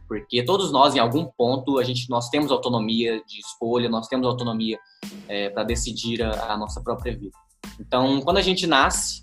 Porque 0.08 0.42
todos 0.42 0.72
nós, 0.72 0.94
em 0.94 0.98
algum 0.98 1.26
ponto, 1.26 1.78
a 1.78 1.84
gente, 1.84 2.08
nós 2.08 2.30
temos 2.30 2.50
autonomia 2.50 3.22
de 3.26 3.38
escolha, 3.38 3.90
nós 3.90 4.08
temos 4.08 4.26
autonomia 4.26 4.78
é, 5.28 5.50
para 5.50 5.64
decidir 5.64 6.22
a, 6.22 6.54
a 6.54 6.56
nossa 6.56 6.80
própria 6.80 7.14
vida. 7.16 7.36
Então, 7.78 8.22
quando 8.22 8.38
a 8.38 8.42
gente 8.42 8.66
nasce, 8.66 9.22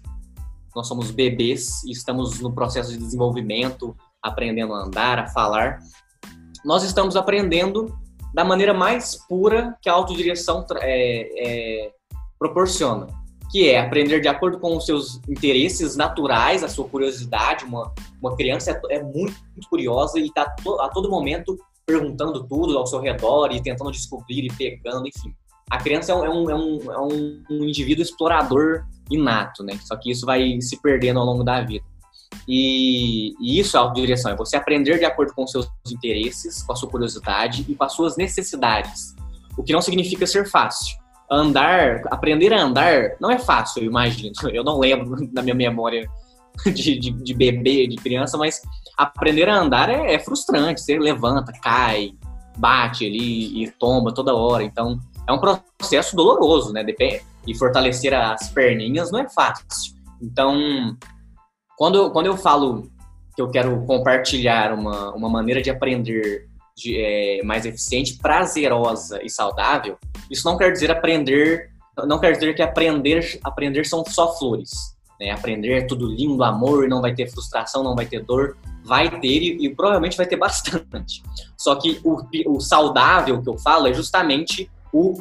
nós 0.75 0.87
somos 0.87 1.09
bebês 1.09 1.83
e 1.85 1.91
estamos 1.91 2.39
no 2.39 2.53
processo 2.53 2.91
de 2.91 2.97
desenvolvimento, 2.97 3.95
aprendendo 4.21 4.73
a 4.73 4.83
andar, 4.83 5.17
a 5.17 5.27
falar. 5.27 5.79
nós 6.63 6.83
estamos 6.83 7.15
aprendendo 7.15 7.97
da 8.33 8.43
maneira 8.43 8.73
mais 8.73 9.15
pura 9.27 9.77
que 9.81 9.89
a 9.89 9.93
autodireção 9.93 10.65
é, 10.81 11.85
é, 11.87 11.91
proporciona, 12.37 13.07
que 13.51 13.69
é 13.69 13.79
aprender 13.79 14.19
de 14.19 14.27
acordo 14.27 14.59
com 14.59 14.75
os 14.77 14.85
seus 14.85 15.19
interesses 15.27 15.95
naturais, 15.95 16.63
a 16.63 16.69
sua 16.69 16.87
curiosidade. 16.87 17.65
Uma, 17.65 17.93
uma 18.21 18.35
criança 18.35 18.71
é, 18.71 18.95
é 18.95 19.03
muito, 19.03 19.35
muito, 19.51 19.69
curiosa 19.69 20.19
e 20.19 20.25
está 20.25 20.43
a 20.43 20.89
todo 20.89 21.09
momento 21.09 21.57
perguntando 21.85 22.43
tudo 22.47 22.77
ao 22.77 22.87
seu 22.87 22.99
redor 22.99 23.51
e 23.51 23.61
tentando 23.61 23.91
descobrir 23.91 24.45
e 24.45 24.53
pegando, 24.53 25.07
enfim. 25.07 25.33
A 25.69 25.77
criança 25.77 26.11
é 26.11 26.15
um, 26.15 26.49
é 26.49 26.55
um, 26.55 26.91
é 26.91 26.99
um, 26.99 27.43
um 27.49 27.63
indivíduo 27.63 28.03
explorador 28.03 28.85
inato, 29.09 29.63
né? 29.63 29.77
Só 29.83 29.95
que 29.95 30.11
isso 30.11 30.25
vai 30.25 30.59
se 30.61 30.79
perdendo 30.81 31.19
ao 31.19 31.25
longo 31.25 31.43
da 31.43 31.61
vida. 31.61 31.83
E, 32.47 33.33
e, 33.39 33.59
isso 33.59 33.77
é 33.77 33.79
autodireção, 33.79 34.31
é 34.31 34.35
você 34.35 34.55
aprender 34.57 34.99
de 34.99 35.05
acordo 35.05 35.33
com 35.33 35.43
os 35.43 35.51
seus 35.51 35.69
interesses, 35.89 36.61
com 36.63 36.73
a 36.73 36.75
sua 36.75 36.89
curiosidade 36.89 37.65
e 37.67 37.75
com 37.75 37.83
as 37.83 37.93
suas 37.93 38.17
necessidades. 38.17 39.15
O 39.57 39.63
que 39.63 39.73
não 39.73 39.81
significa 39.81 40.27
ser 40.27 40.47
fácil. 40.49 40.97
Andar, 41.29 42.01
aprender 42.11 42.53
a 42.53 42.61
andar 42.61 43.15
não 43.19 43.31
é 43.31 43.39
fácil, 43.39 43.83
eu 43.83 43.87
imagino. 43.87 44.33
Eu 44.51 44.63
não 44.63 44.79
lembro 44.79 45.27
da 45.33 45.41
minha 45.41 45.55
memória 45.55 46.07
de, 46.65 46.99
de, 46.99 47.11
de 47.11 47.33
bebê, 47.33 47.87
de 47.87 47.95
criança, 47.95 48.37
mas 48.37 48.61
aprender 48.97 49.49
a 49.49 49.59
andar 49.59 49.89
é, 49.89 50.13
é, 50.13 50.19
frustrante. 50.19 50.81
Você 50.81 50.97
levanta, 50.97 51.51
cai, 51.61 52.13
bate 52.57 53.05
ali 53.05 53.63
e 53.63 53.71
tomba 53.71 54.13
toda 54.13 54.35
hora. 54.35 54.63
Então, 54.63 54.99
é 55.27 55.33
um 55.33 55.39
processo 55.39 56.15
doloroso, 56.15 56.71
né? 56.71 56.85
E 57.47 57.57
fortalecer 57.57 58.13
as 58.13 58.49
perninhas 58.49 59.11
não 59.11 59.19
é 59.19 59.29
fácil. 59.29 59.95
Então, 60.21 60.95
quando 61.77 62.09
quando 62.11 62.27
eu 62.27 62.37
falo 62.37 62.89
que 63.35 63.41
eu 63.41 63.49
quero 63.49 63.85
compartilhar 63.85 64.73
uma, 64.73 65.11
uma 65.13 65.29
maneira 65.29 65.61
de 65.61 65.69
aprender 65.69 66.47
de, 66.75 66.97
é, 66.97 67.43
mais 67.43 67.65
eficiente, 67.65 68.17
prazerosa 68.17 69.21
e 69.23 69.29
saudável, 69.29 69.97
isso 70.29 70.47
não 70.47 70.57
quer 70.57 70.71
dizer 70.71 70.91
aprender, 70.91 71.69
não 72.05 72.19
quer 72.19 72.33
dizer 72.33 72.53
que 72.53 72.61
aprender, 72.61 73.39
aprender 73.43 73.85
são 73.85 74.03
só 74.05 74.37
flores. 74.37 74.95
Né? 75.19 75.31
Aprender 75.31 75.77
é 75.77 75.85
tudo 75.85 76.07
lindo, 76.07 76.43
amor, 76.43 76.87
não 76.87 77.01
vai 77.01 77.13
ter 77.13 77.27
frustração, 77.27 77.83
não 77.83 77.95
vai 77.95 78.05
ter 78.05 78.23
dor. 78.23 78.57
Vai 78.83 79.19
ter 79.19 79.41
e, 79.41 79.65
e 79.65 79.75
provavelmente 79.75 80.17
vai 80.17 80.25
ter 80.25 80.35
bastante. 80.37 81.23
Só 81.57 81.75
que 81.75 81.99
o, 82.03 82.21
o 82.47 82.59
saudável 82.59 83.41
que 83.41 83.49
eu 83.49 83.57
falo 83.57 83.87
é 83.87 83.93
justamente 83.93 84.69
o 84.93 85.15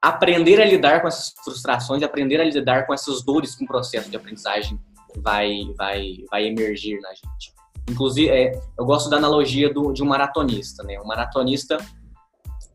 aprender 0.00 0.60
a 0.60 0.64
lidar 0.64 1.02
com 1.02 1.08
essas 1.08 1.34
frustrações, 1.44 2.02
aprender 2.02 2.40
a 2.40 2.44
lidar 2.44 2.86
com 2.86 2.94
essas 2.94 3.22
dores 3.22 3.54
com 3.54 3.64
o 3.64 3.68
processo 3.68 4.08
de 4.08 4.16
aprendizagem 4.16 4.80
vai, 5.16 5.64
vai, 5.76 6.24
vai 6.30 6.46
emergir 6.46 6.98
na 7.00 7.10
gente. 7.10 7.52
Inclusive, 7.88 8.28
é, 8.28 8.60
eu 8.78 8.84
gosto 8.84 9.08
da 9.10 9.16
analogia 9.16 9.72
do, 9.72 9.92
de 9.92 10.02
um 10.02 10.06
maratonista, 10.06 10.82
né? 10.82 10.98
Um 11.00 11.06
maratonista 11.06 11.78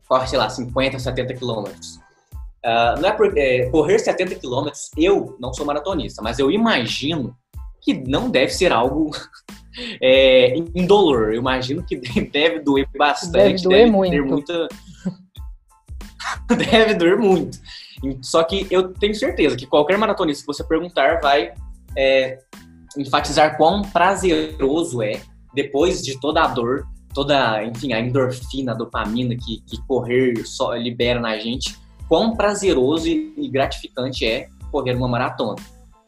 corre, 0.08 0.26
sei 0.26 0.38
lá, 0.38 0.48
50, 0.48 0.98
70 0.98 1.34
quilômetros. 1.34 1.96
Uh, 2.64 3.00
não 3.00 3.08
é, 3.08 3.12
por, 3.12 3.38
é 3.38 3.70
correr 3.70 3.98
70 3.98 4.34
quilômetros, 4.36 4.90
eu 4.96 5.36
não 5.38 5.52
sou 5.54 5.64
maratonista, 5.64 6.20
mas 6.20 6.38
eu 6.38 6.50
imagino 6.50 7.36
que 7.80 7.94
não 7.94 8.28
deve 8.28 8.52
ser 8.52 8.72
algo 8.72 9.10
é, 10.02 10.56
indolor. 10.74 11.32
Eu 11.32 11.40
imagino 11.40 11.84
que 11.84 11.96
deve 11.96 12.60
doer 12.60 12.88
bastante, 12.96 13.62
deve, 13.62 13.62
doer 13.62 13.78
deve 13.78 13.90
muito. 13.90 14.24
muita. 14.26 14.68
deve 16.70 16.94
doer 16.94 17.16
muito. 17.16 17.58
Só 18.20 18.42
que 18.42 18.66
eu 18.70 18.92
tenho 18.92 19.14
certeza 19.14 19.56
que 19.56 19.66
qualquer 19.66 19.96
maratonista 19.96 20.42
que 20.42 20.46
você 20.46 20.64
perguntar 20.64 21.20
vai 21.20 21.54
é, 21.96 22.38
enfatizar 22.96 23.56
quão 23.56 23.82
prazeroso 23.82 25.02
é, 25.02 25.20
depois 25.54 26.02
de 26.02 26.18
toda 26.20 26.42
a 26.42 26.46
dor, 26.48 26.86
toda, 27.14 27.64
enfim, 27.64 27.92
a 27.92 28.00
endorfina, 28.00 28.72
a 28.72 28.74
dopamina 28.74 29.34
que, 29.36 29.62
que 29.66 29.80
correr 29.86 30.44
só 30.44 30.74
libera 30.74 31.20
na 31.20 31.38
gente, 31.38 31.76
quão 32.08 32.36
prazeroso 32.36 33.08
e 33.08 33.48
gratificante 33.48 34.24
é 34.26 34.48
correr 34.70 34.94
uma 34.94 35.08
maratona. 35.08 35.56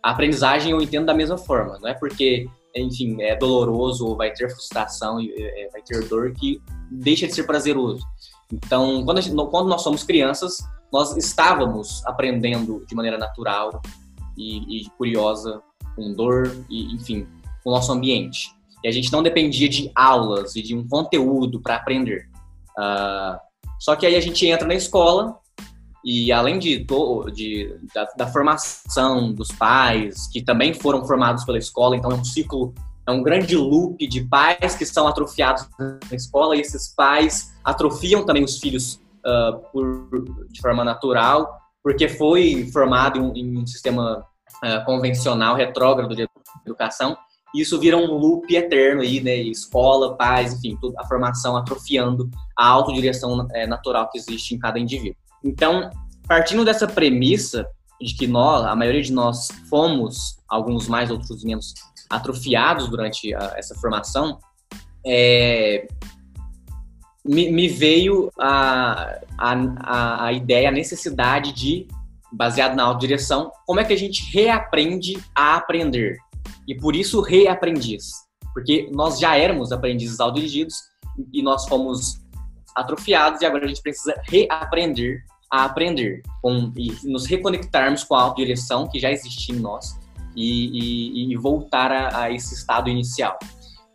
A 0.02 0.10
aprendizagem 0.10 0.72
eu 0.72 0.80
entendo 0.80 1.06
da 1.06 1.14
mesma 1.14 1.38
forma, 1.38 1.78
não 1.80 1.88
é 1.88 1.94
porque, 1.94 2.48
enfim, 2.74 3.20
é 3.22 3.36
doloroso 3.36 4.06
ou 4.06 4.16
vai 4.16 4.32
ter 4.32 4.50
frustração 4.50 5.20
e 5.20 5.32
é, 5.36 5.68
vai 5.72 5.82
ter 5.82 6.06
dor 6.08 6.32
que 6.32 6.60
deixa 6.90 7.26
de 7.26 7.34
ser 7.34 7.44
prazeroso. 7.44 8.04
Então, 8.52 9.04
quando, 9.04 9.20
gente, 9.20 9.34
quando 9.34 9.68
nós 9.68 9.82
somos 9.82 10.02
crianças, 10.02 10.58
nós 10.92 11.16
estávamos 11.16 12.04
aprendendo 12.06 12.84
de 12.86 12.94
maneira 12.94 13.18
natural 13.18 13.82
e, 14.36 14.82
e 14.82 14.90
curiosa 14.90 15.62
com 15.98 16.14
dor 16.14 16.56
e, 16.70 16.94
enfim, 16.94 17.26
com 17.64 17.70
o 17.70 17.72
nosso 17.72 17.90
ambiente. 17.90 18.54
E 18.84 18.88
a 18.88 18.92
gente 18.92 19.12
não 19.12 19.22
dependia 19.22 19.68
de 19.68 19.90
aulas 19.94 20.54
e 20.54 20.62
de 20.62 20.76
um 20.76 20.86
conteúdo 20.86 21.60
para 21.60 21.74
aprender. 21.74 22.28
Uh, 22.78 23.36
só 23.80 23.96
que 23.96 24.06
aí 24.06 24.14
a 24.14 24.20
gente 24.20 24.46
entra 24.46 24.66
na 24.66 24.74
escola 24.74 25.36
e 26.04 26.30
além 26.30 26.60
de, 26.60 26.86
de 27.34 27.76
da, 27.92 28.04
da, 28.16 28.26
formação 28.28 29.32
dos 29.32 29.50
pais, 29.50 30.28
que 30.28 30.40
também 30.40 30.72
foram 30.72 31.04
formados 31.04 31.44
pela 31.44 31.58
escola, 31.58 31.96
então 31.96 32.10
é 32.12 32.14
um 32.14 32.24
ciclo, 32.24 32.72
é 33.04 33.10
um 33.10 33.22
grande 33.22 33.56
loop 33.56 34.06
de 34.06 34.22
pais 34.22 34.76
que 34.76 34.86
são 34.86 35.08
atrofiados 35.08 35.68
na 35.78 35.98
escola 36.12 36.56
e 36.56 36.60
esses 36.60 36.94
pais 36.94 37.52
atrofiam 37.64 38.24
também 38.24 38.44
os 38.44 38.58
filhos 38.58 39.00
uh, 39.26 39.58
por, 39.72 40.08
de 40.48 40.60
forma 40.60 40.84
natural, 40.84 41.58
porque 41.82 42.08
foi 42.08 42.70
formado 42.72 43.18
em, 43.18 43.40
em 43.40 43.58
um 43.58 43.66
sistema 43.66 44.24
uh, 44.64 44.84
convencional, 44.84 45.54
retrógrado 45.54 46.14
de 46.14 46.28
educação, 46.64 47.16
e 47.54 47.62
isso 47.62 47.78
vira 47.78 47.96
um 47.96 48.06
loop 48.06 48.54
eterno 48.54 49.00
aí, 49.00 49.20
né? 49.20 49.36
Escola, 49.36 50.16
pais, 50.16 50.54
enfim, 50.54 50.76
tudo, 50.80 50.98
a 50.98 51.06
formação 51.06 51.56
atrofiando 51.56 52.30
a 52.56 52.66
autodireção 52.66 53.46
é, 53.52 53.66
natural 53.66 54.10
que 54.10 54.18
existe 54.18 54.54
em 54.54 54.58
cada 54.58 54.78
indivíduo. 54.78 55.16
Então, 55.42 55.90
partindo 56.26 56.64
dessa 56.64 56.86
premissa 56.86 57.66
de 58.00 58.14
que 58.14 58.26
nós, 58.26 58.64
a 58.64 58.76
maioria 58.76 59.02
de 59.02 59.12
nós 59.12 59.48
fomos, 59.68 60.38
alguns 60.48 60.88
mais, 60.88 61.10
outros 61.10 61.42
menos, 61.42 61.74
atrofiados 62.10 62.88
durante 62.88 63.34
a, 63.34 63.54
essa 63.56 63.74
formação, 63.76 64.38
é, 65.06 65.88
me, 67.24 67.50
me, 67.50 67.68
veio 67.68 68.30
a, 68.38 69.20
a, 69.38 70.24
a 70.26 70.32
ideia, 70.32 70.68
a 70.68 70.72
necessidade 70.72 71.52
de 71.52 71.88
baseado 72.32 72.74
na 72.74 72.84
autodireção, 72.84 73.50
como 73.66 73.80
é 73.80 73.84
que 73.84 73.92
a 73.92 73.98
gente 73.98 74.30
reaprende 74.32 75.18
a 75.34 75.56
aprender? 75.56 76.16
E 76.66 76.74
por 76.74 76.94
isso 76.94 77.20
reaprendiz, 77.20 78.10
porque 78.52 78.88
nós 78.92 79.18
já 79.18 79.36
éramos 79.36 79.72
aprendizes 79.72 80.20
autodirigidos 80.20 80.76
e 81.32 81.42
nós 81.42 81.66
fomos 81.66 82.20
atrofiados 82.74 83.40
e 83.40 83.46
agora 83.46 83.64
a 83.64 83.68
gente 83.68 83.82
precisa 83.82 84.14
reaprender 84.28 85.24
a 85.50 85.64
aprender 85.64 86.22
com, 86.42 86.72
e 86.76 86.92
nos 87.04 87.26
reconectarmos 87.26 88.04
com 88.04 88.14
a 88.14 88.22
autodireção 88.22 88.86
que 88.86 88.98
já 88.98 89.10
existia 89.10 89.54
em 89.54 89.60
nós 89.60 89.98
e, 90.36 91.24
e, 91.24 91.32
e 91.32 91.36
voltar 91.36 91.90
a, 91.90 92.24
a, 92.24 92.32
esse 92.32 92.54
estado 92.54 92.88
inicial. 92.88 93.38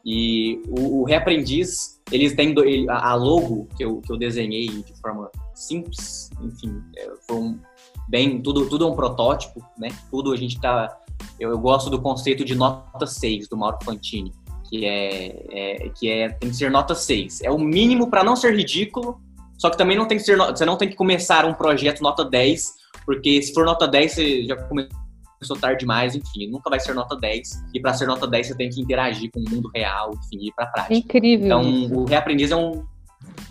E 0.06 0.62
o, 0.68 1.02
o 1.02 1.04
reaprendiz, 1.06 2.02
eles 2.12 2.36
têm 2.36 2.54
a 2.90 3.14
logo 3.16 3.68
que 3.78 3.86
eu, 3.86 4.02
que 4.02 4.12
eu 4.12 4.18
desenhei 4.18 4.68
de 4.68 5.00
forma 5.00 5.32
simples, 5.54 6.30
enfim, 6.42 6.84
é, 6.98 7.10
foi 7.28 7.38
um, 7.38 7.60
bem, 8.08 8.42
tudo, 8.42 8.68
tudo 8.68 8.86
é 8.86 8.88
um 8.88 8.96
protótipo, 8.96 9.64
né? 9.78 9.90
Tudo 10.10 10.32
a 10.32 10.38
gente 10.38 10.60
tá. 10.60 10.96
Eu, 11.40 11.52
eu 11.52 11.58
gosto 11.58 11.90
do 11.90 12.02
conceito 12.02 12.44
de 12.44 12.56
nota 12.56 13.06
6 13.06 13.48
do 13.48 13.58
Mauro 13.58 13.78
Fantini, 13.84 14.32
que 14.70 14.86
é, 14.86 15.46
é 15.52 15.90
que 15.90 16.10
é 16.10 16.30
tem 16.30 16.50
que 16.50 16.56
ser 16.56 16.72
nota 16.72 16.96
6. 16.96 17.42
É 17.42 17.52
o 17.52 17.58
mínimo 17.58 18.10
para 18.10 18.24
não 18.24 18.36
ser 18.36 18.56
ridículo, 18.56 19.20
só 19.58 19.70
que 19.70 19.78
também 19.78 19.98
não 19.98 20.08
tem 20.08 20.18
que 20.18 20.24
ser 20.24 20.38
você 20.38 20.66
não 20.66 20.78
tem 20.78 20.90
que 20.90 20.96
começar 20.96 21.46
um 21.46 21.54
projeto 21.54 22.02
nota 22.02 22.26
10, 22.26 22.74
porque 23.06 23.42
se 23.42 23.54
for 23.54 23.66
nota 23.66 23.88
10 23.88 24.12
você 24.12 24.44
já 24.46 24.56
começou 24.56 25.58
tarde 25.60 25.80
demais, 25.80 26.16
enfim, 26.16 26.48
nunca 26.50 26.70
vai 26.70 26.80
ser 26.80 26.94
nota 26.94 27.16
10. 27.16 27.64
E 27.74 27.80
para 27.80 27.94
ser 27.94 28.08
nota 28.08 28.28
10 28.28 28.48
você 28.48 28.56
tem 28.56 28.70
que 28.70 28.82
interagir 28.82 29.30
com 29.32 29.40
o 29.40 29.50
mundo 29.50 29.70
real, 29.74 30.12
enfim, 30.14 30.48
ir 30.48 30.54
para 30.56 30.68
prática. 30.68 30.94
Incrível. 30.94 31.46
Então, 31.46 31.62
isso. 31.62 32.00
o 32.00 32.06
reaprendiz 32.06 32.52
é 32.52 32.56
um 32.56 32.84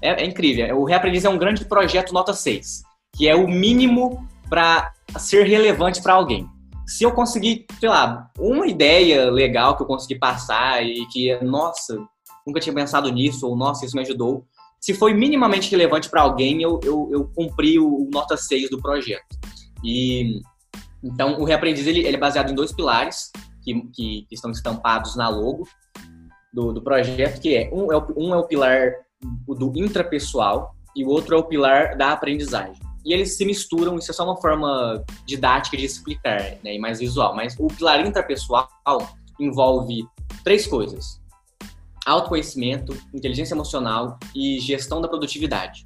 é, 0.01 0.23
é 0.23 0.27
incrível. 0.27 0.81
O 0.81 0.85
reaprendiz 0.85 1.25
é 1.25 1.29
um 1.29 1.39
grande 1.39 1.65
projeto 1.65 2.13
nota 2.13 2.35
6, 2.35 2.83
que 3.17 3.29
é 3.29 3.35
o 3.35 3.47
mínimo 3.47 4.27
para 4.53 4.93
ser 5.19 5.47
relevante 5.47 6.03
para 6.03 6.13
alguém. 6.13 6.47
Se 6.87 7.05
eu 7.05 7.13
conseguir, 7.13 7.65
sei 7.81 7.89
lá, 7.89 8.31
uma 8.39 8.67
ideia 8.67 9.31
legal 9.31 9.75
que 9.75 9.83
eu 9.83 9.87
consegui 9.87 10.19
passar 10.19 10.85
e 10.85 11.07
que, 11.07 11.35
nossa, 11.43 11.99
nunca 12.47 12.61
tinha 12.61 12.75
pensado 12.75 13.11
nisso, 13.11 13.49
ou 13.49 13.57
nossa, 13.57 13.87
isso 13.87 13.97
me 13.97 14.03
ajudou. 14.03 14.45
Se 14.79 14.93
foi 14.93 15.15
minimamente 15.15 15.71
relevante 15.71 16.11
para 16.11 16.21
alguém, 16.21 16.61
eu, 16.61 16.79
eu, 16.85 17.09
eu, 17.11 17.31
cumpri 17.35 17.79
o 17.79 18.11
nota 18.13 18.37
6 18.37 18.69
do 18.69 18.79
projeto. 18.79 19.25
E 19.83 20.43
então 21.03 21.41
o 21.41 21.45
reaprendiz 21.45 21.87
ele, 21.87 22.01
ele 22.01 22.17
é 22.17 22.21
baseado 22.21 22.53
em 22.53 22.55
dois 22.55 22.75
pilares 22.75 23.31
que, 23.65 23.73
que, 23.95 24.27
que 24.29 24.35
estão 24.35 24.51
estampados 24.51 25.17
na 25.17 25.31
logo 25.31 25.67
do, 26.53 26.75
do 26.75 26.83
projeto, 26.83 27.41
que 27.41 27.57
é 27.57 27.71
um, 27.73 27.91
é 27.91 27.97
o, 27.97 28.07
um 28.19 28.35
é 28.35 28.37
o 28.37 28.47
pilar 28.47 28.93
do 29.49 29.73
intrapessoal 29.77 30.77
e 30.95 31.07
o 31.07 31.09
outro 31.09 31.35
é 31.35 31.39
o 31.39 31.45
pilar 31.45 31.97
da 31.97 32.13
aprendizagem 32.13 32.92
e 33.05 33.13
eles 33.13 33.37
se 33.37 33.45
misturam, 33.45 33.99
isso 33.99 34.11
é 34.11 34.15
só 34.15 34.25
uma 34.25 34.41
forma 34.41 35.03
didática 35.27 35.77
de 35.77 35.85
explicar, 35.85 36.57
né, 36.63 36.75
e 36.75 36.79
mais 36.79 37.01
visual. 37.01 37.35
Mas 37.35 37.57
o 37.59 37.67
pilar 37.67 38.05
intrapessoal 38.07 38.69
envolve 39.41 40.07
três 40.45 40.67
coisas: 40.67 41.21
autoconhecimento, 42.07 42.97
inteligência 43.13 43.55
emocional 43.55 44.19
e 44.35 44.59
gestão 44.61 45.01
da 45.01 45.09
produtividade. 45.09 45.85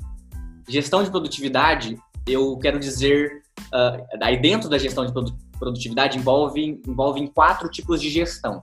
Gestão 0.69 1.03
de 1.03 1.11
produtividade, 1.11 1.97
eu 2.27 2.57
quero 2.59 2.79
dizer, 2.79 3.43
uh, 3.73 4.05
aí 4.21 4.37
dentro 4.41 4.69
da 4.69 4.79
gestão 4.79 5.07
de 5.07 5.12
produtividade 5.59 6.19
envolve, 6.19 6.81
envolve 6.87 7.27
quatro 7.29 7.69
tipos 7.71 8.01
de 8.01 8.11
gestão. 8.11 8.62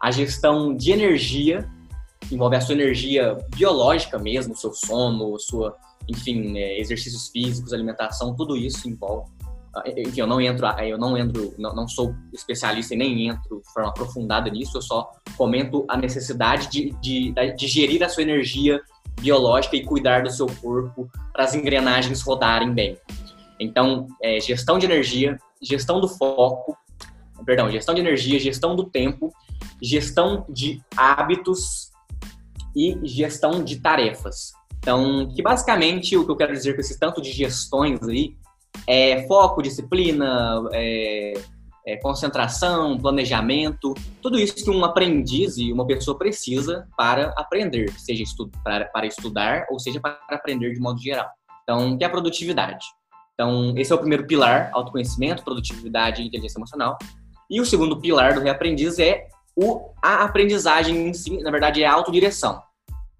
A 0.00 0.10
gestão 0.10 0.76
de 0.76 0.92
energia, 0.92 1.68
envolve 2.30 2.54
a 2.54 2.60
sua 2.60 2.74
energia 2.74 3.36
biológica 3.56 4.18
mesmo, 4.18 4.54
seu 4.54 4.72
sono, 4.72 5.38
sua, 5.38 5.74
enfim, 6.08 6.56
é, 6.58 6.80
exercícios 6.80 7.28
físicos, 7.28 7.72
alimentação, 7.72 8.34
tudo 8.34 8.56
isso 8.56 8.88
envolve. 8.88 9.30
Ah, 9.74 9.82
enfim, 9.86 10.20
eu 10.20 10.26
não 10.26 10.40
entro, 10.40 10.66
eu 10.82 10.98
não 10.98 11.16
entro, 11.16 11.54
não, 11.58 11.74
não, 11.74 11.86
sou 11.86 12.14
especialista 12.32 12.94
e 12.94 12.96
nem 12.96 13.28
entro 13.28 13.60
de 13.64 13.72
forma 13.72 13.90
aprofundada 13.90 14.50
nisso, 14.50 14.78
eu 14.78 14.82
só 14.82 15.10
comento 15.36 15.84
a 15.88 15.96
necessidade 15.96 16.68
de, 16.68 16.90
de, 17.00 17.34
de 17.54 17.68
gerir 17.68 18.02
a 18.02 18.08
sua 18.08 18.22
energia 18.22 18.80
biológica 19.20 19.76
e 19.76 19.84
cuidar 19.84 20.22
do 20.22 20.30
seu 20.30 20.46
corpo 20.46 21.10
para 21.32 21.44
as 21.44 21.54
engrenagens 21.54 22.22
rodarem 22.22 22.72
bem. 22.72 22.96
Então, 23.60 24.06
é, 24.22 24.40
gestão 24.40 24.78
de 24.78 24.86
energia, 24.86 25.38
gestão 25.60 26.00
do 26.00 26.08
foco, 26.08 26.76
perdão, 27.44 27.70
gestão 27.70 27.94
de 27.94 28.00
energia, 28.00 28.38
gestão 28.38 28.76
do 28.76 28.84
tempo, 28.84 29.32
gestão 29.82 30.46
de 30.48 30.80
hábitos 30.96 31.90
e 32.74 32.98
gestão 33.02 33.62
de 33.62 33.80
tarefas. 33.80 34.52
Então, 34.78 35.28
que 35.34 35.42
basicamente 35.42 36.16
o 36.16 36.24
que 36.24 36.30
eu 36.30 36.36
quero 36.36 36.52
dizer 36.52 36.74
com 36.74 36.80
esse 36.80 36.98
tanto 36.98 37.20
de 37.20 37.30
gestões 37.32 38.02
aí 38.02 38.34
é 38.86 39.26
foco, 39.26 39.62
disciplina, 39.62 40.62
é, 40.72 41.34
é, 41.86 41.96
concentração, 41.96 42.98
planejamento, 42.98 43.94
tudo 44.22 44.38
isso 44.38 44.54
que 44.54 44.70
um 44.70 44.84
aprendiz 44.84 45.56
e 45.56 45.72
uma 45.72 45.86
pessoa 45.86 46.18
precisa 46.18 46.86
para 46.96 47.32
aprender, 47.36 47.90
seja 47.98 48.22
estu 48.22 48.50
para, 48.62 48.84
para 48.86 49.06
estudar 49.06 49.66
ou 49.70 49.78
seja 49.78 50.00
para 50.00 50.18
aprender 50.30 50.72
de 50.74 50.80
modo 50.80 51.00
geral. 51.00 51.28
Então, 51.62 51.96
que 51.96 52.04
é 52.04 52.06
a 52.06 52.10
produtividade. 52.10 52.86
Então, 53.34 53.72
esse 53.76 53.92
é 53.92 53.94
o 53.94 53.98
primeiro 53.98 54.26
pilar, 54.26 54.70
autoconhecimento, 54.72 55.44
produtividade 55.44 56.22
e 56.22 56.26
inteligência 56.26 56.58
emocional. 56.58 56.98
E 57.48 57.60
o 57.60 57.64
segundo 57.64 58.00
pilar 58.00 58.34
do 58.34 58.40
reaprendiz 58.40 58.98
é 58.98 59.28
o, 59.56 59.90
a 60.02 60.24
aprendizagem 60.24 61.08
em 61.08 61.14
si, 61.14 61.38
na 61.42 61.50
verdade, 61.50 61.82
é 61.82 61.86
a 61.86 61.92
autodireção. 61.92 62.60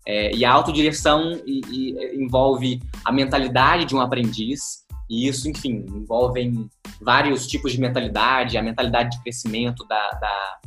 É, 0.08 0.34
e 0.34 0.42
a 0.42 0.50
autodireção 0.50 1.38
e, 1.44 1.60
e 1.70 2.16
envolve 2.16 2.80
a 3.04 3.12
mentalidade 3.12 3.84
de 3.84 3.94
um 3.94 4.00
aprendiz, 4.00 4.86
e 5.08 5.28
isso, 5.28 5.48
enfim, 5.50 5.84
envolve 5.86 6.66
vários 7.00 7.46
tipos 7.46 7.72
de 7.72 7.80
mentalidade, 7.80 8.56
a 8.56 8.62
mentalidade 8.62 9.10
de 9.10 9.22
crescimento 9.22 9.86
da, 9.86 10.10
da 10.12 10.58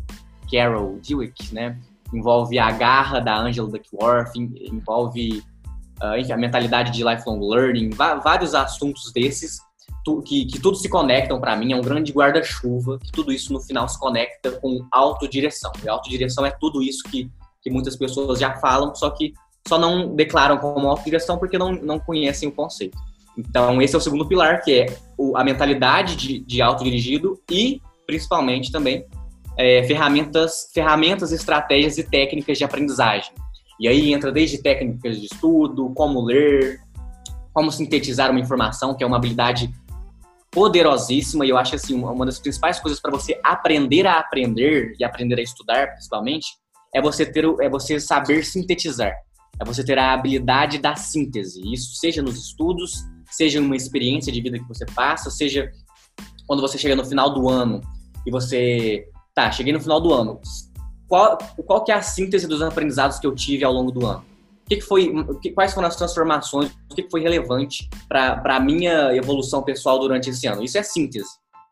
Carol 0.51 0.99
Dweck, 0.99 1.53
né? 1.53 1.79
Envolve 2.13 2.59
a 2.59 2.69
garra 2.71 3.19
da 3.19 3.35
Angela 3.35 3.67
Duckworth, 3.67 4.35
envolve 4.35 5.43
uh, 6.03 6.17
enfim, 6.17 6.33
a 6.33 6.37
mentalidade 6.37 6.91
de 6.91 7.03
lifelong 7.03 7.39
learning, 7.39 7.89
vários 8.23 8.53
assuntos 8.53 9.11
desses 9.11 9.59
tu, 10.03 10.21
que, 10.21 10.45
que 10.45 10.59
tudo 10.59 10.77
se 10.77 10.89
conectam 10.89 11.39
para 11.39 11.55
mim, 11.55 11.73
é 11.73 11.75
um 11.75 11.81
grande 11.81 12.11
guarda-chuva, 12.11 12.99
que 12.99 13.11
tudo 13.11 13.31
isso 13.31 13.53
no 13.53 13.59
final 13.59 13.87
se 13.87 13.99
conecta 13.99 14.51
com 14.59 14.85
autodireção. 14.91 15.71
E 15.83 15.89
autodireção 15.89 16.45
é 16.45 16.51
tudo 16.51 16.81
isso 16.81 17.03
que, 17.09 17.29
que 17.61 17.69
muitas 17.69 17.95
pessoas 17.95 18.39
já 18.39 18.55
falam, 18.55 18.93
só 18.95 19.09
que 19.09 19.33
só 19.67 19.77
não 19.77 20.15
declaram 20.15 20.57
como 20.57 20.87
autodireção 20.87 21.37
porque 21.37 21.57
não, 21.57 21.71
não 21.71 21.99
conhecem 21.99 22.49
o 22.49 22.51
conceito. 22.51 22.97
Então, 23.37 23.81
esse 23.81 23.95
é 23.95 23.97
o 23.97 24.01
segundo 24.01 24.27
pilar, 24.27 24.61
que 24.61 24.81
é 24.81 24.97
o, 25.17 25.37
a 25.37 25.43
mentalidade 25.43 26.15
de, 26.15 26.39
de 26.39 26.61
autodirigido 26.61 27.39
e, 27.49 27.81
principalmente, 28.05 28.71
também 28.71 29.05
é, 29.57 29.83
ferramentas, 29.83 30.69
ferramentas, 30.73 31.31
estratégias 31.31 31.97
e 31.97 32.03
técnicas 32.03 32.57
de 32.57 32.63
aprendizagem. 32.63 33.31
E 33.79 33.87
aí 33.87 34.13
entra 34.13 34.31
desde 34.31 34.61
técnicas 34.61 35.19
de 35.19 35.25
estudo, 35.25 35.91
como 35.95 36.21
ler, 36.21 36.79
como 37.53 37.71
sintetizar 37.71 38.29
uma 38.29 38.39
informação, 38.39 38.95
que 38.95 39.03
é 39.03 39.07
uma 39.07 39.17
habilidade 39.17 39.73
poderosíssima 40.51 41.45
e 41.45 41.49
eu 41.49 41.57
acho 41.57 41.75
assim 41.75 41.95
uma 41.95 42.25
das 42.25 42.37
principais 42.37 42.77
coisas 42.77 42.99
para 42.99 43.09
você 43.09 43.39
aprender 43.41 44.05
a 44.05 44.19
aprender 44.19 44.93
e 44.99 45.03
aprender 45.03 45.39
a 45.39 45.41
estudar 45.41 45.93
principalmente 45.93 46.57
é 46.93 47.01
você 47.01 47.25
ter 47.25 47.45
é 47.61 47.69
você 47.69 47.99
saber 47.99 48.45
sintetizar. 48.45 49.13
É 49.59 49.65
você 49.65 49.83
ter 49.83 49.97
a 49.99 50.13
habilidade 50.13 50.77
da 50.77 50.95
síntese. 50.95 51.61
Isso 51.71 51.95
seja 51.95 52.21
nos 52.21 52.37
estudos 52.37 53.03
seja 53.31 53.61
uma 53.61 53.75
experiência 53.75 54.31
de 54.31 54.41
vida 54.41 54.59
que 54.59 54.67
você 54.67 54.85
passa 54.85 55.31
seja 55.31 55.71
quando 56.45 56.61
você 56.61 56.77
chega 56.77 56.95
no 56.95 57.05
final 57.05 57.33
do 57.33 57.49
ano 57.49 57.81
e 58.25 58.31
você 58.31 59.07
tá 59.33 59.51
cheguei 59.51 59.71
no 59.71 59.79
final 59.79 60.01
do 60.01 60.13
ano. 60.13 60.39
Qual 61.07 61.37
qual 61.65 61.83
que 61.83 61.91
é 61.91 61.95
a 61.95 62.01
síntese 62.01 62.47
dos 62.47 62.61
aprendizados 62.61 63.19
que 63.19 63.27
eu 63.27 63.33
tive 63.33 63.63
ao 63.63 63.73
longo 63.73 63.91
do 63.91 64.05
ano? 64.05 64.23
Que, 64.67 64.77
que 64.77 64.81
foi, 64.81 65.11
quais 65.53 65.73
foram 65.73 65.87
as 65.87 65.97
transformações, 65.97 66.71
o 66.89 66.95
que, 66.95 67.03
que 67.03 67.09
foi 67.09 67.19
relevante 67.19 67.89
para 68.07 68.41
a 68.45 68.59
minha 68.59 69.13
evolução 69.13 69.61
pessoal 69.61 69.99
durante 69.99 70.29
esse 70.29 70.47
ano. 70.47 70.63
Isso 70.63 70.77
é 70.77 70.83
síntese, 70.83 71.29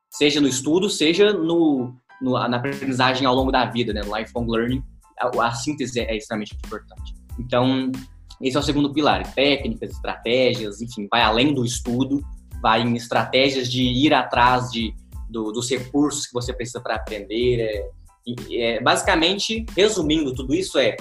seja 0.10 0.42
no 0.42 0.48
estudo, 0.48 0.90
seja 0.90 1.32
no, 1.32 1.94
no 2.22 2.32
na 2.50 2.58
aprendizagem 2.58 3.26
ao 3.26 3.36
longo 3.36 3.52
da 3.52 3.66
vida, 3.66 3.94
né, 3.94 4.02
lifelong 4.02 4.48
learning, 4.48 4.84
a, 5.20 5.52
síntese 5.52 6.00
é, 6.00 6.12
é 6.12 6.18
extremamente 6.18 6.56
importante. 6.56 7.14
Então, 7.38 7.92
esse 8.42 8.56
é 8.56 8.60
o 8.60 8.64
segundo 8.64 8.94
pilar, 8.94 9.34
técnicas, 9.34 9.92
estratégias, 9.92 10.82
enfim, 10.82 11.08
vai 11.10 11.22
além 11.22 11.54
do 11.54 11.66
estudo, 11.66 12.22
vai 12.62 12.82
em 12.82 12.96
estratégias 12.96 13.70
de 13.70 13.84
ir 13.84 14.14
atrás 14.14 14.72
de, 14.72 14.94
do, 15.30 15.52
dos 15.52 15.70
recursos 15.70 16.28
que 16.28 16.34
você 16.34 16.54
precisa 16.54 16.80
para 16.80 16.96
aprender. 16.96 17.60
É, 17.60 17.90
é, 18.52 18.82
basicamente, 18.82 19.66
resumindo 19.76 20.34
tudo 20.34 20.54
isso, 20.54 20.78
é 20.78 20.96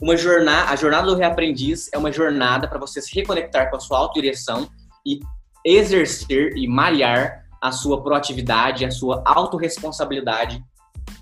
uma 0.00 0.16
jornada, 0.16 0.70
a 0.70 0.76
jornada 0.76 1.06
do 1.06 1.16
reaprendiz 1.16 1.88
é 1.92 1.98
uma 1.98 2.10
jornada 2.10 2.68
para 2.68 2.78
você 2.78 3.00
se 3.00 3.14
reconectar 3.14 3.70
com 3.70 3.76
a 3.76 3.80
sua 3.80 3.98
autodireção 3.98 4.68
e 5.06 5.20
exercer 5.64 6.56
e 6.56 6.66
malhar 6.66 7.44
a 7.62 7.72
sua 7.72 8.02
proatividade, 8.02 8.84
a 8.84 8.90
sua 8.90 9.22
autorresponsabilidade 9.24 10.62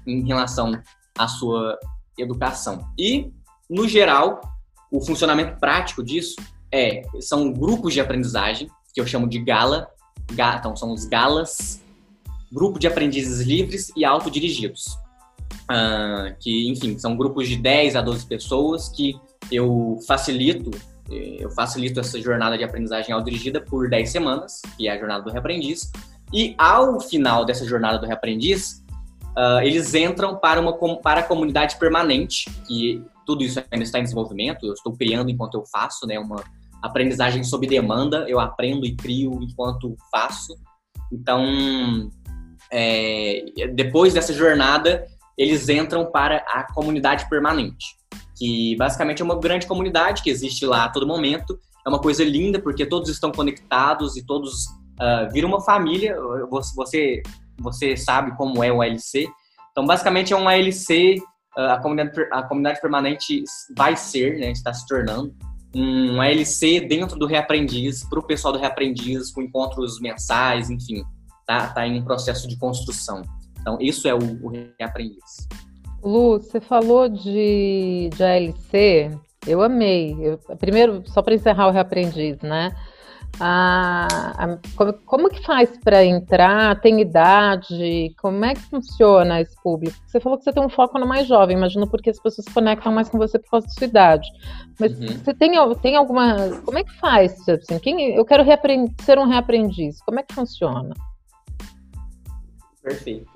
em 0.07 0.27
relação 0.27 0.73
à 1.17 1.29
sua 1.29 1.79
educação. 2.19 2.87
E, 2.99 3.33
no 3.69 3.89
geral, 3.89 4.41
o 4.91 5.01
funcionamento 5.01 5.59
prático 5.59 6.03
disso 6.03 6.37
é 6.71 7.03
são 7.21 7.53
grupos 7.53 7.95
de 7.95 8.01
aprendizagem, 8.01 8.69
que 8.95 9.01
eu 9.01 9.07
chamo 9.07 9.29
de 9.29 9.39
gala, 9.39 9.89
então 10.31 10.77
são 10.77 10.93
os 10.93 11.05
galas, 11.05 11.83
grupo 12.51 12.79
de 12.79 12.87
aprendizes 12.87 13.47
livres 13.47 13.91
e 13.97 14.05
autodirigidos. 14.05 14.99
Uh, 15.63 16.35
que, 16.41 16.69
enfim, 16.69 16.99
são 16.99 17.17
grupos 17.17 17.49
de 17.49 17.57
10 17.57 17.97
a 17.97 18.03
12 18.03 18.27
pessoas 18.27 18.89
que 18.89 19.15
eu 19.51 19.99
facilito, 20.07 20.71
eu 21.11 21.51
facilito 21.51 22.01
essa 22.01 22.21
jornada 22.21 22.57
de 22.57 22.65
aprendizagem 22.65 23.13
autodirigida 23.13 23.61
por 23.61 23.89
10 23.89 24.11
semanas, 24.11 24.61
que 24.77 24.89
é 24.89 24.93
a 24.93 24.99
jornada 24.99 25.25
do 25.25 25.31
reaprendiz, 25.31 25.91
e 26.33 26.55
ao 26.59 27.01
final 27.01 27.45
dessa 27.45 27.65
jornada 27.65 27.99
do 27.99 28.07
reaprendiz, 28.07 28.82
uh, 29.37 29.61
eles 29.63 29.95
entram 29.95 30.37
para, 30.37 30.61
uma, 30.61 30.77
para 31.01 31.21
a 31.21 31.25
comunidade 31.25 31.77
permanente, 31.79 32.51
que 32.67 33.03
tudo 33.27 33.45
isso 33.45 33.63
ainda 33.71 33.85
está 33.85 33.99
em 33.99 34.03
desenvolvimento, 34.03 34.67
eu 34.67 34.73
estou 34.73 34.93
criando 34.97 35.31
enquanto 35.31 35.55
eu 35.55 35.65
faço, 35.67 36.07
né, 36.07 36.19
uma 36.19 36.43
aprendizagem 36.83 37.45
sob 37.45 37.67
demanda, 37.67 38.25
eu 38.29 38.41
aprendo 38.41 38.85
e 38.85 38.97
crio 38.97 39.39
enquanto 39.43 39.97
faço, 40.11 40.57
então, 41.13 42.11
é, 42.73 43.45
depois 43.75 44.15
dessa 44.15 44.33
jornada, 44.33 45.05
eles 45.37 45.69
entram 45.69 46.11
para 46.11 46.39
a 46.49 46.67
comunidade 46.73 47.29
permanente, 47.29 47.97
que 48.37 48.75
basicamente 48.77 49.21
é 49.21 49.25
uma 49.25 49.39
grande 49.39 49.67
comunidade 49.67 50.23
que 50.23 50.31
existe 50.31 50.65
lá 50.65 50.85
a 50.85 50.89
todo 50.89 51.07
momento. 51.07 51.59
É 51.87 51.89
uma 51.89 52.01
coisa 52.01 52.25
linda 52.25 52.59
porque 52.59 52.87
todos 52.87 53.11
estão 53.11 53.31
conectados 53.31 54.17
e 54.17 54.25
todos 54.25 54.67
uh, 55.01 55.31
viram 55.33 55.49
uma 55.49 55.61
família. 55.61 56.17
Você, 56.77 57.23
você 57.63 57.97
sabe 57.97 58.37
como 58.37 58.63
é 58.63 58.73
o 58.73 58.83
ALC. 58.83 59.29
Então, 59.71 59.87
basicamente, 59.87 60.33
é 60.33 60.37
um 60.37 60.49
ALC. 60.49 61.23
Ah, 61.57 61.75
a, 61.75 61.81
comunidade, 61.81 62.29
a 62.33 62.43
comunidade 62.43 62.81
permanente 62.81 63.45
vai 63.77 63.97
ser, 63.97 64.39
né, 64.39 64.51
está 64.51 64.73
se 64.73 64.87
tornando, 64.87 65.35
um 65.75 66.21
ALC 66.21 66.87
dentro 66.89 67.19
do 67.19 67.27
Reaprendiz, 67.27 68.05
para 68.05 68.19
o 68.19 68.23
pessoal 68.23 68.53
do 68.53 68.59
Reaprendiz, 68.59 69.31
com 69.31 69.43
encontros 69.43 70.01
mensais, 70.01 70.71
enfim, 70.71 71.03
tá, 71.47 71.69
tá 71.69 71.87
em 71.87 72.01
um 72.01 72.05
processo 72.05 72.47
de 72.49 72.57
construção. 72.59 73.23
Então, 73.61 73.79
isso 73.81 74.09
é 74.09 74.15
o, 74.15 74.19
o 74.43 74.49
reaprendiz. 74.79 75.47
Lu, 76.03 76.41
você 76.41 76.61
falou 76.61 77.09
de, 77.09 78.11
de 78.13 78.23
ALC, 78.23 79.17
eu 79.47 79.63
amei. 79.63 80.17
Eu, 80.21 80.39
primeiro, 80.57 81.03
só 81.07 81.23
para 81.23 81.35
encerrar 81.35 81.69
o 81.69 81.71
reaprendiz, 81.71 82.39
né? 82.41 82.75
A, 83.41 84.07
a, 84.37 84.59
como, 84.77 84.93
como, 85.05 85.31
que 85.31 85.43
faz 85.45 85.71
para 85.83 86.05
entrar? 86.05 86.81
Tem 86.81 87.01
idade? 87.01 88.15
Como 88.21 88.45
é 88.45 88.55
que 88.55 88.61
funciona 88.61 89.41
esse 89.41 89.57
público? 89.63 89.97
Você 90.07 90.21
falou 90.21 90.39
que 90.39 90.45
você 90.45 90.53
tem 90.53 90.63
um 90.63 90.69
foco 90.69 90.99
no 90.99 91.07
mais 91.07 91.27
jovem, 91.27 91.57
imagino 91.57 91.89
porque 91.89 92.11
as 92.11 92.21
pessoas 92.21 92.45
se 92.45 92.55
conectam 92.55 92.93
mais 92.93 93.09
com 93.09 93.19
você 93.19 93.39
por 93.39 93.51
causa 93.51 93.67
da 93.67 93.73
sua 93.73 93.87
idade. 93.87 94.29
Mas 94.79 94.99
uhum. 95.01 95.07
você 95.07 95.35
tem, 95.35 95.53
tem 95.81 95.97
alguma. 95.97 96.51
Como 96.65 96.79
é 96.79 96.85
que 96.85 96.93
faz? 96.99 97.49
Assim, 97.49 97.79
quem, 97.79 98.15
eu 98.15 98.25
quero 98.25 98.45
ser 99.01 99.19
um 99.19 99.27
reaprendiz. 99.27 100.01
Como 100.03 100.21
é 100.21 100.23
que 100.23 100.35
funciona? 100.35 100.95
Perfeito. 102.83 103.32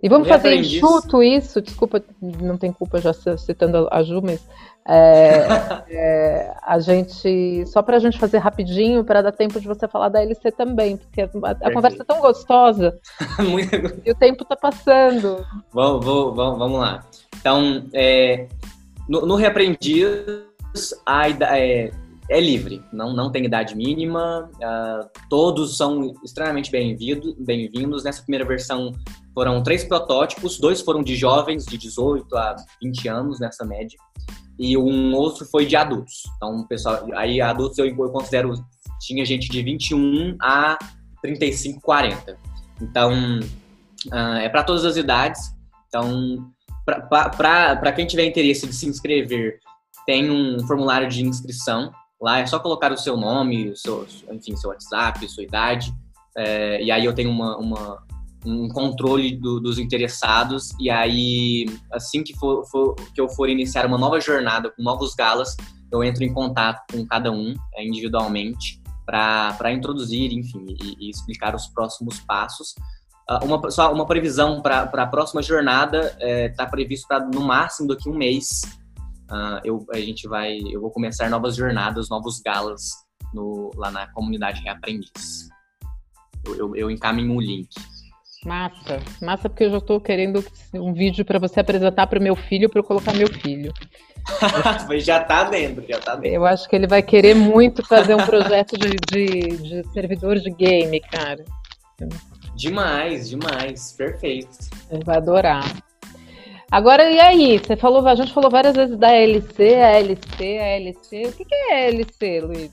E 0.00 0.08
vamos 0.08 0.28
fazer 0.28 0.54
enxuto 0.54 1.22
isso, 1.22 1.60
desculpa, 1.60 2.02
não 2.20 2.56
tem 2.56 2.72
culpa 2.72 3.00
já 3.00 3.12
citando 3.12 3.88
a 3.90 4.02
Ju, 4.02 4.22
mas 4.22 4.46
é, 4.86 5.46
é, 5.90 6.54
a 6.62 6.78
gente, 6.78 7.66
só 7.66 7.82
para 7.82 7.96
a 7.96 7.98
gente 7.98 8.18
fazer 8.18 8.38
rapidinho, 8.38 9.04
para 9.04 9.22
dar 9.22 9.32
tempo 9.32 9.60
de 9.60 9.66
você 9.66 9.88
falar 9.88 10.08
da 10.08 10.22
LC 10.22 10.52
também, 10.52 10.96
porque 10.96 11.22
a, 11.22 11.28
a 11.62 11.72
conversa 11.72 12.02
é 12.02 12.06
tão 12.06 12.20
gostosa. 12.20 12.98
E 14.04 14.10
o 14.10 14.14
tempo 14.14 14.44
está 14.44 14.56
passando. 14.56 15.44
Vamos, 15.72 16.04
vamos, 16.04 16.58
vamos 16.58 16.80
lá. 16.80 17.04
Então, 17.38 17.84
é, 17.92 18.46
no, 19.08 19.26
no 19.26 19.34
Reaprendiz, 19.34 20.24
a, 21.04 21.28
é, 21.28 21.90
é 22.30 22.40
livre, 22.40 22.82
não, 22.92 23.14
não 23.14 23.32
tem 23.32 23.44
idade 23.44 23.74
mínima, 23.74 24.50
uh, 24.56 25.08
todos 25.30 25.78
são 25.78 26.12
extremamente 26.22 26.70
bem-vindos. 26.70 27.34
Bem 27.38 27.70
Nessa 28.04 28.22
primeira 28.22 28.44
versão 28.44 28.92
foram 29.34 29.62
três 29.62 29.82
protótipos, 29.84 30.58
dois 30.58 30.82
foram 30.82 31.02
de 31.02 31.16
jovens 31.16 31.64
de 31.64 31.78
18 31.78 32.36
a 32.36 32.56
20 32.82 33.08
anos 33.08 33.40
nessa 33.40 33.64
média, 33.64 33.98
e 34.58 34.76
um 34.76 35.14
outro 35.14 35.46
foi 35.46 35.64
de 35.64 35.74
adultos. 35.74 36.22
Então, 36.36 36.66
pessoal, 36.66 37.06
aí 37.14 37.40
adultos 37.40 37.78
eu, 37.78 37.86
eu 37.86 38.10
considero 38.10 38.52
tinha 39.00 39.24
gente 39.24 39.48
de 39.48 39.62
21 39.62 40.36
a 40.42 40.76
35, 41.22 41.80
40. 41.80 42.36
Então, 42.82 43.40
uh, 44.12 44.36
é 44.40 44.48
para 44.50 44.64
todas 44.64 44.84
as 44.84 44.98
idades. 44.98 45.40
Então, 45.88 46.52
para 46.84 47.92
quem 47.92 48.06
tiver 48.06 48.26
interesse 48.26 48.66
de 48.66 48.74
se 48.74 48.86
inscrever, 48.86 49.58
tem 50.04 50.30
um 50.30 50.58
formulário 50.66 51.08
de 51.08 51.24
inscrição 51.24 51.90
Lá 52.20 52.40
é 52.40 52.46
só 52.46 52.58
colocar 52.58 52.92
o 52.92 52.96
seu 52.96 53.16
nome, 53.16 53.70
o 53.70 53.76
seu, 53.76 54.06
enfim, 54.30 54.56
seu 54.56 54.70
WhatsApp, 54.70 55.28
sua 55.28 55.44
idade, 55.44 55.92
é, 56.36 56.82
e 56.82 56.90
aí 56.90 57.04
eu 57.04 57.14
tenho 57.14 57.30
uma, 57.30 57.56
uma 57.56 58.02
um 58.44 58.68
controle 58.68 59.36
do, 59.36 59.60
dos 59.60 59.78
interessados, 59.78 60.70
e 60.78 60.90
aí 60.90 61.66
assim 61.92 62.22
que, 62.22 62.34
for, 62.36 62.64
for, 62.66 62.94
que 63.14 63.20
eu 63.20 63.28
for 63.28 63.48
iniciar 63.48 63.84
uma 63.86 63.98
nova 63.98 64.20
jornada 64.20 64.70
com 64.70 64.82
novos 64.82 65.14
galas, 65.14 65.56
eu 65.90 66.04
entro 66.04 66.22
em 66.24 66.32
contato 66.32 66.92
com 66.92 67.06
cada 67.06 67.30
um 67.30 67.54
é, 67.74 67.84
individualmente 67.84 68.80
para 69.04 69.72
introduzir, 69.72 70.32
enfim, 70.32 70.66
e, 70.68 71.06
e, 71.06 71.10
explicar 71.10 71.54
os 71.54 71.66
próximos 71.68 72.20
passos. 72.20 72.74
Uh, 73.28 73.44
uma, 73.44 73.70
só 73.70 73.92
uma 73.92 74.06
previsão 74.06 74.60
para 74.60 74.82
a 74.82 75.06
próxima 75.06 75.42
jornada 75.42 76.08
está 76.08 76.26
é, 76.26 76.48
tá 76.50 76.66
previsto 76.66 77.08
para 77.08 77.24
no 77.24 77.40
máximo 77.40 77.88
daqui 77.88 78.08
a 78.08 78.12
um 78.12 78.16
mês 78.16 78.62
uh, 79.30 79.60
eu, 79.64 79.84
a 79.92 79.98
gente 79.98 80.28
vai, 80.28 80.58
eu 80.70 80.80
vou 80.80 80.90
começar 80.90 81.28
novas 81.28 81.56
jornadas, 81.56 82.08
novos 82.08 82.40
galas 82.40 82.90
no, 83.32 83.70
lá 83.76 83.90
na 83.90 84.06
comunidade 84.12 84.62
Reaprendiz. 84.62 85.48
Eu, 86.44 86.56
eu, 86.56 86.76
eu 86.76 86.90
encaminho 86.90 87.34
o 87.34 87.40
link. 87.40 87.68
Massa, 88.44 89.00
massa 89.20 89.48
porque 89.48 89.64
eu 89.64 89.70
já 89.70 89.78
estou 89.78 90.00
querendo 90.00 90.44
um 90.72 90.92
vídeo 90.92 91.24
para 91.24 91.40
você 91.40 91.58
apresentar 91.58 92.06
para 92.06 92.20
o 92.20 92.22
meu 92.22 92.36
filho 92.36 92.70
para 92.70 92.78
eu 92.78 92.84
colocar 92.84 93.12
meu 93.12 93.26
filho. 93.26 93.72
já 95.00 95.22
está 95.22 95.44
dentro, 95.44 95.84
já 95.88 95.98
tá 95.98 96.14
dentro. 96.14 96.36
Eu 96.36 96.46
acho 96.46 96.68
que 96.68 96.76
ele 96.76 96.86
vai 96.86 97.02
querer 97.02 97.34
muito 97.34 97.84
fazer 97.84 98.14
um 98.14 98.24
projeto 98.24 98.76
de, 98.78 98.90
de, 99.10 99.56
de 99.56 99.92
servidor 99.92 100.38
de 100.38 100.50
game, 100.50 101.00
cara. 101.00 101.44
Demais, 102.54 103.28
demais, 103.28 103.92
perfeito. 103.92 104.56
Ele 104.90 105.04
vai 105.04 105.16
adorar. 105.16 105.64
Agora, 106.70 107.10
e 107.10 107.18
aí? 107.18 107.58
Você 107.58 107.76
falou, 107.76 108.06
a 108.06 108.14
gente 108.14 108.32
falou 108.32 108.50
várias 108.50 108.76
vezes 108.76 108.98
da 108.98 109.10
LC, 109.10 109.74
a 109.76 109.90
LC, 109.98 110.58
a 110.58 110.66
LC. 110.76 111.22
O 111.26 111.32
que, 111.32 111.44
que 111.44 111.54
é 111.54 111.72
a 111.72 111.88
LC, 111.88 112.40
Luiz? 112.42 112.70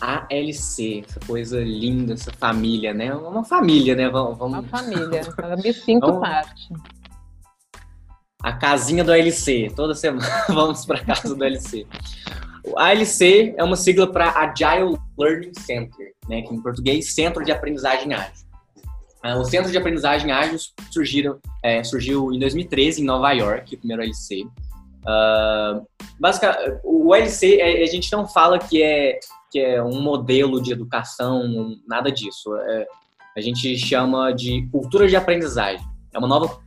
A 0.00 0.26
LC, 0.28 1.04
essa 1.08 1.20
coisa 1.20 1.62
linda, 1.62 2.14
essa 2.14 2.32
família, 2.32 2.92
né? 2.92 3.14
Uma 3.14 3.44
família, 3.44 3.94
né? 3.94 4.08
Vamos, 4.08 4.40
Uma 4.40 4.62
família. 4.64 5.22
Me 5.62 5.72
sinto 5.72 6.06
vamos... 6.06 6.20
parte. 6.20 6.68
A 8.42 8.52
casinha 8.52 9.04
do 9.04 9.12
ALC. 9.12 9.72
Toda 9.74 9.94
semana 9.94 10.26
vamos 10.48 10.84
para 10.84 11.02
casa 11.02 11.34
do 11.34 11.44
ALC. 11.44 11.86
O 12.64 12.78
ALC 12.78 13.54
é 13.56 13.62
uma 13.62 13.76
sigla 13.76 14.10
para 14.10 14.30
Agile 14.30 14.98
Learning 15.16 15.54
Center, 15.54 16.12
né? 16.28 16.42
Que 16.42 16.52
em 16.52 16.60
português, 16.60 17.14
Centro 17.14 17.44
de 17.44 17.52
Aprendizagem 17.52 18.12
Ágil. 18.12 18.44
Uh, 19.24 19.40
o 19.40 19.44
Centro 19.44 19.72
de 19.72 19.78
Aprendizagem 19.78 20.30
Ágil 20.30 20.58
surgiram, 20.90 21.38
é, 21.62 21.82
surgiu 21.82 22.30
em 22.30 22.38
2013 22.38 23.00
em 23.00 23.04
Nova 23.06 23.32
York, 23.32 23.74
o 23.74 23.78
primeiro 23.78 24.02
LC. 24.02 24.42
Uh, 24.42 24.50
ah, 25.06 25.82
basicamente, 26.20 26.80
o 26.84 27.14
LC, 27.14 27.58
é, 27.60 27.82
a 27.82 27.86
gente 27.86 28.12
não 28.12 28.26
fala 28.26 28.58
que 28.58 28.82
é, 28.82 29.18
que 29.50 29.58
é 29.58 29.82
um 29.82 30.02
modelo 30.02 30.62
de 30.62 30.72
educação, 30.72 31.74
nada 31.86 32.12
disso. 32.12 32.54
É, 32.54 32.86
a 33.36 33.40
gente 33.40 33.78
chama 33.78 34.32
de 34.32 34.68
cultura 34.70 35.08
de 35.08 35.16
aprendizagem. 35.16 35.86
É 36.12 36.18
uma 36.18 36.28
nova 36.28 36.58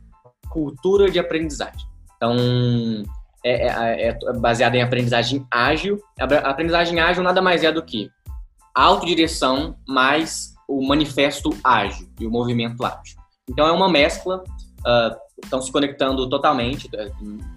cultura 0.50 1.10
de 1.10 1.18
aprendizagem. 1.18 1.86
Então, 2.16 2.36
é, 3.44 3.68
é, 3.68 4.08
é 4.08 4.32
baseada 4.38 4.76
em 4.76 4.82
aprendizagem 4.82 5.46
ágil. 5.48 6.02
A 6.18 6.24
aprendizagem 6.50 6.98
ágil 6.98 7.22
nada 7.22 7.40
mais 7.40 7.62
é 7.62 7.70
do 7.70 7.84
que 7.84 8.10
autodireção 8.74 9.76
mais 9.86 10.57
o 10.68 10.86
manifesto 10.86 11.50
ágil 11.64 12.06
e 12.20 12.26
o 12.26 12.30
movimento 12.30 12.84
ágil. 12.84 13.16
Então 13.48 13.66
é 13.66 13.72
uma 13.72 13.88
mescla, 13.88 14.44
uh, 14.80 15.16
estão 15.42 15.62
se 15.62 15.72
conectando 15.72 16.28
totalmente. 16.28 16.90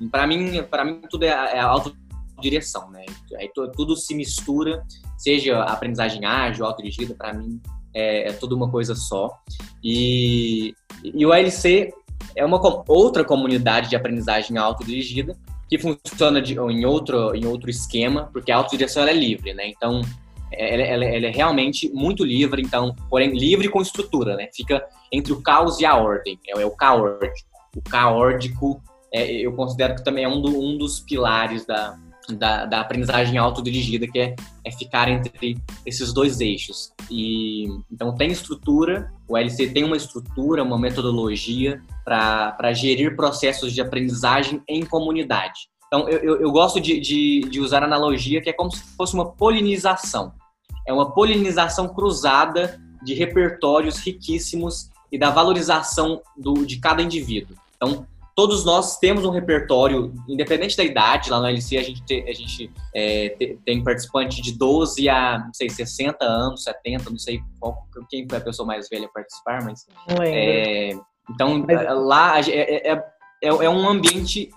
Para 0.09 0.26
mim, 0.26 0.64
para 0.64 0.86
mim 0.86 1.01
tudo 1.09 1.24
é, 1.24 1.28
é 1.28 1.59
autodireção, 1.59 2.89
né? 2.89 3.05
Aí 3.38 3.51
tudo 3.76 3.97
se 3.97 4.16
mistura, 4.16 4.84
seja 5.18 5.62
aprendizagem 5.64 6.26
ágil, 6.26 6.66
autodirigida, 6.66 7.14
para 7.14 7.34
mim 7.34 7.62
é, 7.93 8.30
é, 8.30 8.34
tudo 8.34 8.55
uma 8.55 8.72
coisa 8.72 8.95
só. 8.95 9.30
E, 9.84 10.74
e 11.03 11.26
o 11.26 11.34
ALC 11.34 11.93
é 12.36 12.45
uma 12.45 12.62
outra 12.88 13.26
comunidade 13.26 13.89
de 13.89 13.95
aprendizagem 13.95 14.57
autodirigida 14.57 15.38
que 15.68 15.78
funciona 15.78 16.41
de, 16.41 16.53
em 16.53 16.86
outro 16.86 17.36
em 17.36 17.45
outro 17.45 17.70
esquema, 17.70 18.30
porque 18.32 18.51
a 18.51 18.57
autodireção 18.57 19.03
é 19.03 19.14
livre, 19.14 19.53
né? 19.53 19.68
Então 19.68 20.01
ela, 20.52 20.84
ela, 20.84 21.06
ela, 21.06 21.26
é 21.28 21.32
realmente 21.32 21.89
muito 21.93 22.24
livre, 22.24 22.62
então, 22.62 22.95
porém 23.10 23.32
livre 23.32 23.70
com 23.70 23.82
estrutura, 23.82 24.36
né? 24.36 24.49
Fica 24.54 24.86
entre 25.12 25.34
o 25.34 25.41
caos 25.41 25.80
e 25.80 25.86
a 25.86 25.95
ordem, 25.95 26.39
é, 26.47 26.62
é 26.62 26.66
o 26.66 26.72
caórdico. 26.72 27.49
O 27.76 27.82
caórdico, 27.82 28.82
é, 29.14 29.32
eu 29.32 29.54
considero 29.54 29.95
que 29.95 30.04
também 30.04 30.24
é 30.24 30.28
um, 30.28 30.41
do, 30.41 30.49
um 30.49 30.78
dos 30.78 30.99
pilares 30.99 31.66
da, 31.66 31.97
da, 32.30 32.66
da, 32.66 32.82
aprendizagem 32.82 33.38
autodirigida, 33.38 34.08
que 34.08 34.20
é, 34.20 34.36
é 34.66 34.72
ficar 34.72 35.08
entre 35.10 35.58
esses 35.86 36.14
dois 36.14 36.41
eixos. 36.41 36.91
E 37.10 37.66
então 37.91 38.14
tem 38.16 38.30
estrutura, 38.32 39.12
o 39.28 39.38
LC 39.38 39.68
tem 39.68 39.84
uma 39.84 39.97
estrutura, 39.97 40.64
uma 40.64 40.78
metodologia 40.78 41.82
para 42.04 42.74
gerir 42.74 43.16
processos 43.16 43.74
de 43.74 43.82
aprendizagem 43.82 44.62
em 44.68 44.86
comunidade. 44.86 45.72
Então, 45.88 46.08
eu, 46.08 46.20
eu, 46.20 46.41
eu 46.41 46.52
gosto 46.52 46.80
de, 46.80 47.02
de, 47.02 47.41
de, 47.49 47.60
usar 47.60 47.84
analogia 47.84 48.41
que 48.41 48.49
é 48.49 48.54
como 48.54 48.72
se 48.72 48.82
fosse 48.95 49.14
uma 49.14 49.30
polinização 49.30 50.32
é 50.88 50.94
uma 50.94 51.12
polinização 51.12 51.88
cruzada 51.88 52.80
de 53.04 53.14
repertórios 53.14 53.98
riquíssimos 53.98 54.90
e 55.12 55.18
da 55.18 55.30
valorização 55.30 56.22
do, 56.38 56.66
de 56.66 56.80
cada 56.80 57.02
indivíduo. 57.02 57.58
Então, 57.76 58.06
todos 58.36 58.64
nós 58.64 58.98
temos 58.98 59.26
um 59.26 59.30
repertório, 59.30 60.14
independente 60.28 60.78
da 60.78 60.84
idade, 60.84 61.30
lá 61.30 61.40
no 61.40 61.48
LC 61.48 61.78
a 61.78 61.84
gente, 61.84 62.04
te, 62.04 62.24
a 62.28 62.34
gente 62.34 62.72
é, 62.96 63.58
tem 63.66 63.84
participante 63.84 64.42
de 64.42 64.58
12 64.58 65.10
a, 65.10 65.40
não 65.46 65.54
sei, 65.54 65.70
60 65.70 66.24
anos, 66.24 66.64
70, 66.64 67.10
não 67.10 67.20
sei 67.20 67.42
qual, 67.60 67.86
quem 68.10 68.28
foi 68.28 68.38
a 68.38 68.42
pessoa 68.42 68.66
mais 68.66 68.88
velha 68.90 69.08
a 69.08 69.10
participar, 69.10 69.64
mas... 69.64 69.86
É, 70.22 70.92
então, 71.30 71.66
mas... 71.68 72.06
lá 72.06 72.40
é, 72.40 72.92
é, 72.92 72.94
é, 72.94 73.48
é 73.48 73.70
um 73.70 73.88
ambiente 73.88 74.50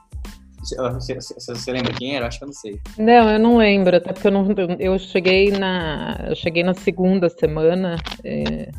você, 0.64 1.14
você, 1.14 1.72
lembra 1.72 1.92
quem 1.92 2.16
era? 2.16 2.26
Acho 2.26 2.38
que 2.38 2.44
eu 2.44 2.48
não 2.48 2.54
sei. 2.54 2.80
Não, 2.98 3.30
eu 3.30 3.38
não 3.38 3.56
lembro, 3.56 3.96
até 3.96 4.12
porque 4.12 4.28
eu 4.28 4.32
não. 4.32 4.46
Eu 4.78 4.98
cheguei 4.98 5.50
na. 5.50 6.26
Eu 6.28 6.34
cheguei 6.34 6.62
na 6.62 6.74
segunda 6.74 7.28
semana. 7.28 7.96
É, 8.24 8.70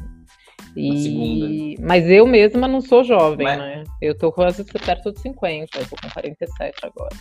e... 0.76 1.02
Segunda. 1.02 1.88
Mas 1.88 2.10
eu 2.10 2.28
mesma 2.28 2.68
não 2.68 2.82
sou 2.82 3.04
jovem, 3.04 3.46
Mas... 3.46 3.58
né? 3.58 3.84
Eu 4.02 4.18
tô 4.18 4.32
quase 4.32 4.64
perto 4.64 5.12
de 5.12 5.20
50, 5.22 5.80
eu 5.80 5.88
tô 5.88 5.96
com 5.96 6.10
47 6.10 6.76
agora. 6.84 7.16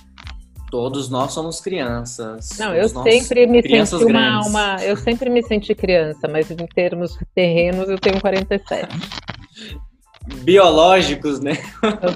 Todos 0.70 1.08
nós 1.08 1.32
somos 1.32 1.60
crianças. 1.60 2.58
Não, 2.58 2.74
eu 2.74 2.88
sempre 2.88 3.46
me 3.46 3.62
senti 3.62 4.04
uma, 4.04 4.40
uma, 4.44 4.76
Eu 4.82 4.96
sempre 4.96 5.30
me 5.30 5.40
senti 5.42 5.72
criança, 5.72 6.26
mas 6.26 6.50
em 6.50 6.56
termos 6.56 7.16
terrenos 7.32 7.88
eu 7.88 7.98
tenho 7.98 8.20
47. 8.20 8.88
biológicos, 10.42 11.40
né? 11.40 11.58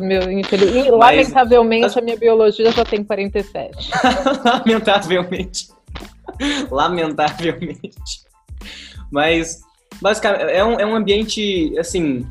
Meu, 0.00 0.22
lamentavelmente, 0.96 1.82
Mas... 1.82 1.96
a 1.96 2.00
minha 2.00 2.16
biologia 2.16 2.70
já 2.72 2.84
tem 2.84 3.04
47. 3.04 3.90
lamentavelmente. 4.44 5.68
Lamentavelmente. 6.70 8.22
Mas, 9.10 9.60
basicamente, 10.00 10.42
é 10.50 10.64
um, 10.64 10.80
é 10.80 10.86
um 10.86 10.94
ambiente, 10.94 11.76
assim, 11.78 12.26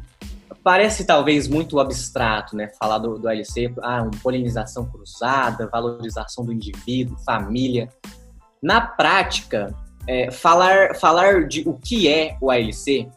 parece 0.63 1.05
talvez 1.05 1.47
muito 1.47 1.79
abstrato, 1.79 2.55
né? 2.55 2.69
Falar 2.79 2.97
do, 2.97 3.17
do 3.17 3.29
LC, 3.29 3.73
ah, 3.81 4.03
uma 4.03 4.11
polinização 4.21 4.85
cruzada, 4.85 5.69
valorização 5.71 6.43
do 6.43 6.51
indivíduo, 6.51 7.17
família. 7.25 7.89
Na 8.61 8.81
prática, 8.81 9.73
é, 10.07 10.31
falar, 10.31 10.95
falar 10.95 11.47
de 11.47 11.63
o 11.67 11.73
que 11.73 12.07
é 12.07 12.35
o 12.41 12.49
ALC 12.49 13.07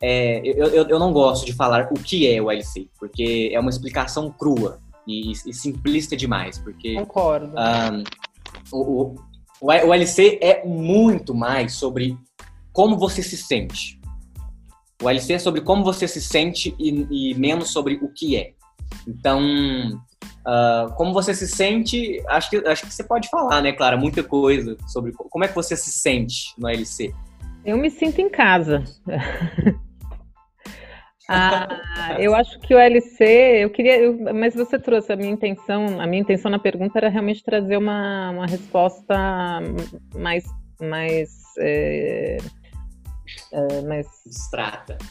é, 0.00 0.40
eu, 0.44 0.66
eu, 0.68 0.88
eu, 0.88 0.98
não 0.98 1.12
gosto 1.12 1.46
de 1.46 1.52
falar 1.54 1.88
o 1.90 1.94
que 1.94 2.30
é 2.30 2.40
o 2.40 2.50
LC, 2.50 2.88
porque 2.98 3.50
é 3.52 3.58
uma 3.58 3.70
explicação 3.70 4.30
crua 4.30 4.78
e, 5.06 5.32
e 5.32 5.54
simplista 5.54 6.16
demais. 6.16 6.58
Porque, 6.58 6.94
Concordo. 6.96 7.54
Um, 7.56 8.04
o, 8.72 9.14
o, 9.60 9.66
o 9.66 9.94
LC 9.94 10.38
é 10.42 10.64
muito 10.66 11.34
mais 11.34 11.74
sobre 11.74 12.16
como 12.72 12.98
você 12.98 13.22
se 13.22 13.36
sente. 13.36 13.98
O 15.02 15.08
LC 15.08 15.34
é 15.34 15.38
sobre 15.38 15.60
como 15.60 15.82
você 15.82 16.06
se 16.06 16.20
sente 16.20 16.74
e, 16.78 17.30
e 17.30 17.34
menos 17.34 17.70
sobre 17.70 17.94
o 18.02 18.08
que 18.08 18.36
é. 18.36 18.52
Então, 19.06 19.40
uh, 20.46 20.94
como 20.94 21.12
você 21.12 21.34
se 21.34 21.48
sente, 21.48 22.22
acho 22.28 22.50
que, 22.50 22.56
acho 22.56 22.82
que 22.86 22.92
você 22.92 23.04
pode 23.04 23.28
falar, 23.28 23.62
né, 23.62 23.72
Clara, 23.72 23.96
muita 23.96 24.22
coisa 24.22 24.76
sobre 24.88 25.12
como 25.12 25.44
é 25.44 25.48
que 25.48 25.54
você 25.54 25.76
se 25.76 25.90
sente 25.90 26.52
no 26.58 26.68
LC. 26.68 27.14
Eu 27.64 27.76
me 27.76 27.90
sinto 27.90 28.20
em 28.20 28.28
casa. 28.28 28.84
Ah, 31.28 32.16
eu 32.18 32.34
acho 32.34 32.58
que 32.60 32.74
o 32.74 32.78
LC, 32.78 33.24
eu 33.64 33.70
queria, 33.70 33.98
eu, 33.98 34.34
mas 34.34 34.54
você 34.54 34.78
trouxe 34.78 35.12
a 35.12 35.16
minha 35.16 35.32
intenção, 35.32 36.00
a 36.00 36.06
minha 36.06 36.22
intenção 36.22 36.50
na 36.50 36.58
pergunta 36.58 36.98
era 36.98 37.08
realmente 37.08 37.42
trazer 37.42 37.76
uma, 37.76 38.30
uma 38.30 38.46
resposta 38.46 39.14
mais, 40.14 40.44
mais, 40.80 41.30
é, 41.58 42.36
é, 43.52 43.82
mais 43.82 44.06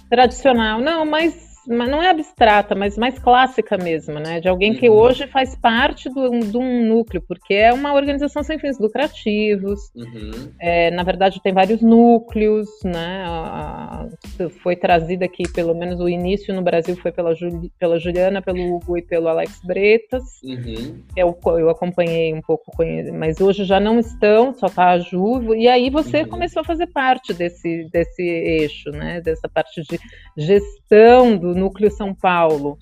tradicional, 0.10 0.80
não, 0.80 1.06
mais 1.06 1.55
não 1.68 2.02
é 2.02 2.10
abstrata, 2.10 2.76
mas 2.76 2.98
mais 2.98 3.18
clássica 3.18 3.78
mesmo, 3.78 4.20
né? 4.20 4.40
De 4.40 4.48
alguém 4.48 4.74
que 4.74 4.90
uhum. 4.90 4.96
hoje 4.96 5.28
faz 5.28 5.56
parte 5.56 6.10
de 6.10 6.58
um 6.58 6.86
núcleo, 6.86 7.24
porque 7.28 7.54
é 7.54 7.74
uma 7.74 7.94
organização 7.94 8.44
sem 8.44 8.60
fins 8.60 8.80
lucrativos. 8.80 9.80
Uhum. 9.96 10.52
É, 10.60 10.92
na 10.92 11.04
verdade, 11.04 11.42
tem 11.42 11.54
vários 11.54 11.82
núcleos, 11.82 12.68
né? 12.84 13.24
A, 13.26 14.08
a, 14.40 14.50
foi 14.62 14.76
trazida 14.76 15.26
aqui, 15.26 15.44
pelo 15.52 15.74
menos 15.74 16.00
o 16.00 16.08
início 16.08 16.54
no 16.54 16.62
Brasil 16.62 16.96
foi 16.98 17.12
pela, 17.12 17.34
Juli, 17.34 17.72
pela 17.80 18.00
Juliana, 18.00 18.42
pelo 18.42 18.76
Hugo 18.76 18.98
e 18.98 19.02
pelo 19.02 19.28
Alex 19.28 19.60
Bretas. 19.64 20.24
Uhum. 20.44 21.02
Eu, 21.16 21.38
eu 21.58 21.70
acompanhei 21.70 22.34
um 22.34 22.42
pouco, 22.42 22.72
mas 23.14 23.42
hoje 23.42 23.64
já 23.64 23.80
não 23.80 24.00
estão, 24.00 24.54
só 24.54 24.68
tá 24.68 24.92
a 24.92 25.00
Ju. 25.00 25.56
E 25.56 25.68
aí 25.68 25.90
você 25.90 26.22
uhum. 26.22 26.30
começou 26.30 26.62
a 26.62 26.66
fazer 26.66 26.88
parte 26.88 27.34
desse, 27.34 27.88
desse 27.92 28.22
eixo, 28.22 28.92
né? 28.92 29.22
Dessa 29.22 29.50
parte 29.50 29.82
de 29.82 30.00
gestão 30.38 31.38
do 31.38 31.55
núcleo 31.56 31.90
São 31.90 32.14
Paulo, 32.14 32.78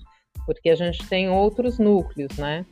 porque 0.46 0.70
a 0.70 0.74
gente 0.74 1.06
tem 1.08 1.28
outros 1.28 1.78
núcleos, 1.78 2.36
né? 2.36 2.66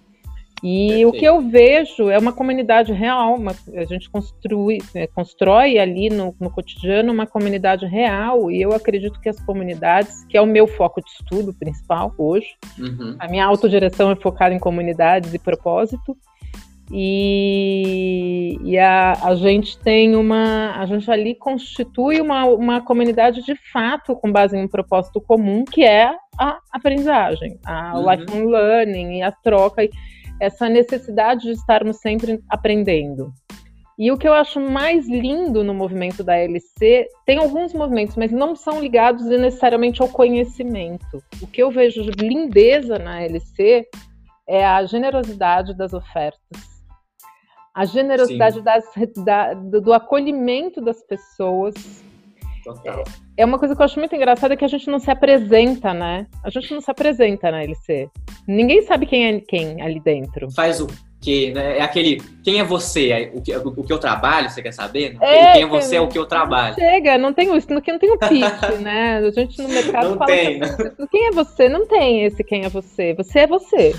E 0.62 0.88
Perfeito. 0.88 1.09
o 1.09 1.12
que 1.12 1.24
eu 1.24 1.40
vejo 1.40 2.09
é 2.09 2.16
uma 2.16 2.32
comunidade 2.32 2.92
real, 2.92 3.34
uma, 3.34 3.53
a 3.74 3.84
gente 3.84 4.09
construi, 4.09 4.78
é, 4.94 5.09
constrói 5.09 5.76
ali 5.76 6.09
no, 6.09 6.36
no, 6.38 6.50
cotidiano 6.50 7.12
uma 7.12 7.26
comunidade 7.26 7.84
real, 7.84 8.48
e 8.48 8.62
eu 8.62 8.72
acredito 8.72 9.20
que 9.20 9.28
as 9.28 9.40
comunidades, 9.40 10.24
que 10.26 10.36
é 10.36 10.40
o 10.40 10.46
meu 10.46 10.68
foco 10.68 11.00
de 11.00 11.11
estudo 11.11 11.53
principal 11.53 12.14
hoje, 12.16 12.55
uhum. 12.78 13.16
a 13.18 13.26
minha 13.26 13.44
autodireção 13.44 14.12
é 14.12 14.16
focada 14.16 14.55
em 14.55 14.61
comunidades 14.61 15.34
e 15.34 15.38
propósito, 15.38 16.16
e, 16.95 18.59
e 18.62 18.78
a, 18.78 19.12
a, 19.12 19.34
gente 19.34 19.78
tem 19.78 20.14
uma. 20.14 20.72
A 20.78 20.84
gente 20.84 21.11
ali 21.11 21.34
constitui 21.34 22.20
uma, 22.20 22.45
uma 22.45 22.82
comunidade 22.82 23.43
de 23.43 23.57
fato 23.72 24.14
com 24.14 24.30
base 24.30 24.59
em 24.59 24.64
um 24.64 24.68
propósito 24.68 25.18
comum, 25.18 25.64
que 25.64 25.82
é 25.82 26.14
a 26.38 26.59
aprendizagem, 26.70 27.59
a 27.64 27.99
uhum. 27.99 28.11
lifelong 28.11 28.47
learning 28.47 29.18
e 29.18 29.22
a 29.22 29.32
troca, 29.32 29.82
e 29.82 29.90
essa 30.38 30.68
necessidade 30.68 31.45
de 31.45 31.53
estarmos 31.53 31.97
sempre 31.97 32.43
aprendendo. 32.47 33.32
E 33.99 34.12
o 34.12 34.18
que 34.18 34.28
eu 34.28 34.34
acho 34.34 34.61
mais 34.61 35.09
lindo 35.09 35.64
no 35.64 35.72
movimento 35.72 36.22
da 36.22 36.36
LC, 36.36 37.07
tem 37.24 37.38
alguns 37.38 37.72
movimentos, 37.72 38.16
mas 38.16 38.30
não 38.30 38.55
são 38.55 38.80
ligados 38.80 39.24
necessariamente 39.26 40.03
ao 40.03 40.09
conhecimento. 40.09 41.22
O 41.40 41.47
que 41.47 41.62
eu 41.62 41.70
vejo 41.70 42.03
de 42.03 42.26
lindeza 42.26 42.99
na 42.99 43.22
LC 43.22 43.86
é 44.47 44.66
a 44.66 44.84
generosidade 44.84 45.74
das 45.74 45.95
ofertas 45.95 46.72
a 47.75 47.85
generosidade 47.85 48.61
das, 48.61 48.85
da, 49.25 49.55
do, 49.55 49.93
acolhimento 49.93 50.81
das 50.81 51.03
pessoas. 51.03 51.75
Total. 52.62 53.03
É, 53.37 53.43
é 53.43 53.45
uma 53.45 53.59
coisa 53.59 53.75
que 53.75 53.81
eu 53.81 53.85
acho 53.85 53.99
muito 53.99 54.14
engraçada 54.14 54.57
que 54.57 54.64
a 54.64 54.68
gente 54.68 54.89
não 54.89 54.99
se 54.99 55.11
apresenta, 55.11 55.93
né? 55.95 56.27
A 56.45 56.51
gente 56.51 56.73
não 56.73 56.81
se 56.81 56.91
apresenta 56.91 57.51
na 57.51 57.62
LC. 57.62 58.09
Ninguém 58.47 58.83
sabe 58.83 59.07
quem 59.07 59.27
é 59.27 59.41
quem 59.41 59.81
ali 59.81 60.01
dentro. 60.01 60.51
Faz 60.53 60.81
o 60.81 60.87
quê? 61.20 61.51
Né? 61.55 61.79
É 61.79 61.83
aquele. 61.83 62.20
Quem 62.45 62.61
é 62.61 62.64
você? 62.64 63.33
O 63.35 63.41
que, 63.41 63.57
o 63.57 63.85
que 63.85 63.93
eu 63.93 63.99
trabalho, 63.99 64.51
você 64.51 64.61
quer 64.61 64.73
saber? 64.73 65.16
É, 65.20 65.55
quem 65.55 65.62
é 65.62 65.66
você 65.66 65.97
é 65.97 66.01
o 66.01 66.09
que 66.09 66.18
eu 66.18 66.27
trabalho. 66.27 66.75
chega, 66.75 67.16
não 67.16 67.33
tem 67.33 67.57
isso, 67.57 67.73
não 67.73 67.81
tem 67.81 67.95
o 67.95 67.99
pitch, 68.18 68.81
né? 68.81 69.16
A 69.16 69.31
gente 69.31 69.61
no 69.62 69.68
mercado 69.68 70.11
não 70.11 70.18
fala. 70.18 70.27
Tem, 70.27 70.61
que, 70.61 70.61
né? 70.61 70.93
Quem 71.11 71.27
é 71.29 71.31
você? 71.31 71.68
Não 71.68 71.87
tem 71.87 72.25
esse 72.25 72.45
quem 72.45 72.64
é 72.64 72.68
você. 72.68 73.14
Você 73.14 73.41
é 73.41 73.47
você. 73.47 73.95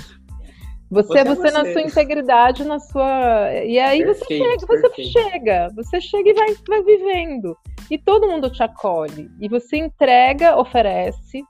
Você, 0.90 1.18
é 1.18 1.24
você, 1.24 1.42
você, 1.42 1.50
na 1.50 1.72
sua 1.72 1.82
integridade, 1.82 2.64
na 2.64 2.78
sua. 2.78 3.52
E 3.64 3.78
aí 3.78 4.04
perfeito, 4.04 4.66
você 4.66 5.02
chega, 5.02 5.02
você 5.02 5.02
chega, 5.02 5.68
você 5.74 6.00
chega 6.00 6.30
e 6.30 6.34
vai, 6.34 6.54
vai 6.68 6.82
vivendo. 6.82 7.56
E 7.90 7.98
todo 7.98 8.28
mundo 8.28 8.50
te 8.50 8.62
acolhe. 8.62 9.28
E 9.40 9.48
você 9.48 9.76
entrega, 9.76 10.56
oferece. 10.56 11.42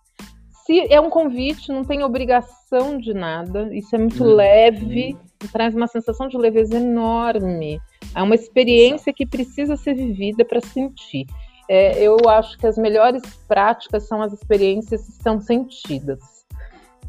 Se 0.65 0.93
é 0.93 0.99
um 0.99 1.11
convite, 1.11 1.71
não 1.71 1.85
tem 1.85 2.03
obrigação 2.03 2.99
de 2.99 3.13
nada. 3.13 3.69
Isso 3.75 3.95
é 3.95 3.99
muito 3.99 4.25
hum, 4.25 4.35
leve, 4.35 5.15
hum. 5.15 5.49
traz 5.53 5.75
uma 5.75 5.87
sensação 5.87 6.27
de 6.27 6.39
leveza 6.39 6.77
enorme. 6.77 7.79
É 8.15 8.23
uma 8.23 8.35
experiência 8.35 9.13
que 9.13 9.27
precisa 9.27 9.77
ser 9.77 9.95
vivida 9.95 10.45
para 10.45 10.61
sentir. 10.61 11.27
É, 11.69 12.03
eu 12.03 12.17
acho 12.29 12.59
que 12.59 12.67
as 12.67 12.79
melhores 12.79 13.23
práticas 13.47 14.07
são 14.07 14.23
as 14.23 14.33
experiências 14.33 15.05
que 15.05 15.23
são 15.23 15.41
sentidas. 15.41 16.34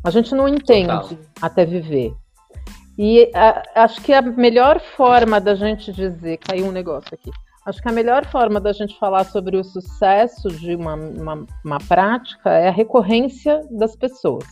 A 0.06 0.12
gente 0.12 0.36
não 0.36 0.48
entende 0.48 0.88
Total. 0.88 1.18
até 1.42 1.66
viver. 1.66 2.14
E 2.96 3.32
a, 3.34 3.84
acho 3.84 4.00
que 4.04 4.14
a 4.14 4.22
melhor 4.22 4.80
forma 4.80 5.42
da 5.42 5.56
gente 5.56 5.92
dizer, 5.92 6.38
caiu 6.38 6.68
um 6.68 6.72
negócio 6.72 7.10
aqui. 7.12 7.32
Acho 7.66 7.82
que 7.82 7.90
a 7.90 7.92
melhor 7.92 8.24
forma 8.28 8.62
da 8.62 8.72
gente 8.72 8.96
falar 9.00 9.24
sobre 9.24 9.58
o 9.58 9.64
sucesso 9.64 10.48
de 10.50 10.76
uma, 10.76 10.94
uma, 10.94 11.46
uma 11.66 11.78
prática 11.80 12.52
é 12.52 12.68
a 12.68 12.72
recorrência 12.72 13.60
das 13.72 13.96
pessoas. 13.96 14.46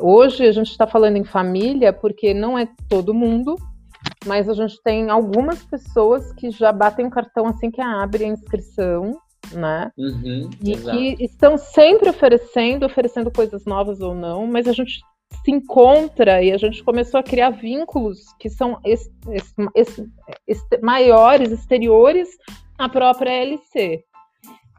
Hoje 0.00 0.46
a 0.46 0.52
gente 0.52 0.70
está 0.70 0.86
falando 0.86 1.16
em 1.16 1.24
família 1.24 1.92
porque 1.92 2.32
não 2.32 2.58
é 2.58 2.66
todo 2.88 3.12
mundo, 3.12 3.56
mas 4.24 4.48
a 4.48 4.54
gente 4.54 4.82
tem 4.82 5.10
algumas 5.10 5.62
pessoas 5.62 6.32
que 6.32 6.50
já 6.50 6.72
batem 6.72 7.06
o 7.06 7.10
cartão 7.10 7.46
assim 7.46 7.70
que 7.70 7.82
abre 7.82 8.24
a 8.24 8.28
inscrição, 8.28 9.18
né? 9.52 9.90
Uhum, 9.96 10.50
e 10.62 10.72
exato. 10.72 10.98
que 10.98 11.24
estão 11.24 11.56
sempre 11.56 12.08
oferecendo, 12.08 12.86
oferecendo 12.86 13.30
coisas 13.30 13.64
novas 13.64 14.00
ou 14.00 14.14
não, 14.14 14.46
mas 14.46 14.66
a 14.66 14.72
gente 14.72 15.00
se 15.44 15.50
encontra 15.50 16.42
e 16.42 16.52
a 16.52 16.56
gente 16.56 16.82
começou 16.84 17.18
a 17.18 17.22
criar 17.22 17.50
vínculos 17.50 18.20
que 18.38 18.48
são 18.48 18.78
es, 18.84 19.10
es, 19.74 19.96
es, 20.46 20.66
maiores, 20.82 21.50
exteriores 21.50 22.28
à 22.78 22.88
própria 22.88 23.30
LC. 23.30 24.04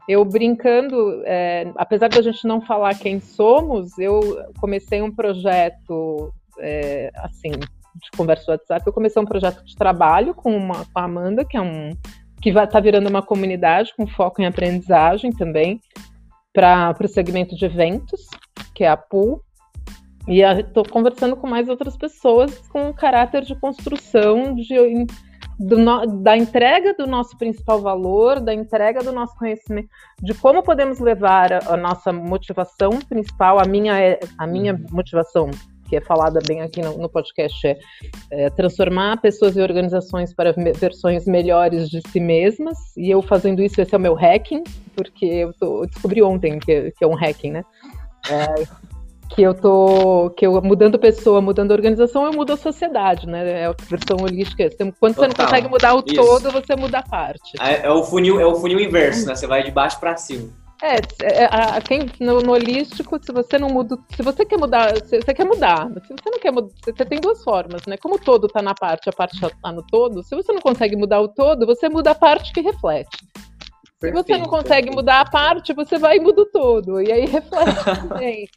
Eu 0.08 0.24
brincando, 0.24 1.22
é, 1.24 1.72
apesar 1.76 2.08
da 2.08 2.22
gente 2.22 2.46
não 2.46 2.60
falar 2.60 2.96
quem 2.96 3.20
somos, 3.20 3.98
eu 3.98 4.20
comecei 4.60 5.02
um 5.02 5.10
projeto 5.10 6.32
é, 6.60 7.10
assim 7.16 7.50
de 7.50 8.10
conversa 8.16 8.44
do 8.44 8.50
WhatsApp. 8.52 8.86
Eu 8.86 8.92
comecei 8.92 9.20
um 9.20 9.26
projeto 9.26 9.64
de 9.64 9.74
trabalho 9.74 10.34
com, 10.34 10.56
uma, 10.56 10.84
com 10.84 10.98
a 10.98 11.04
Amanda, 11.04 11.44
que 11.44 11.56
é 11.56 11.60
um 11.60 11.90
que 12.46 12.52
vai 12.52 12.64
estar 12.64 12.78
tá 12.78 12.80
virando 12.80 13.08
uma 13.08 13.22
comunidade 13.22 13.92
com 13.96 14.06
foco 14.06 14.40
em 14.40 14.46
aprendizagem 14.46 15.32
também 15.32 15.80
para 16.54 16.94
o 17.00 17.08
segmento 17.08 17.56
de 17.56 17.64
eventos, 17.64 18.20
que 18.72 18.84
é 18.84 18.88
a 18.88 18.96
Pool. 18.96 19.42
E 20.28 20.42
estou 20.42 20.84
conversando 20.88 21.36
com 21.36 21.48
mais 21.48 21.68
outras 21.68 21.96
pessoas 21.96 22.56
com 22.68 22.90
um 22.90 22.92
caráter 22.92 23.42
de 23.42 23.58
construção 23.58 24.54
de, 24.54 24.76
do, 25.58 26.22
da 26.22 26.36
entrega 26.36 26.94
do 26.94 27.04
nosso 27.04 27.36
principal 27.36 27.80
valor, 27.80 28.38
da 28.38 28.54
entrega 28.54 29.02
do 29.02 29.10
nosso 29.10 29.36
conhecimento, 29.36 29.88
de 30.22 30.32
como 30.32 30.62
podemos 30.62 31.00
levar 31.00 31.52
a, 31.52 31.74
a 31.74 31.76
nossa 31.76 32.12
motivação 32.12 32.90
principal, 33.08 33.58
a 33.58 33.64
minha, 33.64 34.20
a 34.38 34.46
minha 34.46 34.72
uhum. 34.72 34.86
motivação, 34.92 35.50
que 35.88 35.96
é 35.96 36.00
falada 36.00 36.40
bem 36.46 36.62
aqui 36.62 36.82
no, 36.82 36.98
no 36.98 37.08
podcast, 37.08 37.66
é, 37.66 37.78
é, 38.30 38.50
transformar 38.50 39.20
pessoas 39.20 39.56
e 39.56 39.60
organizações 39.60 40.34
para 40.34 40.52
me, 40.56 40.72
versões 40.72 41.26
melhores 41.26 41.88
de 41.88 42.00
si 42.08 42.20
mesmas. 42.20 42.78
E 42.96 43.10
eu 43.10 43.22
fazendo 43.22 43.62
isso, 43.62 43.80
esse 43.80 43.94
é 43.94 43.98
o 43.98 44.00
meu 44.00 44.14
hacking, 44.14 44.62
porque 44.94 45.26
eu, 45.26 45.52
tô, 45.54 45.82
eu 45.82 45.86
descobri 45.86 46.22
ontem 46.22 46.58
que, 46.58 46.92
que 46.92 47.04
é 47.04 47.06
um 47.06 47.14
hacking, 47.14 47.52
né? 47.52 47.64
É, 48.28 48.64
que 49.34 49.42
eu 49.42 49.54
tô 49.54 50.30
que 50.30 50.46
eu 50.46 50.60
mudando 50.62 50.98
pessoa, 50.98 51.40
mudando 51.40 51.72
organização, 51.72 52.24
eu 52.24 52.32
mudo 52.32 52.52
a 52.52 52.56
sociedade, 52.56 53.26
né? 53.26 53.62
É 53.62 53.66
a 53.66 53.74
versão 53.88 54.16
holística. 54.22 54.68
Quando 54.98 55.14
Total. 55.14 55.14
você 55.14 55.28
não 55.28 55.34
consegue 55.34 55.68
mudar 55.68 55.94
o 55.94 56.02
Isso. 56.06 56.14
todo, 56.14 56.50
você 56.50 56.76
muda 56.76 56.98
a 56.98 57.02
parte. 57.02 57.52
É, 57.60 57.86
é, 57.86 57.90
o 57.90 58.02
funil, 58.02 58.40
é 58.40 58.46
o 58.46 58.54
funil 58.54 58.80
inverso, 58.80 59.26
né? 59.26 59.34
Você 59.34 59.46
vai 59.46 59.62
de 59.62 59.70
baixo 59.70 59.98
para 59.98 60.16
cima. 60.16 60.65
É, 60.86 61.00
é 61.22 61.44
a, 61.46 61.80
quem, 61.80 62.10
no, 62.20 62.40
no, 62.40 62.52
holístico, 62.52 63.18
se 63.22 63.32
você 63.32 63.58
não 63.58 63.68
muda, 63.68 63.98
se 64.14 64.22
você 64.22 64.44
quer 64.44 64.58
mudar, 64.58 64.96
se 65.04 65.20
você 65.20 65.34
quer 65.34 65.44
mudar, 65.44 65.88
se 66.06 66.08
você 66.08 66.30
não 66.30 66.38
quer 66.38 66.52
mudar, 66.52 66.70
você 66.84 67.04
tem 67.04 67.20
duas 67.20 67.42
formas, 67.42 67.82
né? 67.86 67.96
Como 67.96 68.14
o 68.14 68.18
todo 68.18 68.46
tá 68.46 68.62
na 68.62 68.74
parte, 68.74 69.08
a 69.08 69.12
parte 69.12 69.40
tá 69.40 69.72
no 69.72 69.82
todo, 69.86 70.22
se 70.22 70.34
você 70.36 70.52
não 70.52 70.60
consegue 70.60 70.96
mudar 70.96 71.20
o 71.20 71.28
todo, 71.28 71.66
você 71.66 71.88
muda 71.88 72.12
a 72.12 72.14
parte 72.14 72.52
que 72.52 72.60
reflete. 72.60 73.18
Se 74.00 74.12
você 74.12 74.36
não 74.36 74.44
consegue 74.46 74.88
perfeito. 74.88 74.94
mudar 74.94 75.20
a 75.20 75.30
parte, 75.30 75.72
você 75.72 75.98
vai 75.98 76.18
e 76.18 76.20
muda 76.20 76.42
o 76.42 76.46
todo. 76.46 77.00
E 77.00 77.10
aí 77.10 77.24
reflete 77.26 77.84
também. 77.84 78.48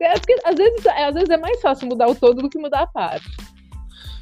É, 0.00 0.12
porque, 0.12 0.36
às, 0.44 0.54
vezes, 0.54 0.86
é, 0.86 1.04
às 1.04 1.14
vezes 1.14 1.30
é 1.30 1.36
mais 1.36 1.60
fácil 1.60 1.88
mudar 1.88 2.08
o 2.08 2.14
todo 2.14 2.42
do 2.42 2.48
que 2.48 2.58
mudar 2.58 2.82
a 2.82 2.86
parte. 2.86 3.26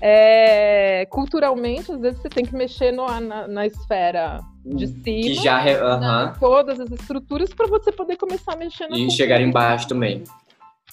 É, 0.01 1.07
culturalmente, 1.07 1.93
às 1.93 2.01
vezes 2.01 2.21
você 2.21 2.29
tem 2.29 2.45
que 2.45 2.55
mexer 2.55 2.93
no, 2.93 3.07
na, 3.21 3.49
na, 3.49 3.67
esfera 3.67 4.41
de 4.65 4.87
cima, 4.89 5.03
que 5.03 5.35
já 5.35 5.61
uh 5.61 5.65
-huh. 5.65 6.39
todas 6.39 6.81
as 6.81 6.91
estruturas, 6.91 7.55
para 7.55 7.67
você 7.67 7.91
poder 7.91 8.17
começar 8.17 8.53
a 8.53 8.57
mexer 8.57 8.87
na 8.89 8.97
E 8.97 9.11
chegar 9.11 9.41
embaixo 9.41 9.89
também. 9.89 10.25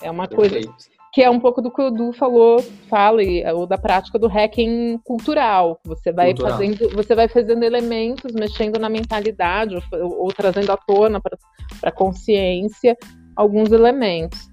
É 0.02 0.10
uma 0.10 0.28
Perfeito. 0.28 0.68
coisa 0.68 0.92
que 1.14 1.22
é 1.22 1.30
um 1.30 1.40
pouco 1.40 1.62
do 1.62 1.70
que 1.70 1.82
o 1.82 1.88
Edu 1.88 2.14
falou, 2.14 2.62
fala, 2.90 3.22
ou 3.54 3.68
da 3.68 3.78
prática 3.78 4.18
do 4.18 4.28
hacking 4.28 4.98
cultural. 5.04 5.78
Você 5.84 6.12
vai 6.12 6.28
cultural. 6.28 6.52
fazendo, 6.54 6.90
você 6.96 7.14
vai 7.14 7.28
fazendo 7.28 7.64
elementos, 7.64 8.32
mexendo 8.34 8.80
na 8.80 8.88
mentalidade, 8.88 9.76
ou, 9.76 10.24
ou 10.24 10.28
trazendo 10.32 10.72
à 10.72 10.78
tona 10.78 11.20
para 11.20 11.38
a 11.84 11.92
consciência 11.92 12.96
alguns 13.36 13.72
elementos. 13.72 14.51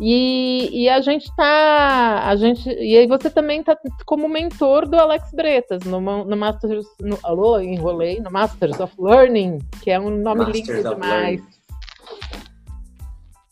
E, 0.00 0.84
e, 0.84 0.88
a 0.88 1.00
gente 1.00 1.34
tá. 1.34 2.28
A 2.28 2.36
gente, 2.36 2.68
e 2.68 2.96
aí 2.96 3.06
você 3.08 3.28
também 3.28 3.64
tá 3.64 3.76
como 4.06 4.28
mentor 4.28 4.86
do 4.86 4.96
Alex 4.96 5.32
Bretas 5.32 5.82
no, 5.82 6.00
no 6.00 6.36
Masters. 6.36 6.86
No, 7.00 7.18
alô, 7.24 7.58
enrolei, 7.58 8.20
no 8.20 8.30
Masters 8.30 8.78
of 8.78 8.94
Learning, 8.96 9.58
que 9.82 9.90
é 9.90 9.98
um 9.98 10.10
nome 10.10 10.44
Masters 10.44 10.68
lindo 10.68 10.94
demais. 10.94 11.42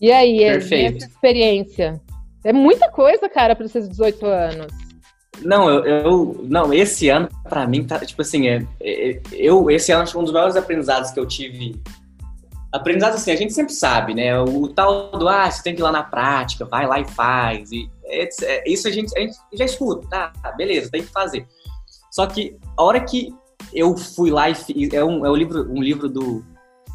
E 0.00 0.12
aí, 0.12 0.38
Perfeito. 0.38 0.98
essa 0.98 1.06
experiência? 1.06 2.00
É 2.44 2.52
muita 2.52 2.88
coisa, 2.90 3.28
cara, 3.28 3.56
para 3.56 3.66
esses 3.66 3.88
18 3.88 4.26
anos. 4.26 4.66
Não, 5.42 5.68
eu, 5.68 5.84
eu 5.84 6.46
não, 6.48 6.72
esse 6.72 7.08
ano 7.08 7.28
para 7.42 7.66
mim 7.66 7.84
tá 7.84 7.98
tipo 7.98 8.22
assim, 8.22 8.48
é, 8.48 8.66
é, 8.80 9.20
eu 9.32 9.70
esse 9.70 9.92
ano 9.92 10.02
acho 10.02 10.12
que 10.12 10.18
um 10.18 10.22
dos 10.22 10.32
maiores 10.32 10.56
aprendizados 10.56 11.10
que 11.10 11.20
eu 11.20 11.26
tive 11.26 11.80
aprendizado 12.76 13.14
assim, 13.14 13.30
a 13.30 13.36
gente 13.36 13.52
sempre 13.52 13.72
sabe, 13.72 14.14
né? 14.14 14.38
O 14.38 14.68
tal 14.68 15.10
do, 15.10 15.28
ah, 15.28 15.50
você 15.50 15.62
tem 15.62 15.74
que 15.74 15.80
ir 15.80 15.84
lá 15.84 15.92
na 15.92 16.02
prática, 16.02 16.64
vai 16.64 16.86
lá 16.86 17.00
e 17.00 17.04
faz. 17.04 17.72
E, 17.72 17.88
é, 18.04 18.28
é, 18.42 18.70
isso 18.70 18.86
a 18.88 18.90
gente, 18.90 19.16
a 19.16 19.20
gente 19.20 19.36
já 19.52 19.64
escuta, 19.64 20.06
tá, 20.08 20.32
tá, 20.42 20.52
beleza, 20.52 20.90
tem 20.90 21.02
que 21.02 21.12
fazer. 21.12 21.46
Só 22.10 22.26
que 22.26 22.56
a 22.76 22.82
hora 22.82 23.00
que 23.00 23.34
eu 23.72 23.96
fui 23.96 24.30
lá 24.30 24.48
e 24.48 24.54
fiz, 24.54 24.92
é 24.92 25.04
um, 25.04 25.26
é 25.26 25.30
um 25.30 25.36
livro, 25.36 25.70
um 25.70 25.82
livro 25.82 26.08
do, 26.08 26.44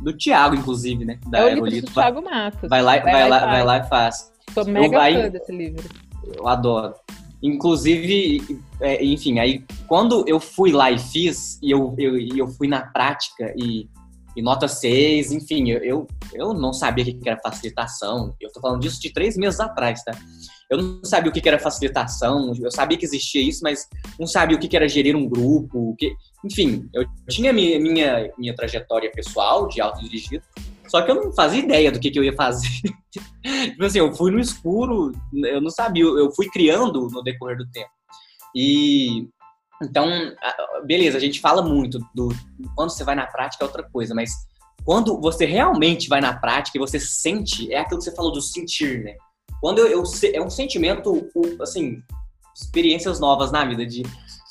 do 0.01 0.13
Tiago, 0.13 0.55
inclusive, 0.55 1.05
né? 1.05 1.19
Da 1.27 1.39
é 1.39 1.45
o 1.53 1.65
livro 1.65 1.87
do 1.87 1.93
Thiago 1.93 2.21
Matos. 2.21 2.69
Vai 2.69 2.81
lá, 2.81 2.99
vai, 2.99 3.11
vai 3.11 3.29
lá, 3.29 3.39
vai 3.45 3.63
lá 3.63 3.77
e 3.77 3.83
faz. 3.87 4.31
Sou 4.53 4.65
mega 4.65 4.99
fã 4.99 5.29
desse 5.29 5.51
livro. 5.51 5.83
Eu 6.37 6.47
adoro. 6.47 6.95
Inclusive, 7.41 8.59
é, 8.79 9.03
enfim, 9.03 9.39
aí 9.39 9.63
quando 9.87 10.23
eu 10.27 10.39
fui 10.39 10.71
lá 10.71 10.91
e 10.91 10.99
fiz, 10.99 11.57
e 11.61 11.71
eu, 11.71 11.95
eu, 11.97 12.15
eu 12.37 12.47
fui 12.47 12.67
na 12.67 12.81
prática 12.81 13.51
e 13.57 13.89
e 14.35 14.41
nota 14.41 14.67
6, 14.67 15.31
enfim, 15.31 15.71
eu, 15.71 16.07
eu 16.33 16.53
não 16.53 16.71
sabia 16.71 17.03
o 17.03 17.07
que 17.07 17.29
era 17.29 17.39
facilitação. 17.41 18.33
Eu 18.39 18.51
tô 18.51 18.61
falando 18.61 18.81
disso 18.81 19.01
de 19.01 19.11
três 19.11 19.35
meses 19.35 19.59
atrás, 19.59 20.03
tá? 20.03 20.11
Eu 20.69 20.77
não 20.77 21.03
sabia 21.03 21.29
o 21.29 21.33
que 21.33 21.47
era 21.47 21.59
facilitação, 21.59 22.53
eu 22.61 22.71
sabia 22.71 22.97
que 22.97 23.03
existia 23.03 23.41
isso, 23.41 23.59
mas 23.61 23.87
não 24.17 24.25
sabia 24.25 24.55
o 24.55 24.59
que 24.59 24.75
era 24.75 24.87
gerir 24.87 25.15
um 25.15 25.27
grupo. 25.27 25.95
Que... 25.99 26.15
Enfim, 26.45 26.87
eu 26.93 27.05
tinha 27.29 27.51
minha, 27.51 27.77
minha, 27.77 28.31
minha 28.37 28.55
trajetória 28.55 29.11
pessoal 29.11 29.67
de 29.67 29.81
autodirigido, 29.81 30.43
só 30.87 31.01
que 31.01 31.11
eu 31.11 31.15
não 31.15 31.33
fazia 31.33 31.59
ideia 31.59 31.91
do 31.91 31.99
que, 31.99 32.09
que 32.09 32.17
eu 32.17 32.23
ia 32.23 32.35
fazer. 32.35 32.67
tipo 33.11 33.83
assim, 33.83 33.99
eu 33.99 34.13
fui 34.13 34.31
no 34.31 34.39
escuro, 34.39 35.11
eu 35.33 35.59
não 35.59 35.69
sabia, 35.69 36.03
eu 36.03 36.31
fui 36.33 36.47
criando 36.47 37.07
no 37.09 37.21
decorrer 37.21 37.57
do 37.57 37.69
tempo. 37.69 37.89
E 38.55 39.27
então, 39.81 40.07
beleza, 40.85 41.17
a 41.17 41.21
gente 41.21 41.39
fala 41.39 41.61
muito 41.61 41.99
do 42.13 42.29
quando 42.75 42.89
você 42.89 43.03
vai 43.03 43.15
na 43.15 43.27
prática 43.27 43.63
é 43.63 43.67
outra 43.67 43.83
coisa, 43.83 44.13
mas 44.13 44.31
quando 44.83 45.19
você 45.19 45.45
realmente 45.45 46.09
vai 46.09 46.21
na 46.21 46.33
prática 46.33 46.77
e 46.77 46.79
você 46.79 46.99
sente, 46.99 47.71
é 47.71 47.79
aquilo 47.79 47.99
que 47.99 48.05
você 48.05 48.15
falou 48.15 48.31
do 48.31 48.41
sentir, 48.41 49.03
né? 49.03 49.15
Quando 49.59 49.79
eu, 49.79 49.87
eu 49.89 50.03
é 50.33 50.41
um 50.41 50.49
sentimento, 50.49 51.29
assim, 51.61 52.01
experiências 52.55 53.19
novas 53.19 53.51
na 53.51 53.63
vida 53.63 53.85
de 53.85 54.03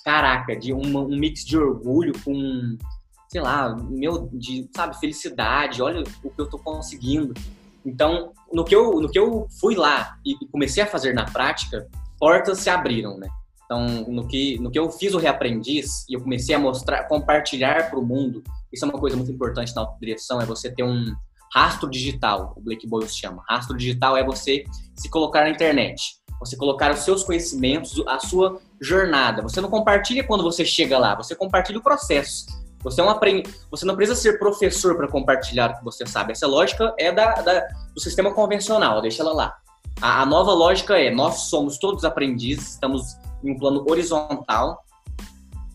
caraca, 0.04 0.56
de 0.56 0.72
um 0.72 1.08
mix 1.08 1.44
de 1.44 1.58
orgulho 1.58 2.12
com, 2.24 2.78
sei 3.28 3.40
lá, 3.40 3.74
meu, 3.76 4.28
de, 4.32 4.68
sabe, 4.74 4.98
felicidade, 4.98 5.82
olha 5.82 6.04
o 6.22 6.30
que 6.30 6.40
eu 6.40 6.48
tô 6.48 6.58
conseguindo. 6.58 7.34
Então, 7.84 8.32
no 8.52 8.64
que 8.64 8.74
eu, 8.74 9.00
no 9.00 9.10
que 9.10 9.18
eu 9.18 9.48
fui 9.60 9.74
lá 9.74 10.16
e 10.24 10.36
comecei 10.46 10.82
a 10.82 10.86
fazer 10.86 11.12
na 11.12 11.24
prática, 11.24 11.88
portas 12.18 12.58
se 12.58 12.70
abriram, 12.70 13.18
né? 13.18 13.28
Então, 13.70 13.86
no 14.08 14.26
que, 14.26 14.58
no 14.58 14.68
que 14.68 14.76
eu 14.76 14.90
fiz 14.90 15.14
o 15.14 15.18
reaprendiz 15.18 16.04
e 16.08 16.14
eu 16.14 16.20
comecei 16.20 16.52
a 16.56 16.58
mostrar, 16.58 17.04
compartilhar 17.04 17.88
para 17.88 18.00
o 18.00 18.04
mundo, 18.04 18.42
isso 18.72 18.84
é 18.84 18.88
uma 18.88 18.98
coisa 18.98 19.16
muito 19.16 19.30
importante 19.30 19.72
na 19.76 19.82
autodireção, 19.82 20.40
é 20.40 20.44
você 20.44 20.74
ter 20.74 20.82
um 20.82 21.14
rastro 21.54 21.88
digital, 21.88 22.52
o 22.56 22.60
Blake 22.60 22.84
Boyle 22.88 23.08
chama. 23.08 23.44
Rastro 23.48 23.76
digital 23.76 24.16
é 24.16 24.24
você 24.24 24.64
se 24.96 25.08
colocar 25.08 25.42
na 25.42 25.50
internet, 25.50 26.16
você 26.40 26.56
colocar 26.56 26.90
os 26.90 27.00
seus 27.00 27.22
conhecimentos, 27.22 28.02
a 28.08 28.18
sua 28.18 28.58
jornada. 28.80 29.40
Você 29.42 29.60
não 29.60 29.70
compartilha 29.70 30.24
quando 30.24 30.42
você 30.42 30.64
chega 30.64 30.98
lá, 30.98 31.14
você 31.14 31.36
compartilha 31.36 31.78
o 31.78 31.82
processo. 31.82 32.46
Você, 32.82 33.00
é 33.00 33.04
um 33.04 33.42
você 33.70 33.84
não 33.84 33.94
precisa 33.94 34.20
ser 34.20 34.40
professor 34.40 34.96
para 34.96 35.06
compartilhar 35.06 35.70
o 35.70 35.78
que 35.78 35.84
você 35.84 36.04
sabe. 36.06 36.32
Essa 36.32 36.48
lógica 36.48 36.92
é 36.98 37.12
da, 37.12 37.34
da, 37.34 37.68
do 37.94 38.00
sistema 38.00 38.34
convencional, 38.34 39.00
deixa 39.00 39.22
ela 39.22 39.32
lá. 39.32 39.56
A, 40.00 40.22
a 40.22 40.26
nova 40.26 40.52
lógica 40.52 40.98
é: 40.98 41.10
nós 41.10 41.42
somos 41.42 41.78
todos 41.78 42.04
aprendizes, 42.04 42.72
estamos 42.72 43.19
em 43.42 43.52
um 43.52 43.58
plano 43.58 43.84
horizontal 43.88 44.84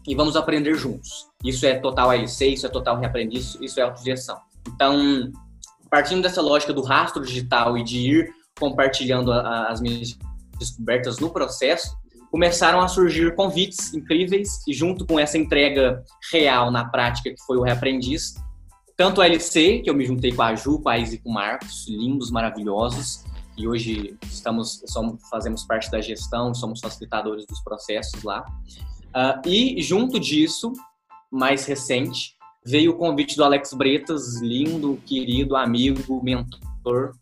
e 0.08 0.16
vamos 0.16 0.36
aprender 0.36 0.76
juntos. 0.76 1.28
Isso 1.44 1.66
é 1.66 1.76
total 1.76 2.14
LC, 2.14 2.48
isso 2.48 2.66
é 2.66 2.70
total 2.70 3.00
reaprendiz, 3.00 3.58
isso 3.60 3.80
é 3.80 3.84
autogestão. 3.84 4.38
Então, 4.68 5.32
partindo 5.90 6.22
dessa 6.22 6.42
lógica 6.42 6.74
do 6.74 6.82
rastro 6.82 7.24
digital 7.24 7.78
e 7.78 7.84
de 7.84 8.00
ir 8.00 8.34
compartilhando 8.60 9.32
a, 9.32 9.68
as 9.68 9.82
minhas 9.82 10.18
descobertas 10.58 11.20
no 11.20 11.30
processo, 11.30 11.96
começaram 12.32 12.82
a 12.82 12.88
surgir 12.88 13.34
convites 13.36 13.94
incríveis 13.94 14.62
e 14.68 14.74
junto 14.74 15.06
com 15.06 15.20
essa 15.20 15.38
entrega 15.38 16.04
real 16.32 16.72
na 16.72 16.86
prática 16.86 17.30
que 17.30 17.42
foi 17.46 17.58
o 17.58 17.62
reaprendiz, 17.62 18.36
tanto 18.98 19.22
a 19.22 19.26
LC, 19.26 19.80
que 19.80 19.90
eu 19.90 19.94
me 19.94 20.06
juntei 20.06 20.32
com 20.32 20.42
a 20.42 20.56
Ju, 20.56 20.80
com 20.80 20.90
a 20.90 20.98
Isa 20.98 21.16
e 21.16 21.18
com 21.18 21.30
o 21.30 21.34
Marcos, 21.34 21.86
lindos, 21.88 22.32
maravilhosos, 22.32 23.24
e 23.58 23.68
hoje 23.68 24.18
estamos 24.24 24.84
somos, 24.88 25.28
fazemos 25.30 25.64
parte 25.64 25.90
da 25.90 26.02
gestão, 26.02 26.54
somos 26.54 26.80
facilitadores 26.80 27.46
dos 27.46 27.62
processos 27.62 28.24
lá. 28.24 28.46
Uh, 29.16 29.48
e 29.48 29.82
junto 29.82 30.20
disso, 30.20 30.74
mais 31.32 31.66
recente, 31.66 32.36
veio 32.66 32.92
o 32.92 32.98
convite 32.98 33.36
do 33.36 33.44
Alex 33.44 33.74
Bretas, 33.74 34.42
lindo, 34.42 35.00
querido, 35.06 35.56
amigo, 35.56 36.22
mentor, 36.24 37.14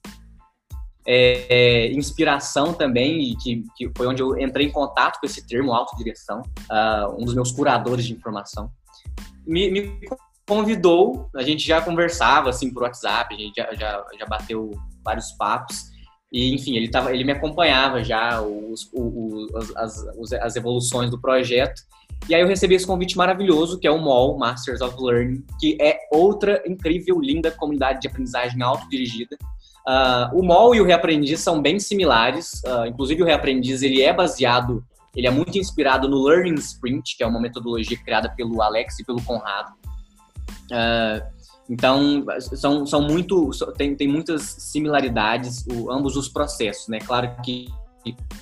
é, 1.06 1.46
é, 1.50 1.92
inspiração 1.92 2.74
também, 2.74 3.32
e 3.32 3.36
que, 3.36 3.64
que 3.76 3.92
foi 3.96 4.08
onde 4.08 4.22
eu 4.22 4.40
entrei 4.40 4.68
em 4.68 4.72
contato 4.72 5.20
com 5.20 5.26
esse 5.26 5.46
termo, 5.46 5.74
autodireção, 5.74 6.42
uh, 6.42 7.14
um 7.22 7.26
dos 7.26 7.36
meus 7.36 7.52
curadores 7.52 8.06
de 8.06 8.14
informação. 8.14 8.72
Me, 9.46 9.70
me, 9.70 10.00
convidou, 10.48 11.30
a 11.36 11.42
gente 11.42 11.66
já 11.66 11.82
conversava 11.82 12.50
assim 12.50 12.74
por 12.74 12.84
WhatsApp, 12.84 13.34
a 13.34 13.38
gente 13.38 13.56
já, 13.56 13.74
já, 13.74 14.06
já 14.18 14.26
bateu 14.26 14.72
vários 15.04 15.32
papos, 15.34 15.93
e, 16.34 16.52
enfim, 16.52 16.76
ele, 16.76 16.88
tava, 16.88 17.14
ele 17.14 17.24
me 17.24 17.32
acompanhava 17.32 18.04
já, 18.04 18.42
os, 18.42 18.90
os, 18.92 19.76
as, 19.76 20.34
as 20.34 20.56
evoluções 20.56 21.12
do 21.12 21.22
projeto. 21.22 21.84
E 22.28 22.34
aí 22.34 22.42
eu 22.42 22.48
recebi 22.48 22.74
esse 22.74 22.88
convite 22.88 23.16
maravilhoso, 23.16 23.80
que 23.80 23.86
é 23.86 23.92
o 23.92 24.00
MOL, 24.00 24.36
Masters 24.38 24.82
of 24.82 24.96
Learning, 25.00 25.46
que 25.60 25.78
é 25.80 26.00
outra 26.12 26.64
incrível, 26.66 27.20
linda 27.20 27.52
comunidade 27.52 28.02
de 28.02 28.08
aprendizagem 28.08 28.64
autodirigida. 28.64 29.38
Uh, 29.88 30.40
o 30.40 30.44
MOL 30.44 30.74
e 30.74 30.82
o 30.82 30.86
Reaprendiz 30.86 31.42
são 31.42 31.62
bem 31.62 31.80
similares, 31.80 32.64
uh, 32.66 32.88
inclusive 32.88 33.22
o 33.22 33.26
Reaprendiz 33.26 33.84
ele 33.84 34.02
é 34.02 34.12
baseado, 34.12 34.84
ele 35.16 35.28
é 35.28 35.32
muito 35.32 35.58
inspirado 35.60 36.08
no 36.08 36.24
Learning 36.24 36.56
Sprint, 36.56 37.16
que 37.16 37.24
é 37.24 37.28
uma 37.28 37.40
metodologia 37.40 37.98
criada 37.98 38.30
pelo 38.30 38.60
Alex 38.62 38.98
e 39.00 39.06
pelo 39.06 39.22
Conrado. 39.22 39.74
Uh, 40.72 41.43
então, 41.70 42.26
são, 42.56 42.86
são 42.86 43.02
muito, 43.02 43.50
tem, 43.78 43.96
tem 43.96 44.08
muitas 44.08 44.42
similaridades, 44.44 45.66
o, 45.68 45.92
ambos 45.92 46.18
os 46.18 46.28
processos, 46.28 46.88
né? 46.88 47.00
Claro 47.00 47.36
que, 47.44 47.68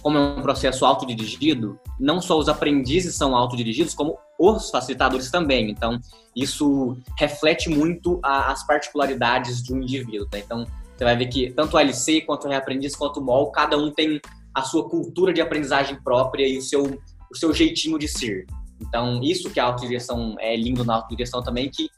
como 0.02 0.18
é 0.18 0.22
um 0.22 0.42
processo 0.42 0.86
autodirigido, 0.86 1.80
não 2.00 2.20
só 2.20 2.38
os 2.38 2.50
aprendizes 2.50 3.16
são 3.16 3.36
autodirigidos, 3.36 3.94
como 3.94 4.18
os 4.40 4.72
facilitadores 4.72 5.30
também. 5.30 5.70
Então, 5.70 6.00
isso 6.36 6.98
reflete 7.18 7.70
muito 7.70 8.20
a, 8.24 8.52
as 8.52 8.66
particularidades 8.66 9.62
de 9.62 9.72
um 9.74 9.82
indivíduo, 9.82 10.28
né? 10.34 10.40
Então, 10.40 10.66
você 10.98 11.04
vai 11.04 11.16
ver 11.16 11.28
que 11.28 11.52
tanto 11.52 11.76
o 11.76 11.80
LC, 11.80 12.22
quanto 12.22 12.48
o 12.48 12.50
Reaprendiz, 12.50 12.96
quanto 12.96 13.20
o 13.20 13.24
MOL, 13.24 13.52
cada 13.52 13.78
um 13.78 13.92
tem 13.92 14.20
a 14.54 14.64
sua 14.64 14.90
cultura 14.90 15.32
de 15.32 15.42
aprendizagem 15.42 16.02
própria 16.04 16.48
e 16.48 16.58
o 16.58 16.62
seu, 16.62 17.00
o 17.32 17.38
seu 17.38 17.54
jeitinho 17.54 17.98
de 18.00 18.08
ser. 18.08 18.46
Então, 18.80 19.22
isso 19.22 19.50
que 19.52 19.60
a 19.60 19.66
autodireção 19.66 20.36
é 20.40 20.56
lindo 20.56 20.84
na 20.84 20.96
autodireção 20.96 21.44
também, 21.44 21.70
que 21.70 21.90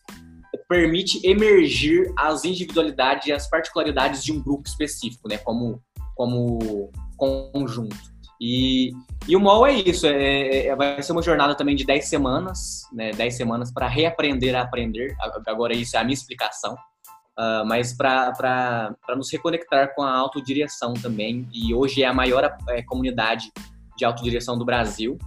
permite 0.74 1.19
emergir 1.24 2.11
as 2.17 2.43
individualidades 2.43 3.28
e 3.28 3.32
as 3.32 3.47
particularidades 3.47 4.24
de 4.24 4.32
um 4.32 4.41
grupo 4.41 4.67
específico, 4.67 5.30
né, 5.30 5.38
como, 5.38 5.80
como 6.15 6.89
conjunto. 7.15 7.95
E, 8.41 8.91
e 9.28 9.36
o 9.36 9.39
MOL 9.39 9.67
é 9.67 9.74
isso, 9.74 10.07
é, 10.07 10.11
é, 10.11 10.67
é 10.67 10.76
vai 10.76 10.99
ser 11.03 11.11
uma 11.11 11.21
jornada 11.21 11.53
também 11.53 11.76
de 11.76 11.86
10 11.86 12.05
semanas, 12.05 12.82
né, 12.91 13.11
10 13.11 13.38
semanas 13.38 13.71
para 13.71 13.88
reaprender 13.88 14.55
a 14.55 14.63
aprender, 14.63 15.15
agora 15.45 15.76
isso 15.76 15.95
é 15.95 15.99
a 15.99 16.03
minha 16.03 16.15
explicação, 16.15 16.74
uh, 16.74 17.63
mas 17.67 17.95
para 17.95 18.95
nos 19.15 19.32
reconectar 19.32 19.93
com 19.93 20.01
a 20.01 20.11
autodireção 20.11 20.95
também, 20.95 21.47
e 21.53 21.71
hoje 21.71 22.01
é 22.01 22.07
a 22.07 22.13
maior 22.13 22.51
é, 22.69 22.82
comunidade 22.82 23.51
de 23.95 24.03
autodireção 24.03 24.57
do 24.57 24.65
Brasil, 24.65 25.19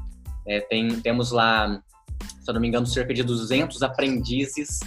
é, 0.45 0.59
tem, 0.63 1.01
temos 1.01 1.31
lá, 1.31 1.81
se 2.21 2.51
eu 2.51 2.55
não 2.55 2.61
me 2.61 2.67
engano, 2.67 2.85
cerca 2.85 3.15
de 3.15 3.23
200 3.23 3.81
aprendizes 3.85 4.81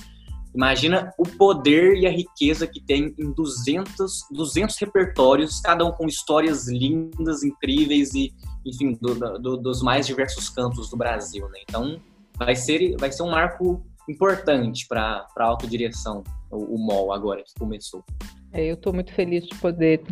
Imagina 0.53 1.13
o 1.17 1.23
poder 1.23 1.95
e 1.95 2.07
a 2.07 2.09
riqueza 2.09 2.65
que 2.65 2.81
tem 2.81 3.13
em 3.17 3.31
200, 3.31 4.27
200 4.31 4.77
repertórios, 4.77 5.59
cada 5.61 5.85
um 5.85 5.91
com 5.91 6.07
histórias 6.07 6.67
lindas, 6.67 7.43
incríveis 7.43 8.13
e, 8.13 8.33
enfim, 8.65 8.97
do, 8.99 9.39
do, 9.39 9.57
dos 9.57 9.83
mais 9.83 10.07
diversos 10.07 10.49
cantos 10.49 10.89
do 10.89 10.97
Brasil, 10.97 11.47
né? 11.49 11.59
Então, 11.67 11.99
vai 12.37 12.55
ser, 12.55 12.95
vai 12.97 13.11
ser 13.11 13.23
um 13.23 13.29
marco 13.29 13.85
importante 14.09 14.87
para 14.87 15.27
a 15.37 15.43
autodireção, 15.43 16.23
o, 16.49 16.75
o 16.75 16.79
MOL 16.79 17.13
agora 17.13 17.43
que 17.43 17.53
começou. 17.59 18.03
É, 18.51 18.65
eu 18.65 18.73
estou 18.73 18.91
muito 18.91 19.13
feliz 19.13 19.45
de 19.45 19.55
poder 19.55 20.03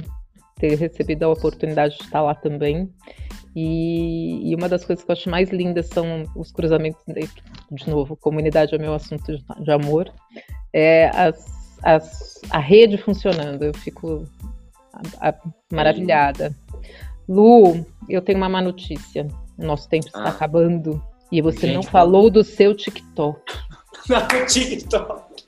ter 0.55 0.75
recebido 0.75 1.23
a 1.23 1.29
oportunidade 1.29 1.97
de 1.97 2.03
estar 2.03 2.21
lá 2.21 2.35
também. 2.35 2.91
E, 3.59 4.51
e, 4.51 4.55
uma 4.55 4.69
das 4.69 4.85
coisas 4.85 5.03
que 5.03 5.09
eu 5.09 5.13
acho 5.13 5.31
mais 5.31 5.49
lindas 5.49 5.87
são 5.87 6.25
os 6.35 6.51
cruzamentos, 6.51 7.01
de, 7.07 7.27
de 7.71 7.89
novo, 7.89 8.15
comunidade 8.15 8.75
é 8.75 8.77
meu 8.77 8.93
assunto 8.93 9.35
de, 9.35 9.71
amor, 9.71 10.13
é 10.71 11.09
as, 11.11 11.43
as, 11.81 12.39
a 12.51 12.59
rede 12.59 12.99
funcionando. 12.99 13.63
Eu 13.63 13.73
fico 13.73 14.27
a, 15.19 15.29
a, 15.29 15.35
maravilhada. 15.73 16.55
Lu, 17.27 17.83
eu 18.07 18.21
tenho 18.21 18.37
uma 18.37 18.47
má 18.47 18.61
notícia. 18.61 19.27
Nosso 19.57 19.89
tempo 19.89 20.05
está 20.05 20.25
ah. 20.25 20.29
acabando 20.29 21.03
e 21.31 21.41
você 21.41 21.61
Gente, 21.61 21.73
não 21.73 21.81
falou 21.81 22.29
do 22.29 22.43
seu 22.43 22.75
TikTok. 22.75 23.41
Não, 24.07 24.19
o 24.19 24.45
TikTok. 24.45 25.43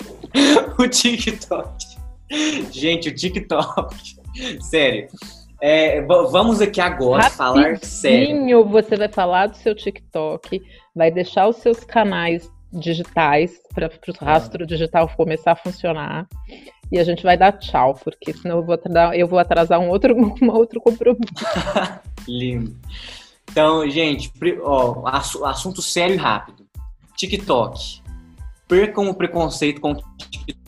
O 0.80 0.88
TikTok. 0.88 1.86
Gente, 2.72 3.10
o 3.10 3.16
TikTok. 3.16 3.96
Sério. 4.60 5.08
É, 5.62 6.02
vamos 6.02 6.62
aqui 6.62 6.80
agora 6.80 7.24
Rapidinho, 7.24 7.38
falar 7.38 7.78
sério. 7.84 8.70
Você 8.70 8.96
vai 8.96 9.10
falar 9.10 9.48
do 9.48 9.58
seu 9.58 9.76
TikTok, 9.76 10.62
vai 10.96 11.12
deixar 11.12 11.48
os 11.48 11.58
seus 11.58 11.84
canais 11.84 12.50
digitais 12.72 13.60
para 13.74 13.88
o 13.88 14.26
rastro 14.26 14.66
digital 14.66 15.10
começar 15.18 15.54
a 15.54 15.56
funcionar 15.56 16.28
e 16.92 16.98
a 16.98 17.04
gente 17.04 17.24
vai 17.24 17.38
dar 17.38 17.52
tchau, 17.54 17.94
porque 18.04 18.34
senão 18.34 18.58
eu 18.58 18.64
vou 18.64 18.76
atrasar, 18.76 19.14
eu 19.14 19.28
vou 19.28 19.40
atrasar 19.40 19.80
um 19.80 19.90
outro, 19.90 20.16
um 20.42 20.50
outro 20.50 20.82
compromisso. 20.82 21.34
Lindo. 22.28 22.76
Então, 23.52 23.88
gente, 23.90 24.32
ó, 24.62 25.08
assunto 25.08 25.82
sério 25.82 26.16
e 26.16 26.18
rápido. 26.18 26.66
TikTok. 27.18 28.02
Percam 28.68 29.10
o 29.10 29.14
preconceito 29.14 29.82
com 29.82 29.92
o 29.92 29.96
TikTok 30.18 30.59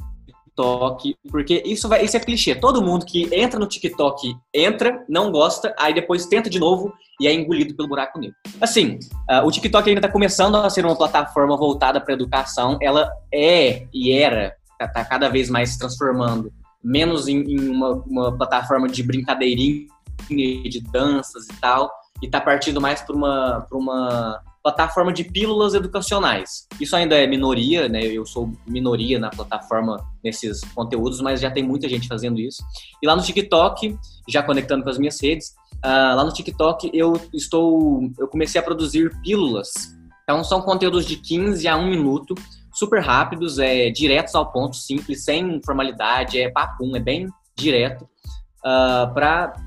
TikTok, 0.61 1.15
porque 1.29 1.63
isso 1.65 1.89
vai, 1.89 2.03
isso 2.03 2.15
é 2.15 2.19
clichê. 2.19 2.55
Todo 2.55 2.81
mundo 2.81 3.05
que 3.05 3.27
entra 3.33 3.59
no 3.59 3.65
TikTok 3.65 4.35
entra, 4.53 5.03
não 5.09 5.31
gosta, 5.31 5.73
aí 5.77 5.93
depois 5.93 6.25
tenta 6.25 6.49
de 6.49 6.59
novo 6.59 6.93
e 7.19 7.27
é 7.27 7.33
engolido 7.33 7.75
pelo 7.75 7.89
buraco 7.89 8.19
negro. 8.19 8.35
Assim, 8.59 8.99
uh, 9.29 9.45
o 9.45 9.51
TikTok 9.51 9.87
ainda 9.89 9.99
está 9.99 10.11
começando 10.11 10.55
a 10.55 10.69
ser 10.69 10.85
uma 10.85 10.95
plataforma 10.95 11.57
voltada 11.57 11.99
para 11.99 12.13
educação. 12.13 12.77
Ela 12.81 13.11
é 13.33 13.87
e 13.93 14.11
era, 14.11 14.55
está 14.73 14.87
tá 14.87 15.05
cada 15.05 15.29
vez 15.29 15.49
mais 15.49 15.71
se 15.71 15.79
transformando, 15.79 16.51
menos 16.83 17.27
em, 17.27 17.41
em 17.41 17.69
uma, 17.69 18.03
uma 18.05 18.37
plataforma 18.37 18.87
de 18.87 19.03
brincadeirinha, 19.03 19.87
de 20.29 20.81
danças 20.91 21.45
e 21.45 21.53
tal, 21.59 21.91
e 22.21 22.25
está 22.27 22.39
partindo 22.39 22.79
mais 22.79 23.01
para 23.01 23.15
uma, 23.15 23.67
uma 23.71 24.41
plataforma 24.63 25.11
de 25.11 25.23
pílulas 25.23 25.73
educacionais. 25.73 26.67
Isso 26.79 26.95
ainda 26.95 27.15
é 27.15 27.25
minoria, 27.25 27.89
né? 27.89 28.03
Eu 28.03 28.25
sou 28.25 28.51
minoria 28.67 29.19
na 29.19 29.29
plataforma 29.29 29.97
nesses 30.23 30.61
conteúdos, 30.75 31.19
mas 31.19 31.41
já 31.41 31.49
tem 31.49 31.63
muita 31.63 31.89
gente 31.89 32.07
fazendo 32.07 32.39
isso. 32.39 32.63
E 33.01 33.07
lá 33.07 33.15
no 33.15 33.23
TikTok, 33.23 33.97
já 34.29 34.43
conectando 34.43 34.83
com 34.83 34.89
as 34.89 34.97
minhas 34.97 35.19
redes, 35.21 35.49
uh, 35.83 36.15
lá 36.15 36.23
no 36.23 36.31
TikTok 36.31 36.91
eu 36.93 37.13
estou, 37.33 38.01
eu 38.19 38.27
comecei 38.27 38.61
a 38.61 38.63
produzir 38.63 39.11
pílulas. 39.21 39.69
Então 40.23 40.43
são 40.43 40.61
conteúdos 40.61 41.05
de 41.05 41.15
15 41.17 41.67
a 41.67 41.75
1 41.75 41.89
minuto, 41.89 42.35
super 42.73 43.01
rápidos, 43.01 43.57
é 43.57 43.89
diretos 43.89 44.35
ao 44.35 44.51
ponto, 44.51 44.75
simples, 44.75 45.23
sem 45.23 45.59
formalidade, 45.65 46.39
é 46.39 46.49
papum, 46.49 46.95
é 46.95 46.99
bem 46.99 47.27
direto, 47.55 48.03
uh, 48.03 48.09
ah, 48.65 49.11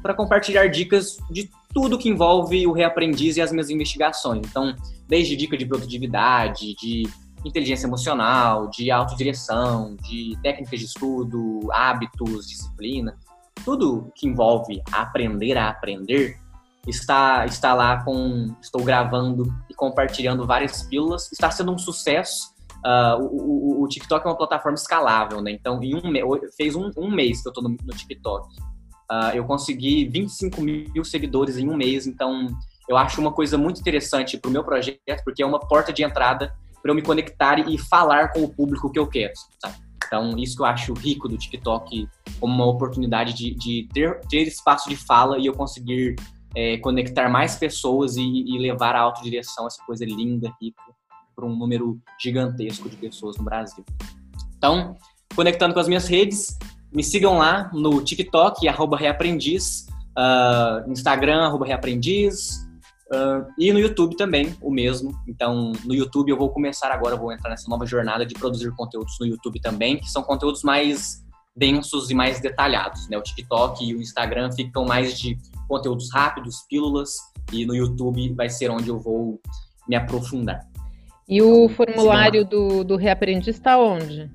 para 0.02 0.14
compartilhar 0.14 0.68
dicas 0.68 1.16
de 1.30 1.50
tudo 1.74 1.98
que 1.98 2.08
envolve 2.08 2.66
o 2.66 2.72
reaprendiz 2.72 3.36
e 3.36 3.42
as 3.42 3.50
minhas 3.50 3.68
investigações. 3.68 4.46
Então, 4.46 4.74
desde 5.08 5.36
dica 5.36 5.56
de 5.56 5.66
produtividade, 5.66 6.74
de 6.76 7.02
inteligência 7.44 7.86
emocional, 7.86 8.70
de 8.70 8.90
autodireção, 8.90 9.96
de 9.96 10.38
técnicas 10.40 10.78
de 10.78 10.86
estudo, 10.86 11.68
hábitos, 11.72 12.48
disciplina, 12.48 13.18
tudo 13.64 14.10
que 14.14 14.26
envolve 14.26 14.80
aprender 14.92 15.58
a 15.58 15.68
aprender 15.68 16.38
está 16.86 17.44
está 17.46 17.74
lá 17.74 18.04
com 18.04 18.54
estou 18.60 18.82
gravando 18.84 19.44
e 19.68 19.74
compartilhando 19.74 20.46
várias 20.46 20.82
pílulas. 20.84 21.30
Está 21.32 21.50
sendo 21.50 21.72
um 21.72 21.78
sucesso. 21.78 22.54
Uh, 22.84 23.22
o, 23.22 23.80
o, 23.80 23.82
o, 23.82 23.88
TikTok 23.88 24.26
é 24.26 24.28
uma 24.28 24.36
plataforma 24.36 24.74
escalável, 24.74 25.40
né? 25.40 25.50
Então, 25.50 25.82
em 25.82 25.94
um 25.94 26.02
fez 26.54 26.76
um, 26.76 26.90
um 26.98 27.10
mês 27.10 27.40
que 27.40 27.48
eu 27.48 27.50
estou 27.50 27.64
no, 27.64 27.70
no 27.70 27.94
TikTok. 27.94 28.46
Uh, 29.10 29.34
eu 29.34 29.44
consegui 29.44 30.08
25 30.08 30.60
mil 30.60 31.04
seguidores 31.04 31.58
em 31.58 31.68
um 31.68 31.76
mês, 31.76 32.06
então 32.06 32.48
eu 32.88 32.96
acho 32.96 33.20
uma 33.20 33.32
coisa 33.32 33.58
muito 33.58 33.80
interessante 33.80 34.38
para 34.38 34.48
o 34.48 34.52
meu 34.52 34.64
projeto, 34.64 35.22
porque 35.24 35.42
é 35.42 35.46
uma 35.46 35.60
porta 35.60 35.92
de 35.92 36.02
entrada 36.02 36.54
para 36.82 36.90
eu 36.90 36.94
me 36.94 37.02
conectar 37.02 37.58
e 37.58 37.78
falar 37.78 38.32
com 38.32 38.42
o 38.42 38.48
público 38.48 38.90
que 38.90 38.98
eu 38.98 39.06
quero. 39.06 39.32
Sabe? 39.58 39.76
Então, 40.06 40.36
isso 40.38 40.56
que 40.56 40.62
eu 40.62 40.66
acho 40.66 40.92
rico 40.92 41.28
do 41.28 41.36
TikTok, 41.36 42.08
como 42.38 42.54
uma 42.54 42.66
oportunidade 42.66 43.32
de, 43.32 43.54
de 43.54 43.88
ter, 43.92 44.20
ter 44.28 44.42
espaço 44.42 44.88
de 44.88 44.96
fala 44.96 45.38
e 45.38 45.46
eu 45.46 45.54
conseguir 45.54 46.14
é, 46.54 46.76
conectar 46.78 47.28
mais 47.28 47.56
pessoas 47.56 48.16
e, 48.16 48.22
e 48.22 48.58
levar 48.58 48.94
a 48.94 49.00
autodireção, 49.00 49.66
essa 49.66 49.82
coisa 49.84 50.04
linda, 50.04 50.52
rica, 50.60 50.82
para 51.34 51.44
um 51.44 51.56
número 51.56 51.98
gigantesco 52.20 52.88
de 52.88 52.96
pessoas 52.96 53.36
no 53.38 53.44
Brasil. 53.44 53.84
Então, 54.56 54.94
conectando 55.34 55.74
com 55.74 55.80
as 55.80 55.88
minhas 55.88 56.06
redes, 56.06 56.56
me 56.94 57.02
sigam 57.02 57.38
lá 57.38 57.70
no 57.72 58.00
TikTok, 58.00 58.68
arroba 58.68 58.96
Reaprendiz, 58.96 59.86
uh, 60.16 60.88
Instagram, 60.90 61.42
arroba 61.42 61.66
Reaprendiz, 61.66 62.68
uh, 63.12 63.44
e 63.58 63.72
no 63.72 63.80
YouTube 63.80 64.16
também, 64.16 64.56
o 64.62 64.70
mesmo. 64.70 65.12
Então, 65.26 65.72
no 65.84 65.92
YouTube 65.92 66.30
eu 66.30 66.38
vou 66.38 66.50
começar 66.50 66.92
agora, 66.92 67.16
vou 67.16 67.32
entrar 67.32 67.50
nessa 67.50 67.68
nova 67.68 67.84
jornada 67.84 68.24
de 68.24 68.34
produzir 68.34 68.70
conteúdos 68.76 69.16
no 69.20 69.26
YouTube 69.26 69.60
também, 69.60 69.98
que 69.98 70.08
são 70.08 70.22
conteúdos 70.22 70.62
mais 70.62 71.24
densos 71.56 72.10
e 72.10 72.14
mais 72.14 72.40
detalhados. 72.40 73.08
Né? 73.08 73.18
O 73.18 73.22
TikTok 73.22 73.84
e 73.84 73.94
o 73.94 74.00
Instagram 74.00 74.52
ficam 74.52 74.84
mais 74.84 75.18
de 75.18 75.36
conteúdos 75.68 76.12
rápidos, 76.12 76.64
pílulas, 76.68 77.16
e 77.52 77.66
no 77.66 77.74
YouTube 77.74 78.32
vai 78.34 78.48
ser 78.48 78.70
onde 78.70 78.88
eu 78.88 79.00
vou 79.00 79.40
me 79.88 79.96
aprofundar. 79.96 80.60
E 81.28 81.42
o 81.42 81.64
então, 81.64 81.76
formulário 81.76 82.44
do, 82.44 82.84
do 82.84 82.96
Reaprendiz 82.96 83.56
está 83.56 83.78
onde? 83.78 84.30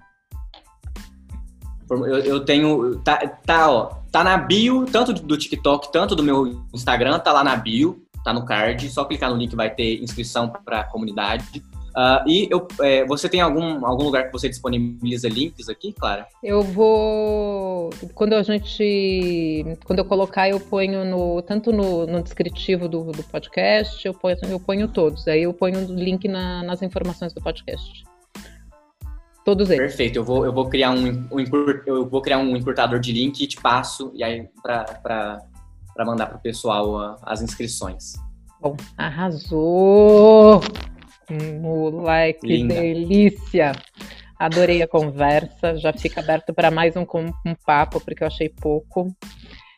Eu, 1.89 2.19
eu 2.19 2.39
tenho. 2.45 2.97
Tá, 2.99 3.17
tá, 3.45 3.71
ó, 3.71 3.91
tá 4.11 4.23
na 4.23 4.37
bio, 4.37 4.85
tanto 4.85 5.13
do 5.13 5.37
TikTok, 5.37 5.91
tanto 5.91 6.15
do 6.15 6.23
meu 6.23 6.61
Instagram, 6.73 7.19
tá 7.19 7.31
lá 7.31 7.43
na 7.43 7.55
bio, 7.55 8.03
tá 8.23 8.33
no 8.33 8.45
card. 8.45 8.89
Só 8.89 9.05
clicar 9.05 9.29
no 9.29 9.37
link 9.37 9.55
vai 9.55 9.69
ter 9.69 10.01
inscrição 10.01 10.49
para 10.49 10.81
a 10.81 10.83
comunidade. 10.83 11.63
Uh, 11.89 12.29
e 12.29 12.47
eu, 12.51 12.67
é, 12.81 13.03
você 13.05 13.27
tem 13.27 13.41
algum, 13.41 13.85
algum 13.85 14.03
lugar 14.03 14.27
que 14.27 14.31
você 14.31 14.47
disponibiliza 14.47 15.27
links 15.27 15.67
aqui, 15.69 15.91
Clara? 15.91 16.27
Eu 16.43 16.61
vou. 16.61 17.89
Quando 18.13 18.33
a 18.33 18.43
gente. 18.43 19.65
Quando 19.85 19.99
eu 19.99 20.05
colocar, 20.05 20.47
eu 20.47 20.59
ponho 20.59 21.03
no. 21.03 21.41
Tanto 21.41 21.71
no, 21.71 22.05
no 22.05 22.21
descritivo 22.21 22.87
do, 22.87 23.11
do 23.11 23.23
podcast, 23.23 24.05
eu 24.05 24.13
ponho, 24.13 24.37
eu 24.47 24.59
ponho 24.59 24.87
todos. 24.87 25.27
Aí 25.27 25.43
eu 25.43 25.53
ponho 25.53 25.79
o 25.79 25.93
link 25.93 26.27
na, 26.27 26.63
nas 26.63 26.81
informações 26.81 27.33
do 27.33 27.41
podcast. 27.41 28.03
Todos 29.49 29.67
eles. 29.71 29.87
Perfeito. 29.87 30.17
Eu 30.17 30.23
vou, 30.23 30.45
eu 30.45 30.53
vou 30.53 30.69
criar 30.69 30.91
um, 30.91 31.27
um 31.31 31.39
eu 31.87 32.07
vou 32.07 32.21
criar 32.21 32.37
um 32.37 32.55
importador 32.55 32.99
de 32.99 33.11
link 33.11 33.41
e 33.41 33.47
te 33.47 33.59
passo 33.59 34.11
e 34.13 34.23
aí 34.23 34.47
para 34.61 35.41
mandar 36.05 36.27
para 36.27 36.37
o 36.37 36.39
pessoal 36.39 37.17
as 37.23 37.41
inscrições. 37.41 38.13
Bom, 38.61 38.77
arrasou! 38.95 40.61
Moleque, 41.59 42.41
que 42.41 42.67
delícia! 42.67 43.71
Adorei 44.37 44.83
a 44.83 44.87
conversa. 44.87 45.75
Já 45.77 45.93
fica 45.93 46.21
aberto 46.21 46.53
para 46.53 46.69
mais 46.69 46.95
um, 46.95 47.01
um 47.43 47.55
papo, 47.65 47.99
porque 47.99 48.21
eu 48.21 48.27
achei 48.27 48.49
pouco. 48.49 49.11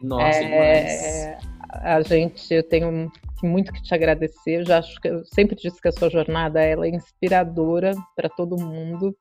Nossa, 0.02 0.38
é, 0.38 1.38
A 1.70 2.02
gente, 2.02 2.54
eu 2.54 2.64
tenho 2.68 3.10
muito 3.42 3.72
que 3.72 3.82
te 3.82 3.96
agradecer. 3.96 4.60
Eu 4.60 4.66
já 4.66 4.80
acho 4.80 5.00
que 5.00 5.08
eu 5.08 5.24
sempre 5.24 5.56
disse 5.56 5.82
que 5.82 5.88
a 5.88 5.94
sua 5.94 6.10
jornada 6.10 6.62
ela 6.62 6.86
é 6.86 6.90
inspiradora 6.90 7.94
para 8.18 8.28
todo 8.28 8.62
mundo. 8.62 9.16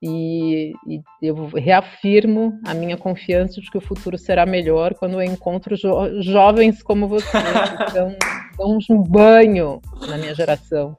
E, 0.00 0.72
e, 0.86 1.02
eu 1.20 1.46
reafirmo 1.46 2.58
a 2.64 2.72
minha 2.72 2.96
confiança 2.96 3.60
de 3.60 3.68
que 3.68 3.78
o 3.78 3.80
futuro 3.80 4.16
será 4.16 4.46
melhor 4.46 4.94
quando 4.94 5.14
eu 5.14 5.22
encontro 5.22 5.76
jo 5.76 6.22
jovens 6.22 6.82
como 6.84 7.08
você, 7.08 7.26
que 7.26 7.36
dão, 7.92 8.16
dão 8.56 8.78
um 8.90 9.02
banho 9.02 9.80
na 10.06 10.16
minha 10.16 10.34
geração. 10.34 10.96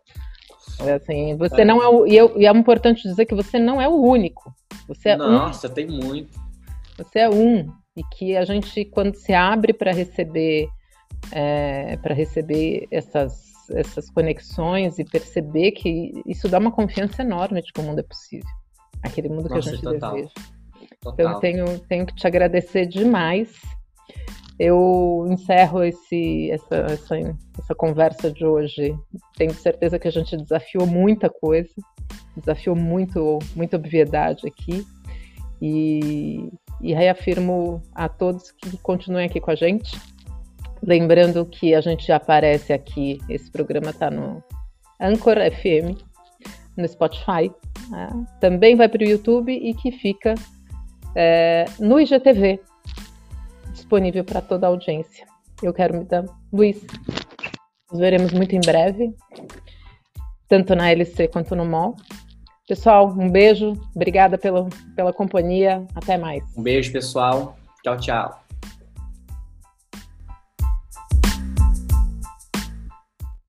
É 0.86 0.94
assim, 0.94 1.36
você 1.38 1.62
é. 1.62 1.66
não 1.66 1.82
é 1.82 1.88
o, 1.88 2.06
e, 2.06 2.16
eu, 2.16 2.34
e, 2.38 2.46
é 2.46 2.52
importante 2.52 3.04
dizer 3.04 3.26
que 3.26 3.36
você 3.36 3.58
não 3.58 3.82
é 3.82 3.88
o 3.88 4.02
único. 4.02 4.54
Você 4.88 5.10
é 5.10 5.16
Nossa, 5.16 5.68
um, 5.68 5.72
tem 5.72 5.88
muito. 5.88 6.38
Você 6.98 7.20
é 7.20 7.30
um 7.30 7.72
e 7.96 8.04
que 8.16 8.36
a 8.36 8.44
gente 8.44 8.84
quando 8.86 9.16
se 9.16 9.34
abre 9.34 9.74
para 9.74 9.94
receber 9.94 10.68
é, 11.32 11.98
para 11.98 12.14
receber 12.14 12.86
essas 12.92 13.48
essas 13.72 14.10
conexões 14.10 14.98
e 15.00 15.06
perceber 15.06 15.72
que 15.72 16.12
isso 16.26 16.50
dá 16.50 16.58
uma 16.58 16.72
confiança 16.72 17.22
enorme 17.22 17.62
de 17.62 17.72
que 17.72 17.80
o 17.80 17.84
mundo 17.84 18.00
é 18.00 18.04
possível 18.04 18.59
aquele 19.04 19.30
mundo 19.30 19.50
Nossa, 19.50 19.54
que 19.54 19.58
a 19.58 19.72
gente 19.72 19.84
total. 19.84 20.14
deseja. 20.14 20.34
Total. 21.02 21.14
Então, 21.14 21.32
eu 21.32 21.40
tenho, 21.40 21.80
tenho 21.80 22.06
que 22.06 22.16
te 22.16 22.28
agradecer 22.28 22.86
demais. 22.86 23.54
Eu 24.58 25.26
encerro 25.30 25.84
esse, 25.84 26.52
essa, 26.52 26.76
essa, 26.76 27.16
essa 27.58 27.76
conversa 27.76 28.30
de 28.30 28.46
hoje. 28.46 28.94
Tenho 29.38 29.54
certeza 29.54 29.98
que 29.98 30.08
a 30.08 30.12
gente 30.12 30.36
desafiou 30.36 30.86
muita 30.86 31.30
coisa, 31.30 31.70
desafiou 32.36 32.76
muito, 32.76 33.40
muita 33.56 33.78
obviedade 33.78 34.46
aqui. 34.48 34.86
E, 35.62 36.50
e 36.82 36.94
reafirmo 36.94 37.82
a 37.94 38.08
todos 38.08 38.52
que 38.52 38.78
continuem 38.78 39.26
aqui 39.26 39.40
com 39.40 39.52
a 39.52 39.56
gente. 39.56 40.00
Lembrando 40.82 41.46
que 41.46 41.76
a 41.76 41.82
gente 41.82 42.10
aparece 42.12 42.72
aqui, 42.72 43.20
esse 43.28 43.52
programa 43.52 43.90
está 43.90 44.10
no 44.10 44.42
Anchor 45.00 45.36
FM, 45.36 46.02
no 46.80 46.88
Spotify, 46.88 47.52
né? 47.90 48.10
também 48.40 48.76
vai 48.76 48.88
para 48.88 49.04
o 49.04 49.08
YouTube 49.08 49.52
e 49.52 49.74
que 49.74 49.92
fica 49.92 50.36
é, 51.16 51.66
no 51.80 52.00
IGTV, 52.00 52.60
disponível 53.74 54.24
para 54.24 54.42
toda 54.42 54.68
a 54.68 54.70
audiência. 54.70 55.28
Eu 55.62 55.74
quero 55.74 55.98
me 55.98 56.06
dar. 56.06 56.26
Luiz, 56.52 56.82
nos 57.92 58.00
veremos 58.00 58.32
muito 58.32 58.56
em 58.56 58.62
breve, 58.62 59.14
tanto 60.48 60.76
na 60.76 60.92
LC 60.92 61.28
quanto 61.28 61.56
no 61.56 61.66
MOL. 61.66 61.96
Pessoal, 62.68 63.10
um 63.10 63.30
beijo, 63.30 63.74
obrigada 63.96 64.38
pela, 64.38 64.68
pela 64.96 65.12
companhia, 65.12 65.86
até 65.96 66.18
mais. 66.18 66.44
Um 66.56 66.62
beijo, 66.62 66.92
pessoal. 66.92 67.58
Tchau, 67.84 67.98
tchau. 67.98 68.49